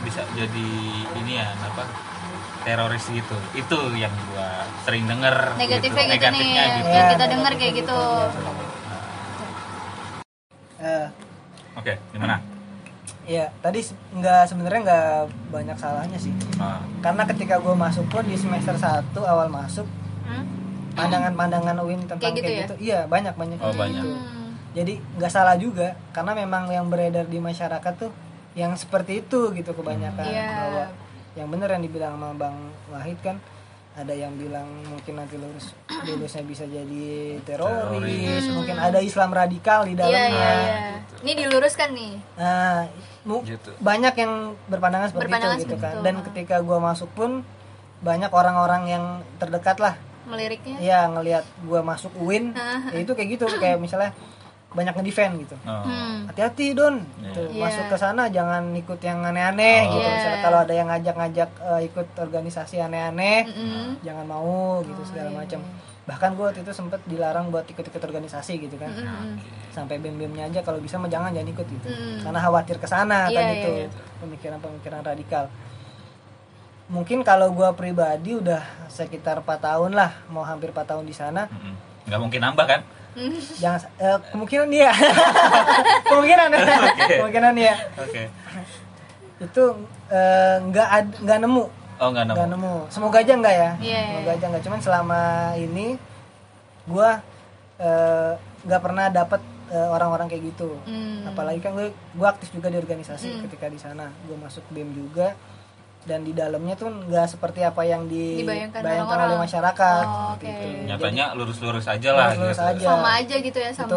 bisa 0.00 0.24
jadi 0.32 0.68
ini 1.20 1.32
ya 1.36 1.48
apa 1.60 1.84
teroris 2.64 3.04
gitu 3.12 3.36
itu 3.52 3.78
yang 4.00 4.12
gua 4.32 4.64
sering 4.88 5.04
denger 5.04 5.52
Negatifnya 5.60 5.76
gitu, 5.76 5.96
nih, 6.00 6.08
negatifnya 6.16 6.64
gitu 6.64 6.88
yang 6.88 7.04
Ya, 7.04 7.12
kita 7.12 7.24
dengar 7.28 7.52
kayak 7.60 7.72
gitu. 7.76 8.00
Eh, 10.80 11.06
oke 11.76 11.92
gimana 12.16 12.53
ya 13.24 13.48
tadi 13.58 13.80
nggak 14.12 14.42
sebenarnya 14.44 14.80
nggak 14.82 15.08
banyak 15.48 15.76
salahnya 15.76 16.16
sih 16.16 16.32
Ah, 16.56 16.80
karena 17.00 17.24
ketika 17.24 17.56
gue 17.56 17.72
masuk 17.74 18.04
pun 18.06 18.20
di 18.22 18.34
semester 18.34 18.74
1 18.74 18.84
awal 19.16 19.48
masuk 19.48 19.88
Hmm? 20.22 20.44
pandangan-pandangan 20.94 21.76
UIN 21.80 22.00
tentang 22.02 22.16
Kayak 22.18 22.32
kayak 22.34 22.44
gitu 22.44 22.52
gitu, 22.56 22.74
ya? 22.74 22.80
iya 22.80 23.00
banyak 23.04 23.34
banyak 23.34 23.58
Oh, 23.58 23.68
kayak 23.68 23.76
banyak. 23.78 24.00
gitu. 24.00 24.16
Hmm. 24.16 24.52
jadi 24.72 24.92
nggak 25.14 25.28
salah 25.30 25.56
juga 25.56 25.88
karena 26.10 26.32
memang 26.34 26.64
yang 26.66 26.86
beredar 26.86 27.24
di 27.24 27.36
masyarakat 27.38 27.92
tuh 27.94 28.08
yang 28.54 28.72
seperti 28.72 29.20
itu 29.20 29.52
gitu 29.52 29.70
kebanyakan 29.70 30.22
Iya. 30.22 30.48
bahwa 30.48 30.84
yang 31.34 31.48
bener 31.50 31.68
yang 31.68 31.82
dibilang 31.82 32.12
sama 32.14 32.30
bang 32.32 32.56
Wahid 32.88 33.18
kan 33.20 33.36
ada 33.94 34.10
yang 34.10 34.34
bilang 34.34 34.66
mungkin 34.84 35.14
nanti 35.14 35.36
lulus 35.36 35.70
lulusnya 36.08 36.42
bisa 36.42 36.64
jadi 36.64 37.38
teroris, 37.40 37.94
Teroris. 37.94 38.44
mungkin 38.50 38.74
ada 38.76 38.98
Islam 38.98 39.30
radikal 39.30 39.84
di 39.84 39.94
Iya 39.94 39.98
dalamnya 40.00 40.28
iya 40.28 40.50
iya. 40.52 40.78
Ini 41.22 41.32
diluruskan 41.38 41.88
nih. 41.92 42.12
nah 42.34 42.90
mu- 43.22 43.40
Gitu. 43.40 43.70
banyak 43.78 44.14
yang 44.14 44.32
berpandangan 44.66 45.08
seperti 45.08 45.24
Berpandangan 45.24 45.56
itu 45.56 45.64
gitu 45.64 45.76
kan 45.78 45.92
itu. 45.92 46.02
dan 46.02 46.14
ketika 46.22 46.56
gua 46.60 46.78
masuk 46.82 47.08
pun 47.12 47.46
banyak 48.00 48.28
orang-orang 48.30 48.82
yang 48.86 49.04
terdekat 49.38 49.78
lah 49.78 49.94
Meliriknya. 50.24 50.76
ya 50.78 51.06
ngelihat 51.06 51.46
gua 51.62 51.80
masuk 51.80 52.10
UIN 52.16 52.50
ya 52.90 52.98
itu 52.98 53.10
kayak 53.10 53.28
gitu 53.32 53.46
kayak 53.54 53.78
misalnya 53.78 54.10
banyak 54.74 54.90
ngedefend 54.92 55.34
gitu 55.40 55.56
oh. 55.62 55.82
Hmm. 55.82 56.26
hati-hati 56.26 56.74
don 56.74 56.98
Iya. 57.16 57.30
Tuh, 57.30 57.46
Iya. 57.48 57.60
masuk 57.62 57.84
ke 57.86 57.96
sana 57.96 58.26
jangan 58.28 58.62
ikut 58.72 58.98
yang 58.98 59.22
aneh-aneh 59.22 59.78
Oh. 59.84 59.92
gitu 59.92 60.02
Iya. 60.02 60.12
misalnya 60.12 60.40
kalau 60.40 60.58
ada 60.60 60.74
yang 60.74 60.88
ngajak-ngajak 60.88 61.50
eh, 61.56 61.80
ikut 61.84 62.08
organisasi 62.16 62.76
aneh-aneh 62.78 63.38
Mm-mm. 63.46 63.86
jangan 64.00 64.26
mau 64.26 64.82
gitu 64.82 64.98
Oh, 64.98 65.06
segala 65.06 65.30
iya, 65.30 65.38
macam 65.38 65.60
iya. 65.60 65.72
bahkan 66.04 66.30
gue 66.32 66.44
waktu 66.44 66.60
itu 66.60 66.72
sempet 66.72 67.00
dilarang 67.04 67.48
buat 67.48 67.64
ikut-ikut 67.64 68.02
organisasi 68.02 68.60
gitu 68.60 68.76
kan 68.76 68.90
Mm-mm. 68.90 69.40
sampai 69.70 69.96
bem-bemnya 69.96 70.46
aja 70.46 70.60
kalau 70.60 70.76
bisa 70.76 70.94
mah 70.96 71.08
jangan 71.08 71.30
jangan 71.30 71.48
ikut 71.48 71.66
gitu 71.66 71.88
Mm. 71.88 72.18
karena 72.20 72.38
khawatir 72.40 72.76
ke 72.76 72.86
sana 72.86 73.18
Iya, 73.24 73.36
tadi 73.36 73.52
iya, 73.52 73.64
tuh 73.64 73.74
iya. 73.76 73.88
pemikiran-pemikiran 74.20 75.00
radikal 75.02 75.44
mungkin 76.86 77.22
kalau 77.22 77.48
gua 77.50 77.72
pribadi 77.72 78.36
udah 78.36 78.60
sekitar 78.88 79.40
4 79.40 79.56
tahun 79.58 79.92
lah 79.92 80.12
mau 80.28 80.42
hampir 80.42 80.68
4 80.68 80.84
tahun 80.84 81.04
di 81.04 81.14
sana 81.14 81.48
Mm-mm. 81.48 81.74
nggak 82.04 82.20
mungkin 82.20 82.40
nambah 82.42 82.66
kan 82.66 82.80
jangan 83.62 83.80
eh, 83.96 84.18
kemungkinan 84.28 84.68
iya 84.68 84.90
kemungkinan. 86.08 86.48
Kemungkinan 87.18 87.54
iya 87.54 87.74
oke. 87.94 88.22
Itu 89.40 89.64
eh, 90.08 90.56
nggak 90.62 90.88
ad- 90.88 91.18
nggak 91.20 91.38
nemu. 91.40 91.64
Oh 91.94 92.08
nggak 92.10 92.24
nggak 92.24 92.36
nambah 92.36 92.48
nemu. 92.50 92.74
Semoga 92.88 93.18
aja 93.18 93.32
nggak 93.32 93.54
ya. 93.54 93.70
Iya, 93.78 93.98
iya, 94.00 94.02
semoga 94.10 94.30
aja 94.32 94.44
nggak. 94.48 94.62
Cuman 94.62 94.80
selama 94.80 95.22
ini 95.56 95.86
gua 96.84 97.22
eh, 97.76 98.32
nggak 98.64 98.80
pernah 98.80 99.06
dapet 99.08 99.40
eh, 99.68 99.88
orang-orang 99.88 100.26
kayak 100.26 100.44
gitu. 100.46 100.76
Hmm. 100.84 101.24
apalagi 101.26 101.58
kan 101.58 101.72
gue 101.72 101.88
gue 101.90 102.26
aktif 102.26 102.50
juga 102.50 102.68
di 102.68 102.76
organisasi 102.76 103.26
Hmm. 103.30 103.42
ketika 103.44 103.66
di 103.66 103.78
sana. 103.78 104.10
Gue 104.24 104.36
masuk 104.36 104.62
bem 104.70 104.90
juga 104.90 105.32
dan 106.04 106.20
di 106.20 106.30
dalamnya 106.30 106.74
tuh 106.74 106.88
nggak 106.90 107.26
seperti 107.26 107.60
apa 107.60 107.80
yang 107.82 108.04
Dibayangkan 108.36 108.80
orang-orang. 109.08 109.26
oleh 109.26 109.38
masyarakat 109.40 110.04
Oh, 110.04 110.32
seperti 110.32 110.52
oke. 110.52 110.52
itu. 110.52 110.84
nyatanya 110.84 111.24
lurus-lurus 111.32 111.86
aja 111.86 112.10
lah 112.10 112.28
Lurus-lurus 112.30 112.56
gitu 112.56 112.68
aja. 112.70 112.84
Sama 112.86 113.08
aja 113.14 113.36
gitu 113.38 113.58
ya 113.58 113.70
sama 113.70 113.88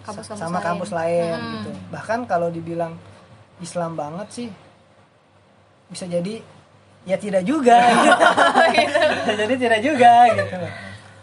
kampus-kampus 0.00 0.40
sama 0.40 0.50
lain. 0.54 0.66
kampus 0.66 0.90
lain 0.90 1.32
Hmm. 1.34 1.52
gitu 1.54 1.70
bahkan 1.88 2.18
kalau 2.24 2.48
dibilang 2.48 2.92
Islam 3.58 3.92
banget 3.94 4.28
sih 4.28 4.48
bisa 5.86 6.04
jadi 6.06 6.40
ya 7.02 7.16
tidak 7.16 7.42
juga 7.42 7.76
Gitu. 8.72 8.98
bisa 9.18 9.32
jadi 9.36 9.54
tidak 9.58 9.80
juga 9.82 10.12
gitu 10.30 10.44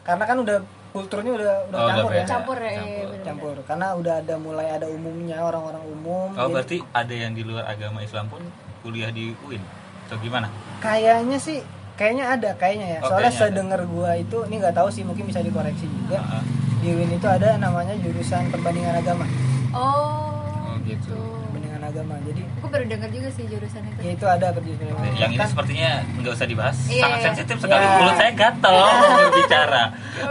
karena 0.03 0.23
kan 0.23 0.37
udah 0.37 0.57
kulturnya 0.89 1.31
udah 1.31 1.53
udah 1.65 1.77
Oh, 1.79 1.85
udah 1.85 1.95
campur 1.95 2.09
ya 2.09 2.17
beda. 2.19 2.27
Campur 2.27 2.57
ya, 2.57 2.63
iya, 2.63 2.69
Campur. 2.71 2.85
bener-bener. 2.85 3.23
campur 3.23 3.55
karena 3.63 3.87
udah 3.95 4.13
ada 4.19 4.35
mulai 4.37 4.67
ada 4.69 4.87
umumnya 4.87 5.37
orang-orang 5.39 5.83
umum 5.87 6.27
oh 6.29 6.37
jadi 6.39 6.51
berarti 6.51 6.77
ada 6.91 7.13
yang 7.15 7.31
di 7.31 7.41
luar 7.41 7.65
agama 7.65 7.99
Islam 7.99 8.25
pun 8.27 8.41
kuliah 8.79 9.09
di 9.09 9.33
UIN 9.41 9.61
atau 10.09 10.17
gimana? 10.17 10.49
Kayaknya 10.79 11.37
sih 11.37 11.61
kayaknya 11.93 12.25
ada 12.31 12.49
kayaknya 12.55 12.87
ya. 12.91 12.99
Oh, 12.99 13.13
soalnya 13.13 13.29
sedengar 13.29 13.77
gua 13.85 14.17
itu 14.17 14.41
ini 14.43 14.57
nggak 14.57 14.73
tahu 14.73 14.89
sih 14.89 15.05
mungkin 15.05 15.23
bisa 15.23 15.39
dikoreksi 15.39 15.85
juga. 15.85 16.17
Ah, 16.19 16.41
di 16.79 16.89
UIN 16.89 17.13
itu 17.13 17.27
ada 17.27 17.53
namanya 17.55 17.93
jurusan 17.95 18.49
perbandingan 18.49 18.97
agama. 18.97 19.29
Oh, 19.69 20.33
Oh, 20.59 20.73
gitu. 20.81 21.13
perbandingan 21.45 21.83
agama. 21.83 22.17
Jadi 22.23 22.41
Aku 22.57 22.67
baru 22.67 22.85
dengar 22.87 23.09
juga 23.09 23.29
sih 23.29 23.45
jurusan 23.45 23.81
itu. 23.83 23.99
ya 24.01 24.11
itu 24.11 24.25
ada 24.25 24.47
perbandingan 24.49 24.89
agama. 24.89 25.13
yang 25.15 25.29
ini 25.29 25.45
sepertinya 25.45 25.91
nggak 26.17 26.33
usah 26.33 26.47
dibahas. 26.47 26.77
Iya, 26.87 27.03
sangat 27.03 27.13
iya. 27.15 27.25
sensitif 27.29 27.55
sekali. 27.59 27.83
Ya. 27.83 27.93
mulut 27.95 28.15
saya 28.17 28.31
gatel 28.33 28.75
berbicara 29.21 29.83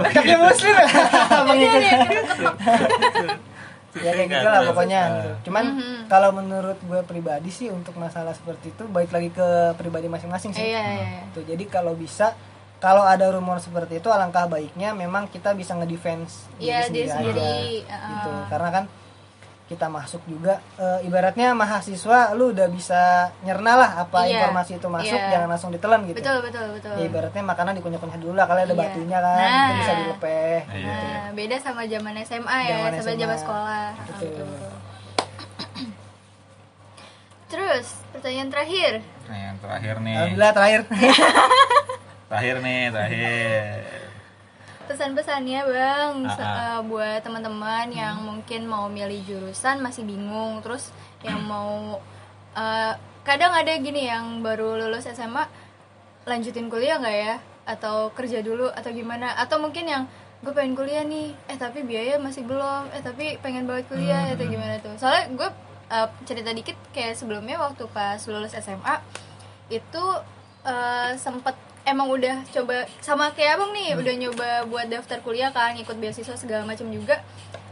kaki 0.09 0.35
muslim 0.37 0.74
Iya, 0.81 1.45
pengikut 1.45 1.81
iya, 1.81 1.99
ya 3.99 4.12
kayak 4.16 4.28
gitu 4.30 4.46
lah 4.46 4.61
pokoknya 4.64 5.01
gitu. 5.05 5.30
cuman 5.46 5.64
Mhm. 5.70 5.99
kalau 6.07 6.30
menurut 6.30 6.78
gue 6.80 7.01
pribadi 7.03 7.49
sih 7.49 7.68
untuk 7.68 7.94
masalah 7.94 8.32
seperti 8.32 8.70
itu 8.70 8.84
baik 8.86 9.09
lagi 9.09 9.30
ke 9.30 9.49
pribadi 9.74 10.07
masing-masing 10.07 10.51
sih 10.51 10.64
Iya, 10.64 10.82
iya, 10.84 11.05
iya. 11.05 11.22
Tuh, 11.30 11.42
jadi 11.42 11.64
kalau 11.64 11.92
bisa 11.92 12.32
kalau 12.78 13.03
ada 13.03 13.26
rumor 13.28 13.59
seperti 13.59 13.99
itu 13.99 14.07
alangkah 14.07 14.46
baiknya 14.46 14.92
memang 14.92 15.26
kita 15.26 15.51
bisa 15.53 15.74
ngedefense 15.74 16.46
Iya, 16.57 16.86
diri 16.86 17.05
aja, 17.05 17.14
sendiri. 17.16 17.82
gitu 17.84 18.30
Ah. 18.30 18.46
karena 18.46 18.68
kan 18.70 18.84
kita 19.68 19.84
masuk 19.86 20.24
juga 20.24 20.64
eh, 20.74 21.04
ibaratnya 21.04 21.52
mahasiswa 21.52 22.32
lu 22.32 22.50
udah 22.50 22.66
bisa 22.66 23.00
nyerna 23.42 23.76
lah 23.76 23.90
apa 24.00 24.24
Iya, 24.24 24.40
informasi 24.40 24.72
itu 24.76 24.88
masuk 24.88 25.12
iya. 25.14 25.28
jangan 25.30 25.48
langsung 25.48 25.68
ditelan 25.68 26.00
gitu 26.04 26.16
Betul, 26.18 26.40
betul, 26.40 26.66
betul. 26.72 26.94
ya 26.96 27.04
ibaratnya 27.04 27.42
makanan 27.44 27.72
dikunyah-kunyah 27.76 28.16
dulu 28.18 28.32
lah 28.32 28.46
kalau 28.46 28.60
ada 28.60 28.72
Iya. 28.72 28.80
batunya 28.80 29.18
kan 29.18 29.36
Nah. 29.38 29.60
itu 29.60 29.72
bisa 29.78 29.92
dilepeh 29.94 30.58
Iya. 30.72 30.88
Nah, 30.88 31.28
beda 31.32 31.56
sama 31.60 31.82
zaman 31.84 32.14
SMA 32.18 32.58
ya, 32.58 32.74
Zaman 32.74 32.90
sama 32.90 33.02
SMA. 33.04 33.20
zaman 33.20 33.36
sekolah. 33.38 33.86
Ah, 33.90 34.06
Betul. 34.08 34.28
betul. 34.32 34.48
Terus, 37.48 37.86
pertanyaan 38.10 38.48
terakhir. 38.50 38.92
Yang 39.24 39.56
terakhir 39.58 39.94
nih. 39.98 40.14
alhamdulillah 40.14 40.52
terakhir 40.52 40.80
Terakhir 42.28 42.56
nih, 42.60 42.80
terakhir. 42.90 43.72
Pesan-pesannya, 44.89 45.61
Bang, 45.68 46.14
Ah, 46.24 46.32
ah. 46.32 46.57
eh, 46.59 46.80
buat 46.89 47.20
teman-teman 47.20 47.93
yang 47.93 48.24
mungkin 48.24 48.64
mau 48.64 48.89
milih 48.89 49.20
jurusan 49.28 49.84
masih 49.84 50.09
bingung, 50.09 50.64
terus 50.64 50.89
yang 51.20 51.45
mau 51.45 52.01
eh, 52.57 52.93
kadang 53.22 53.53
ada 53.53 53.70
gini 53.76 54.09
yang 54.09 54.41
baru 54.41 54.80
lulus 54.80 55.05
SMA 55.07 55.45
lanjutin 56.24 56.72
kuliah 56.72 56.97
nggak 56.97 57.16
ya? 57.16 57.36
Atau 57.68 58.11
kerja 58.16 58.41
dulu 58.41 58.72
atau 58.72 58.89
gimana? 58.91 59.36
Atau 59.36 59.61
mungkin 59.61 59.84
yang 59.84 60.03
gue 60.41 60.55
pengen 60.57 60.72
kuliah 60.72 61.05
nih, 61.05 61.36
eh 61.47 61.59
tapi 61.61 61.84
biaya 61.84 62.16
masih 62.16 62.49
belum, 62.49 62.89
eh 62.97 63.03
tapi 63.05 63.36
pengen 63.45 63.68
banget 63.68 63.93
kuliah 63.93 64.32
atau 64.32 64.47
gimana 64.49 64.80
tuh? 64.80 64.95
Soalnya 64.97 65.24
gue 65.36 65.49
eh, 65.93 66.09
cerita 66.24 66.51
dikit 66.51 66.76
kayak 66.97 67.12
sebelumnya 67.12 67.61
waktu 67.61 67.84
pas 67.93 68.16
lulus 68.24 68.57
SMA 68.57 68.97
itu 69.68 70.05
eh, 70.64 71.12
sempet 71.20 71.55
emang 71.89 72.09
udah 72.09 72.45
coba 72.49 72.84
sama 72.99 73.32
kayak 73.32 73.57
abang 73.57 73.72
nih 73.72 73.95
udah 73.95 74.14
nyoba 74.16 74.49
buat 74.66 74.86
daftar 74.86 75.18
kuliah 75.20 75.49
kan 75.49 75.72
ikut 75.74 75.97
beasiswa 75.97 76.34
segala 76.34 76.62
macam 76.62 76.89
juga. 76.89 77.20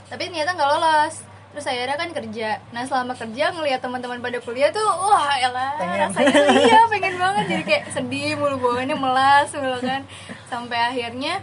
Tapi 0.06 0.26
ternyata 0.26 0.52
nggak 0.52 0.70
lolos. 0.70 1.14
Terus 1.50 1.66
akhirnya 1.66 1.96
kan 1.96 2.10
kerja. 2.12 2.48
Nah 2.68 2.84
selama 2.84 3.12
kerja 3.12 3.48
ngelihat 3.48 3.80
teman-teman 3.80 4.20
pada 4.20 4.38
kuliah 4.38 4.68
tuh 4.68 4.84
wah 4.84 5.32
elah 5.36 5.72
Pengen. 5.76 5.98
rasanya 6.04 6.32
iya 6.68 6.80
pengen 6.86 7.14
banget. 7.16 7.44
Jadi 7.48 7.62
kayak 7.64 7.84
sedih 7.90 8.36
mulu 8.36 8.56
bawaannya 8.60 8.92
melas 8.94 9.48
mulu 9.52 9.80
kan. 9.80 10.04
Sampai 10.46 10.76
akhirnya 10.76 11.40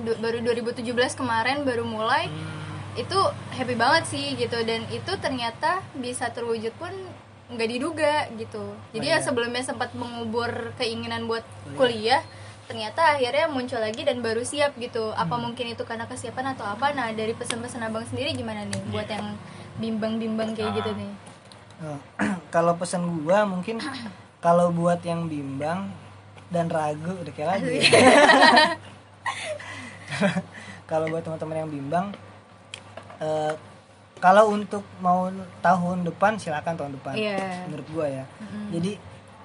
du- 0.00 0.18
baru 0.18 0.40
2017 0.42 0.82
kemarin 1.14 1.62
baru 1.62 1.84
mulai 1.84 2.26
itu 2.98 3.18
happy 3.54 3.78
banget 3.78 4.04
sih 4.10 4.34
gitu. 4.34 4.58
Dan 4.66 4.82
itu 4.90 5.12
ternyata 5.18 5.78
bisa 5.94 6.26
terwujud 6.28 6.74
pun 6.74 6.90
nggak 7.50 7.68
diduga 7.68 8.14
gitu. 8.38 8.74
Jadi 8.94 9.06
ya 9.10 9.18
sebelumnya 9.18 9.62
sempat 9.66 9.92
mengubur 9.94 10.74
keinginan 10.78 11.26
buat 11.26 11.42
kuliah 11.74 12.22
ternyata 12.70 13.18
akhirnya 13.18 13.50
muncul 13.50 13.82
lagi 13.82 14.06
dan 14.06 14.22
baru 14.22 14.46
siap 14.46 14.78
gitu. 14.78 15.10
Apa 15.18 15.34
mungkin 15.34 15.74
itu 15.74 15.82
karena 15.82 16.06
kesiapan 16.06 16.54
atau 16.54 16.64
apa? 16.64 16.94
Nah 16.94 17.10
dari 17.10 17.34
pesan-pesan 17.34 17.82
abang 17.82 18.06
sendiri 18.06 18.30
gimana 18.30 18.62
nih 18.62 18.82
buat 18.94 19.10
yang 19.10 19.34
bimbang-bimbang 19.82 20.54
kayak 20.54 20.78
gitu 20.78 20.90
nih? 20.94 21.10
Oh, 21.82 21.98
kalau 22.54 22.78
pesan 22.78 23.02
gua 23.26 23.42
mungkin 23.42 23.82
kalau 24.44 24.70
buat 24.70 25.02
yang 25.02 25.26
bimbang 25.26 25.90
dan 26.50 26.70
ragu 26.70 27.18
udah 27.18 27.32
kayak 27.34 27.58
lagi. 27.58 27.78
Kalau 30.90 31.06
buat 31.08 31.22
teman-teman 31.22 31.56
yang 31.66 31.70
bimbang 31.70 32.06
eh, 33.22 33.52
kalau 34.20 34.48
untuk 34.48 34.84
mau 34.98 35.32
tahun 35.58 36.04
depan 36.04 36.36
silakan 36.36 36.76
tahun 36.76 36.92
depan 36.94 37.14
Iya. 37.14 37.64
menurut 37.66 37.88
gua 37.90 38.06
ya 38.06 38.24
jadi 38.70 38.92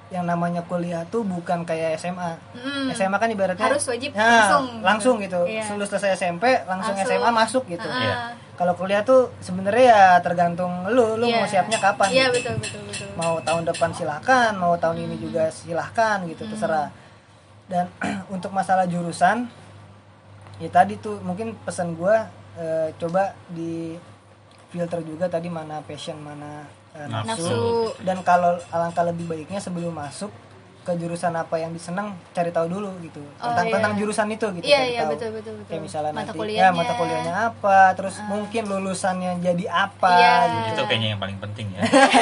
yang 0.06 0.24
namanya 0.24 0.62
kuliah 0.62 1.02
tuh 1.06 1.24
bukan 1.24 1.64
kayak 1.64 1.98
SMA 1.98 2.38
Mm. 2.54 2.94
SMA 2.94 3.18
kan 3.18 3.26
ibaratnya 3.28 3.66
Harus 3.66 3.90
wajib 3.90 4.12
Ya, 4.12 4.22
langsung. 4.22 4.66
langsung 4.80 5.16
gitu 5.18 5.42
Iya. 5.44 5.66
lulus 5.72 5.90
selesai 5.90 6.14
SMP 6.16 6.46
langsung, 6.62 6.94
Langsung. 6.94 7.18
SMA 7.18 7.30
masuk 7.34 7.64
gitu 7.66 7.84
Ah. 7.84 7.98
Iya. 7.98 8.16
kalau 8.54 8.72
kuliah 8.74 9.02
tuh 9.02 9.34
sebenarnya 9.40 9.84
ya 9.88 10.04
tergantung 10.22 10.72
lu 10.88 11.18
lu 11.18 11.26
Iya. 11.26 11.36
mau 11.36 11.46
siapnya 11.46 11.80
kapan 11.82 12.08
iya 12.10 12.26
gitu. 12.30 12.54
betul 12.54 12.56
betul 12.62 12.82
betul 12.86 13.08
mau 13.16 13.36
tahun 13.42 13.64
depan 13.66 13.90
silahkan 13.92 14.52
mau 14.54 14.76
tahun 14.76 14.98
ini 15.02 15.16
juga 15.18 15.50
silahkan 15.50 16.22
gitu 16.24 16.46
terserah 16.46 16.94
dan 17.66 17.90
untuk 18.32 18.52
masalah 18.52 18.86
jurusan 18.86 19.50
ya 20.56 20.70
tadi 20.70 20.96
tuh 20.96 21.18
mungkin 21.20 21.58
pesan 21.60 21.98
gua 21.98 22.30
eh, 22.56 22.94
coba 22.96 23.34
di 23.50 23.98
filter 24.76 25.00
juga 25.02 25.26
tadi 25.26 25.48
mana 25.48 25.80
passion 25.82 26.18
mana 26.18 26.68
eh, 26.92 27.08
nafsu. 27.08 27.32
Nafsu. 27.32 27.60
dan 28.02 28.20
kalau 28.22 28.60
alangkah 28.70 29.04
lebih 29.06 29.24
baiknya 29.26 29.58
sebelum 29.58 29.92
masuk 29.92 30.30
ke 30.82 30.94
jurusan 30.94 31.34
apa 31.34 31.58
yang 31.58 31.74
disenang 31.74 32.14
cari 32.30 32.54
tahu 32.54 32.70
dulu 32.70 32.94
gitu 33.02 33.18
tentang 33.42 33.66
iya. 33.66 33.74
tentang 33.74 33.94
jurusan 33.98 34.28
itu 34.30 34.46
gitu 34.54 34.66
Iya, 34.66 34.78
cari 34.78 34.86
iya, 34.88 35.02
tahu. 35.02 35.12
betul, 35.12 35.30
betul, 35.34 35.54
betul. 35.56 35.66
kayak 35.66 35.82
misalnya 35.82 36.12
Mata 36.12 36.20
nanti 36.22 36.30
ya 36.30 36.38
kuliahnya. 36.38 36.70
mata 36.78 36.94
kuliahnya 36.94 37.34
apa 37.50 37.78
terus 37.98 38.16
mungkin 38.24 38.64
lulusannya 38.70 39.32
jadi 39.42 39.66
apa 39.66 40.12
Iya. 40.14 40.36
gitu 40.46 40.70
Itu 40.70 40.82
kayaknya 40.86 41.08
yang 41.10 41.22
paling 41.26 41.40
penting 41.42 41.68
ya. 41.74 41.82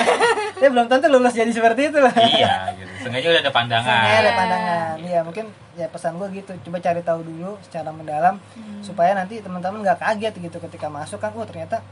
ya 0.63 0.67
belum 0.71 0.87
tentu 0.87 1.05
lulus 1.09 1.33
jadi 1.33 1.51
seperti 1.51 1.81
itu 1.91 1.99
lah 1.99 2.15
iya, 2.23 2.71
gitu. 2.73 2.93
Sengaja 3.03 3.27
udah 3.29 3.41
ada 3.41 3.51
pandangan. 3.51 4.03
Ya, 4.05 4.15
ada 4.17 4.31
pandangan. 4.31 4.93
Iya, 5.03 5.19
mungkin 5.21 5.45
ya 5.75 5.87
pesan 5.91 6.15
gue 6.15 6.27
gitu. 6.33 6.51
Coba 6.63 6.77
cari 6.79 7.01
tahu 7.01 7.19
dulu 7.21 7.59
secara 7.61 7.91
mendalam 7.91 8.39
Hmm. 8.55 8.79
supaya 8.79 9.11
nanti 9.11 9.43
teman-teman 9.43 9.83
nggak 9.83 9.99
kaget 9.99 10.39
gitu 10.39 10.57
ketika 10.61 10.87
masuk 10.87 11.19
kan, 11.19 11.35
oh 11.35 11.43
ternyata 11.43 11.83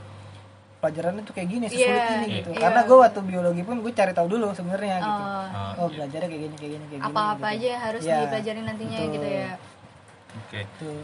pelajarannya 0.82 1.22
tuh 1.22 1.32
kayak 1.32 1.48
gini, 1.48 1.66
sesulit 1.66 1.94
Iya, 1.94 2.10
ini 2.18 2.28
gitu. 2.36 2.50
iya. 2.50 2.60
Karena 2.60 2.82
gue 2.82 2.98
waktu 3.00 3.20
biologi 3.22 3.62
pun 3.62 3.78
gue 3.80 3.92
cari 3.92 4.12
tahu 4.12 4.28
dulu 4.28 4.50
sebenarnya 4.50 4.96
gitu. 5.00 5.22
Oh, 5.22 5.46
Oh, 5.48 5.72
Oh, 5.78 5.88
belajarnya 5.88 6.28
kayak 6.28 6.42
gini, 6.42 6.56
kayak 6.56 6.72
gini, 6.72 6.86
kayak 6.88 7.00
gini. 7.00 7.08
apa-apa 7.08 7.48
gitu. 7.48 7.54
aja 7.54 7.66
yang 7.68 7.84
harus 7.84 8.02
Iya, 8.04 8.16
dipelajari 8.20 8.60
nantinya 8.64 8.98
betul. 8.98 9.14
gitu 9.14 9.28
ya 9.30 9.50
Oke. 10.34 10.60
Tuh. 10.76 11.04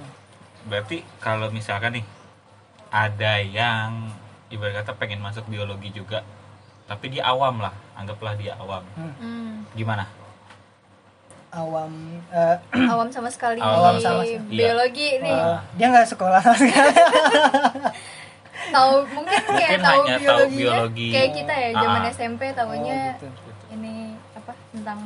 Berarti 0.66 0.98
kalau 1.18 1.48
misalkan 1.50 1.92
nih 1.94 2.06
ada 2.88 3.34
yang 3.40 3.90
ibarat 4.48 4.82
kata 4.82 4.96
pengen 4.96 5.20
masuk 5.20 5.44
biologi 5.46 5.92
juga, 5.92 6.24
tapi 6.86 7.10
dia 7.10 7.24
awam 7.24 7.60
lah, 7.60 7.76
anggaplah 7.94 8.34
dia 8.34 8.56
awam. 8.56 8.82
Hmm. 8.96 9.68
Gimana? 9.74 10.08
Awam 11.50 11.92
eh, 12.30 12.56
awam 12.92 13.08
sama 13.08 13.28
sekali 13.28 13.58
Awam 13.58 13.98
sama 13.98 14.20
sekali. 14.22 14.40
biologi 14.50 15.10
nih 15.18 15.32
eh, 15.32 15.58
dia 15.74 15.88
nggak 15.88 16.08
sekolah 16.08 16.40
sama 16.40 16.56
sekali. 16.62 16.92
Tahu 18.70 18.94
mungkin 19.10 19.38
kayak 19.38 19.50
Mungkin 19.50 19.80
tahu 19.80 20.02
hanya 20.02 20.16
tahu 20.18 20.26
biologinya 20.44 20.58
biologi. 20.58 21.08
kayak 21.10 21.32
kita 21.34 21.54
ya 21.56 21.70
zaman 21.76 22.02
Ah. 22.02 22.10
SMP 22.10 22.42
tahunya 22.52 23.00
Oh, 23.00 23.14
gitu. 23.16 23.28
ini 23.70 23.96
apa 24.34 24.52
tentang 24.70 25.00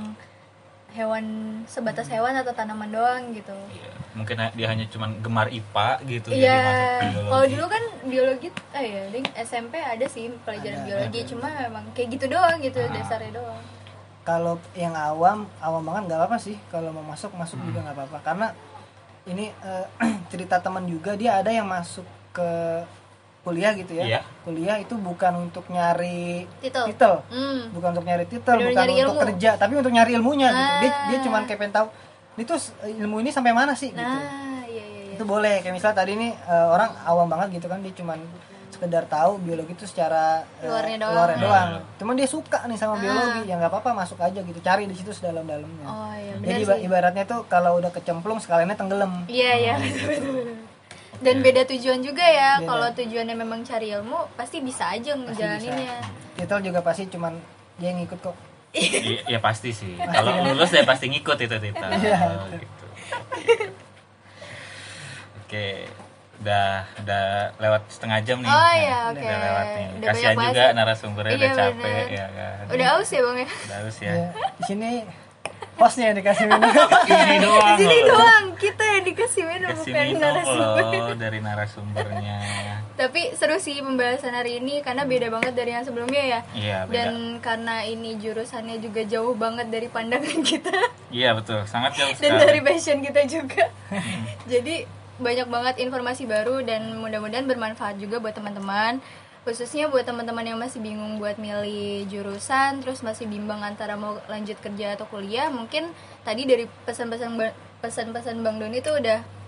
hewan 0.92 1.26
sebatas 1.66 2.06
hewan 2.06 2.36
atau 2.36 2.52
tanaman 2.52 2.90
doang 2.90 3.32
gitu 3.32 3.56
Iya, 3.72 3.90
mungkin 4.12 4.36
dia 4.52 4.68
hanya 4.68 4.84
cuman 4.86 5.16
gemar 5.18 5.48
IPA 5.48 5.90
gitu 6.06 6.28
jadi 6.30 6.44
Iya, 6.44 6.60
masuk 6.60 6.88
biologi. 7.00 7.30
kalau 7.30 7.46
dulu 7.48 7.66
kan 7.66 7.84
biologi, 8.04 8.48
eh 8.74 8.84
ya, 8.86 9.02
ding 9.08 9.28
SMP 9.40 9.74
ada 9.78 10.06
sih 10.06 10.28
pelajaran 10.44 10.78
Ada, 10.78 10.86
biologi, 10.86 11.20
cuma 11.26 11.48
memang 11.48 11.84
kayak 11.92 12.08
gitu 12.12 12.26
doang 12.28 12.60
gitu 12.60 12.80
Ah. 12.80 12.92
dasarnya 12.92 13.32
doang. 13.34 13.64
kalau 14.22 14.54
yang 14.74 14.94
awam 14.94 15.50
awam 15.60 15.82
banget 15.82 16.02
nggak 16.06 16.20
apa-apa 16.20 16.38
sih 16.38 16.54
kalau 16.68 16.92
mau 16.92 17.02
masuk 17.04 17.34
masuk 17.34 17.58
juga 17.64 17.82
nggak 17.82 17.98
apa-apa 17.98 18.18
karena 18.22 18.48
ini 19.24 19.50
eh, 19.50 19.86
cerita 20.30 20.60
teman 20.60 20.86
juga 20.86 21.16
dia 21.16 21.38
ada 21.38 21.50
yang 21.50 21.66
masuk 21.66 22.06
ke 22.30 22.50
kuliah 23.42 23.74
gitu 23.74 23.92
ya 23.92 24.06
Iya. 24.08 24.22
kuliah 24.42 24.78
itu 24.78 24.94
bukan 24.96 25.34
untuk 25.42 25.66
nyari 25.68 26.46
Titel. 26.60 26.86
titel 26.88 27.14
Hmm. 27.28 27.70
bukan 27.72 27.90
untuk 27.92 28.06
nyari 28.06 28.26
titel 28.26 28.56
bukan 28.56 28.70
nyari 28.76 28.94
untuk 29.00 29.16
ilmu. 29.16 29.24
kerja 29.28 29.50
tapi 29.56 29.74
untuk 29.76 29.90
nyari 29.90 30.12
ilmunya 30.14 30.50
gitu 30.50 30.74
dia 30.78 30.88
Ah. 30.88 31.06
dia 31.08 31.18
cuman 31.22 31.42
kayak 31.44 31.60
pengen 31.60 31.74
tahu 31.74 31.88
itu 32.38 32.54
s- 32.54 32.70
ilmu 32.80 33.18
ini 33.18 33.30
sampai 33.30 33.52
mana 33.52 33.74
sih 33.74 33.90
gitu 33.90 33.98
Nah, 33.98 34.62
iya 34.64 34.84
iya 34.84 35.02
iya. 35.04 35.14
itu 35.14 35.24
boleh 35.24 35.60
kayak 35.60 35.74
misalnya 35.74 35.98
tadi 35.98 36.14
nih 36.16 36.32
eh, 36.34 36.68
orang 36.68 36.94
awam 37.04 37.28
banget 37.28 37.58
gitu 37.58 37.66
kan 37.66 37.80
dia 37.80 37.92
cuman 37.92 38.22
sekedar 38.72 39.04
tahu 39.06 39.36
biologi 39.38 39.74
itu 39.74 39.86
secara 39.86 40.42
eh, 40.58 40.66
Luarnya 40.66 40.98
doang. 41.00 41.14
luarnya 41.14 41.36
Hmm. 41.36 41.46
doang. 41.46 41.70
Cuman 41.98 42.14
dia 42.16 42.26
suka 42.26 42.66
nih 42.66 42.74
sama 42.76 42.96
biologi, 42.96 43.44
ya 43.44 43.54
nggak 43.56 43.68
apa-apa 43.70 43.92
masuk 43.96 44.18
aja 44.18 44.40
gitu, 44.40 44.58
cari 44.60 44.86
di 44.86 44.96
situ 44.96 45.12
sedalam-dalamnya. 45.12 45.86
Oh 45.86 46.10
iya 46.16 46.34
Jadi 46.40 46.82
ibaratnya 46.82 47.26
tuh 47.26 47.46
kalau 47.46 47.78
udah 47.78 47.92
kecemplung 47.92 48.38
sekaliannya 48.38 48.74
tenggelam. 48.74 49.28
Iya 49.28 49.52
iya. 49.56 49.76
Dan 51.22 51.46
beda 51.46 51.62
tujuan 51.70 52.02
juga 52.02 52.26
ya. 52.26 52.58
Kalau 52.66 52.90
tujuannya 52.98 53.38
memang 53.38 53.62
cari 53.62 53.94
ilmu, 53.94 54.34
pasti 54.34 54.58
bisa 54.60 54.90
aja 54.90 55.14
ngejalaninnya. 55.14 56.02
Titel 56.34 56.60
juga 56.66 56.82
pasti 56.82 57.06
cuman 57.06 57.38
dia 57.78 57.94
yang 57.94 58.02
ikut 58.02 58.18
kok. 58.18 58.36
Iya 58.72 59.28
ya 59.28 59.40
pasti 59.44 59.76
sih. 59.76 60.00
Kalau 60.00 60.48
lulus 60.48 60.72
ya 60.72 60.88
pasti 60.88 61.12
ngikut 61.12 61.38
itu 61.44 61.56
Tita. 61.60 61.88
Iya. 61.92 62.18
Oh, 62.24 62.48
gitu. 62.56 62.86
Oke, 65.44 65.84
udah 66.40 66.88
udah 67.04 67.26
lewat 67.60 67.82
setengah 67.92 68.24
jam 68.24 68.40
nih. 68.40 68.48
Oh 68.48 68.72
iya, 68.72 68.98
oke. 69.12 69.20
Udah 69.20 69.40
lewat 69.44 69.66
nih. 69.76 69.88
Udah 70.00 70.08
Kasihan 70.08 70.36
juga 70.40 70.64
narasumbernya 70.72 71.36
Iya, 71.36 71.44
udah 71.44 71.52
capek 71.60 71.84
bener. 71.84 72.08
ya 72.16 72.28
kan. 72.32 72.64
Udah 72.72 72.88
aus 72.96 73.10
ya 73.12 73.22
bang 73.28 73.38
ya? 73.38 73.50
Udah 73.52 73.78
harus 73.84 73.98
ya. 74.00 74.14
Ya, 74.16 74.28
di 74.56 74.64
sini 74.64 74.90
hostnya 75.76 76.10
yang 76.10 76.18
dikasih 76.18 76.46
minum. 76.46 76.72
Ini 77.10 77.38
doang. 77.40 77.68
Di 77.72 77.84
sini 77.84 77.98
doang 78.04 78.46
kita 78.56 78.84
yang 78.86 79.04
dikasih 79.04 79.44
minum 79.46 79.70
Kasih 79.72 79.82
bukan 79.88 80.06
minum 80.06 80.22
narasumber. 80.22 80.84
loh 81.00 81.16
dari 81.16 81.40
narasumbernya. 81.40 82.38
tapi 82.92 83.34
seru 83.34 83.58
sih 83.58 83.82
pembahasan 83.82 84.30
hari 84.32 84.58
ini 84.58 84.78
karena 84.80 85.02
beda 85.04 85.28
banget 85.28 85.54
dari 85.54 85.74
yang 85.74 85.82
sebelumnya 85.82 86.22
ya 86.22 86.40
Iya, 86.54 86.78
beda. 86.84 86.94
dan 86.94 87.10
karena 87.40 87.82
ini 87.84 88.14
jurusannya 88.16 88.78
juga 88.78 89.02
jauh 89.04 89.34
banget 89.34 89.68
dari 89.68 89.88
pandangan 89.88 90.38
kita 90.46 90.70
Iya 91.10 91.34
betul, 91.34 91.66
sangat 91.66 91.98
jauh 91.98 92.14
dan 92.14 92.30
sekali. 92.30 92.42
dari 92.44 92.60
passion 92.62 93.02
kita 93.02 93.22
juga 93.26 93.74
jadi 94.46 94.86
banyak 95.18 95.48
banget 95.48 95.76
informasi 95.80 96.26
baru 96.26 96.62
dan 96.62 96.94
mudah-mudahan 96.96 97.46
bermanfaat 97.46 97.98
juga 97.98 98.18
buat 98.18 98.34
teman-teman 98.34 99.02
khususnya 99.42 99.90
buat 99.90 100.06
teman-teman 100.06 100.46
yang 100.46 100.60
masih 100.62 100.78
bingung 100.78 101.18
buat 101.18 101.42
milih 101.42 102.06
jurusan 102.14 102.86
terus 102.86 103.02
masih 103.02 103.26
bimbang 103.26 103.66
antara 103.66 103.98
mau 103.98 104.22
lanjut 104.30 104.62
kerja 104.62 104.94
atau 104.94 105.10
kuliah 105.10 105.50
mungkin 105.50 105.90
tadi 106.22 106.46
dari 106.46 106.70
pesan-pesan 106.86 107.34
pesan-pesan 107.82 108.46
Bang 108.46 108.62
Doni 108.62 108.86
tuh 108.86 109.02
udah 109.02 109.41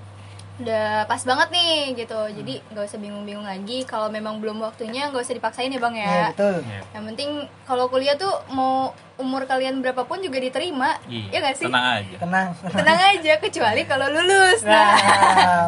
udah 0.62 1.10
pas 1.10 1.18
banget 1.26 1.48
nih 1.50 1.98
gitu. 1.98 2.20
Jadi 2.30 2.54
nggak 2.70 2.86
usah 2.86 3.00
bingung-bingung 3.02 3.48
lagi. 3.48 3.82
Kalau 3.90 4.12
memang 4.14 4.38
belum 4.38 4.62
waktunya 4.62 5.10
nggak 5.10 5.24
usah 5.26 5.38
dipaksain 5.38 5.74
ya 5.74 5.82
bang 5.82 5.96
Iya, 5.98 6.06
ya 6.06 6.26
betul. 6.34 6.56
Iya. 6.62 6.82
yang 6.94 7.04
penting 7.10 7.30
kalau 7.66 7.86
kuliah 7.90 8.14
tuh 8.14 8.34
mau 8.54 8.94
umur 9.18 9.46
kalian 9.50 9.82
berapapun 9.82 10.22
juga 10.22 10.38
diterima. 10.38 10.98
Iya, 11.10 11.26
ya 11.34 11.38
nggak 11.42 11.58
sih? 11.58 11.68
tenang 11.70 11.88
aja. 11.98 12.16
tenang. 12.22 12.48
Tenang 12.70 13.00
aja 13.18 13.34
kecuali 13.42 13.82
kalau 13.90 14.08
lulus. 14.14 14.62
Nah, 14.62 14.94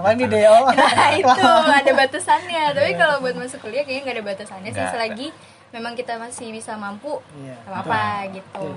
nah. 0.06 0.14
deh 0.14 0.46
oh. 0.50 0.70
Nah 0.70 1.10
itu 1.18 1.50
ada 1.82 1.92
batasannya. 1.98 2.64
Tapi 2.78 2.92
kalau 2.94 3.22
buat 3.26 3.36
masuk 3.38 3.66
kuliah 3.66 3.82
kayaknya 3.82 4.02
nggak 4.06 4.16
ada 4.22 4.26
batasannya 4.26 4.70
sih 4.70 4.86
selagi 4.94 5.28
memang 5.70 5.94
kita 5.94 6.16
masih 6.16 6.50
bisa 6.50 6.76
mampu 6.76 7.18
Iya, 7.36 7.56
nggak 7.64 7.82
apa 7.82 8.04
gitu. 8.32 8.68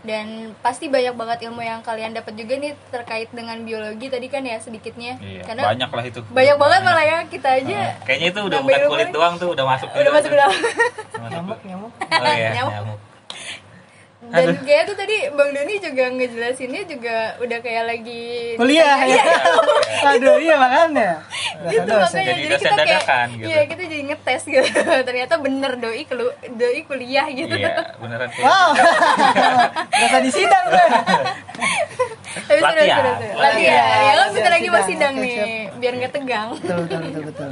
Dan 0.00 0.26
pasti 0.60 0.86
banyak 0.86 1.12
banget 1.12 1.38
ilmu 1.44 1.58
yang 1.58 1.82
kalian 1.82 2.12
dapat 2.12 2.32
juga 2.32 2.54
nih 2.54 2.72
terkait 2.88 3.26
dengan 3.28 3.58
biologi 3.60 4.06
tadi 4.06 4.26
kan 4.26 4.40
ya 4.40 4.54
sedikitnya. 4.56 5.18
Iya, 5.18 5.42
karena 5.42 5.62
banyak 5.66 5.90
lah 5.90 6.04
itu. 6.04 6.20
banyak 6.24 6.56
banget 6.56 6.80
malah 6.82 7.04
ya 7.04 7.18
kita 7.24 7.48
aja 7.56 7.74
Nah, 7.76 7.92
Kayaknya 8.04 8.26
itu 8.28 8.40
udah 8.44 8.58
bukan 8.60 8.80
kulit 8.86 9.08
doang 9.10 9.34
tuh, 9.34 9.48
udah 9.50 9.64
masuk 9.66 9.88
udah 9.90 10.12
masuk 10.12 10.28
tuh. 10.28 10.32
ke 10.32 10.38
dalam. 10.38 10.58
Masuk 11.16 11.32
nyamuk 11.32 11.58
nyamuk. 11.64 11.92
Oh 11.98 12.32
iya, 12.32 12.50
Nyamuk. 12.54 12.72
nyamuk. 12.72 12.98
Dan 14.26 14.46
kayak 14.66 14.82
tuh 14.90 14.96
tadi 14.98 15.16
bang 15.30 15.50
Doni 15.54 15.74
juga 15.78 16.04
ngejelasinnya 16.10 16.82
juga 16.90 17.16
udah 17.38 17.58
kayak 17.62 17.84
lagi 17.86 18.24
kuliah 18.58 18.98
Iya, 19.06 19.22
ya? 19.22 19.24
Aduh 20.14 20.36
iya 20.42 20.54
makanya. 20.58 21.10
Gitu 21.70 21.92
makanya. 21.92 22.32
Jadi 22.34 22.42
jadi, 22.42 22.56
kita 22.58 22.74
kayak 22.74 22.78
dadakan 22.82 23.26
gitu. 23.38 23.46
iya 23.46 23.60
kita 23.70 23.82
jadi 23.86 24.02
ngetes 24.10 24.42
gitu. 24.50 24.68
Ternyata 25.08 25.34
bener 25.38 25.72
doi 25.78 26.02
kelu 26.04 26.26
doi 26.58 26.80
kuliah 26.84 27.26
gitu. 27.30 27.54
Iya, 27.54 27.74
beneran 28.02 28.28
kulit. 28.34 28.44
wow. 28.44 28.70
Berasa 29.94 30.18
di 30.22 30.30
sidang 30.34 30.64
gue 30.74 30.86
tapi 32.46 32.60
seru 32.60 32.84
seru 32.84 33.12
latihan. 33.40 34.04
ya 34.04 34.12
kan 34.12 34.28
bentar 34.30 34.52
lagi 34.52 34.68
mau 34.68 34.82
Sidang, 34.86 35.14
nih 35.18 35.72
biar 35.80 35.92
nggak 35.98 36.12
tegang 36.14 36.48
betul 36.52 36.76
betul 36.84 36.98
betul 37.00 37.22
betul 37.32 37.50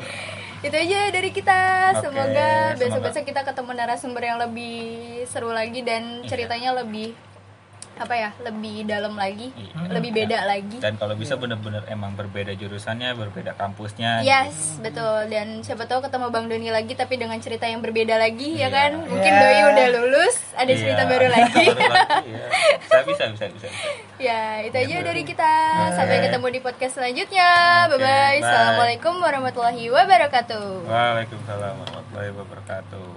itu 0.65 0.77
aja 0.81 1.01
dari 1.12 1.29
kita 1.29 1.59
semoga. 2.01 2.73
besok-besok 2.81 3.25
kita 3.29 3.45
ketemu 3.45 3.71
narasumber 3.77 4.23
yang 4.25 4.39
lebih 4.41 4.81
seru 5.29 5.53
lagi 5.53 5.85
dan 5.85 6.25
Iya. 6.25 6.29
ceritanya 6.33 6.71
lebih 6.81 7.12
apa 7.97 8.11
ya 8.13 8.31
lebih 8.41 8.85
dalam 8.85 9.15
lagi 9.15 9.55
Iya. 9.55 9.87
lebih 9.89 10.11
beda 10.13 10.39
lagi 10.45 10.77
Dan 10.77 10.95
kalau 10.95 11.15
bisa 11.15 11.35
bener-bener 11.35 11.87
emang 11.87 12.13
berbeda 12.13 12.51
jurusannya, 12.53 13.15
berbeda 13.15 13.55
kampusnya. 13.55 14.21
Yes, 14.21 14.79
betul. 14.79 15.27
Dan 15.27 15.61
siapa 15.61 15.85
tahu 15.85 16.01
ketemu 16.01 16.27
Bang 16.29 16.47
Doni 16.47 16.69
lagi 16.69 16.93
tapi 16.93 17.15
dengan 17.15 17.39
cerita 17.39 17.65
yang 17.65 17.79
berbeda 17.79 18.15
lagi 18.15 18.57
ya 18.57 18.67
Iya. 18.67 18.69
kan? 18.69 18.91
Mungkin 19.01 19.29
Iya. 19.29 19.41
Doi 19.41 19.61
udah 19.69 19.87
lulus, 19.93 20.37
ada 20.53 20.67
Iya. 20.67 20.79
cerita 20.79 21.03
baru 21.05 21.27
lagi. 21.29 21.65
Baru 21.65 21.81
lagi, 21.81 22.29
iya. 22.29 22.47
Bisa, 22.77 22.99
bisa, 23.05 23.25
bisa, 23.29 23.45
bisa. 23.49 23.67
bisa. 23.69 23.89
ya, 24.17 24.41
itu 24.61 24.77
aja 24.77 24.87
Iya, 24.91 25.01
dari 25.03 25.23
kita. 25.23 25.53
Sampai 25.93 26.17
Oke. 26.19 26.25
ketemu 26.27 26.47
di 26.51 26.61
podcast 26.61 26.95
selanjutnya. 26.95 27.51
Oke, 27.87 27.95
Bye 27.95 28.01
bye. 28.01 28.11
bye. 28.11 28.39
Assalamualaikum 28.41 29.15
warahmatullahi 29.17 29.85
wabarakatuh. 29.87 30.67
Waalaikumsalam 30.85 31.75
warahmatullahi 31.79 32.31
wabarakatuh. 32.33 33.07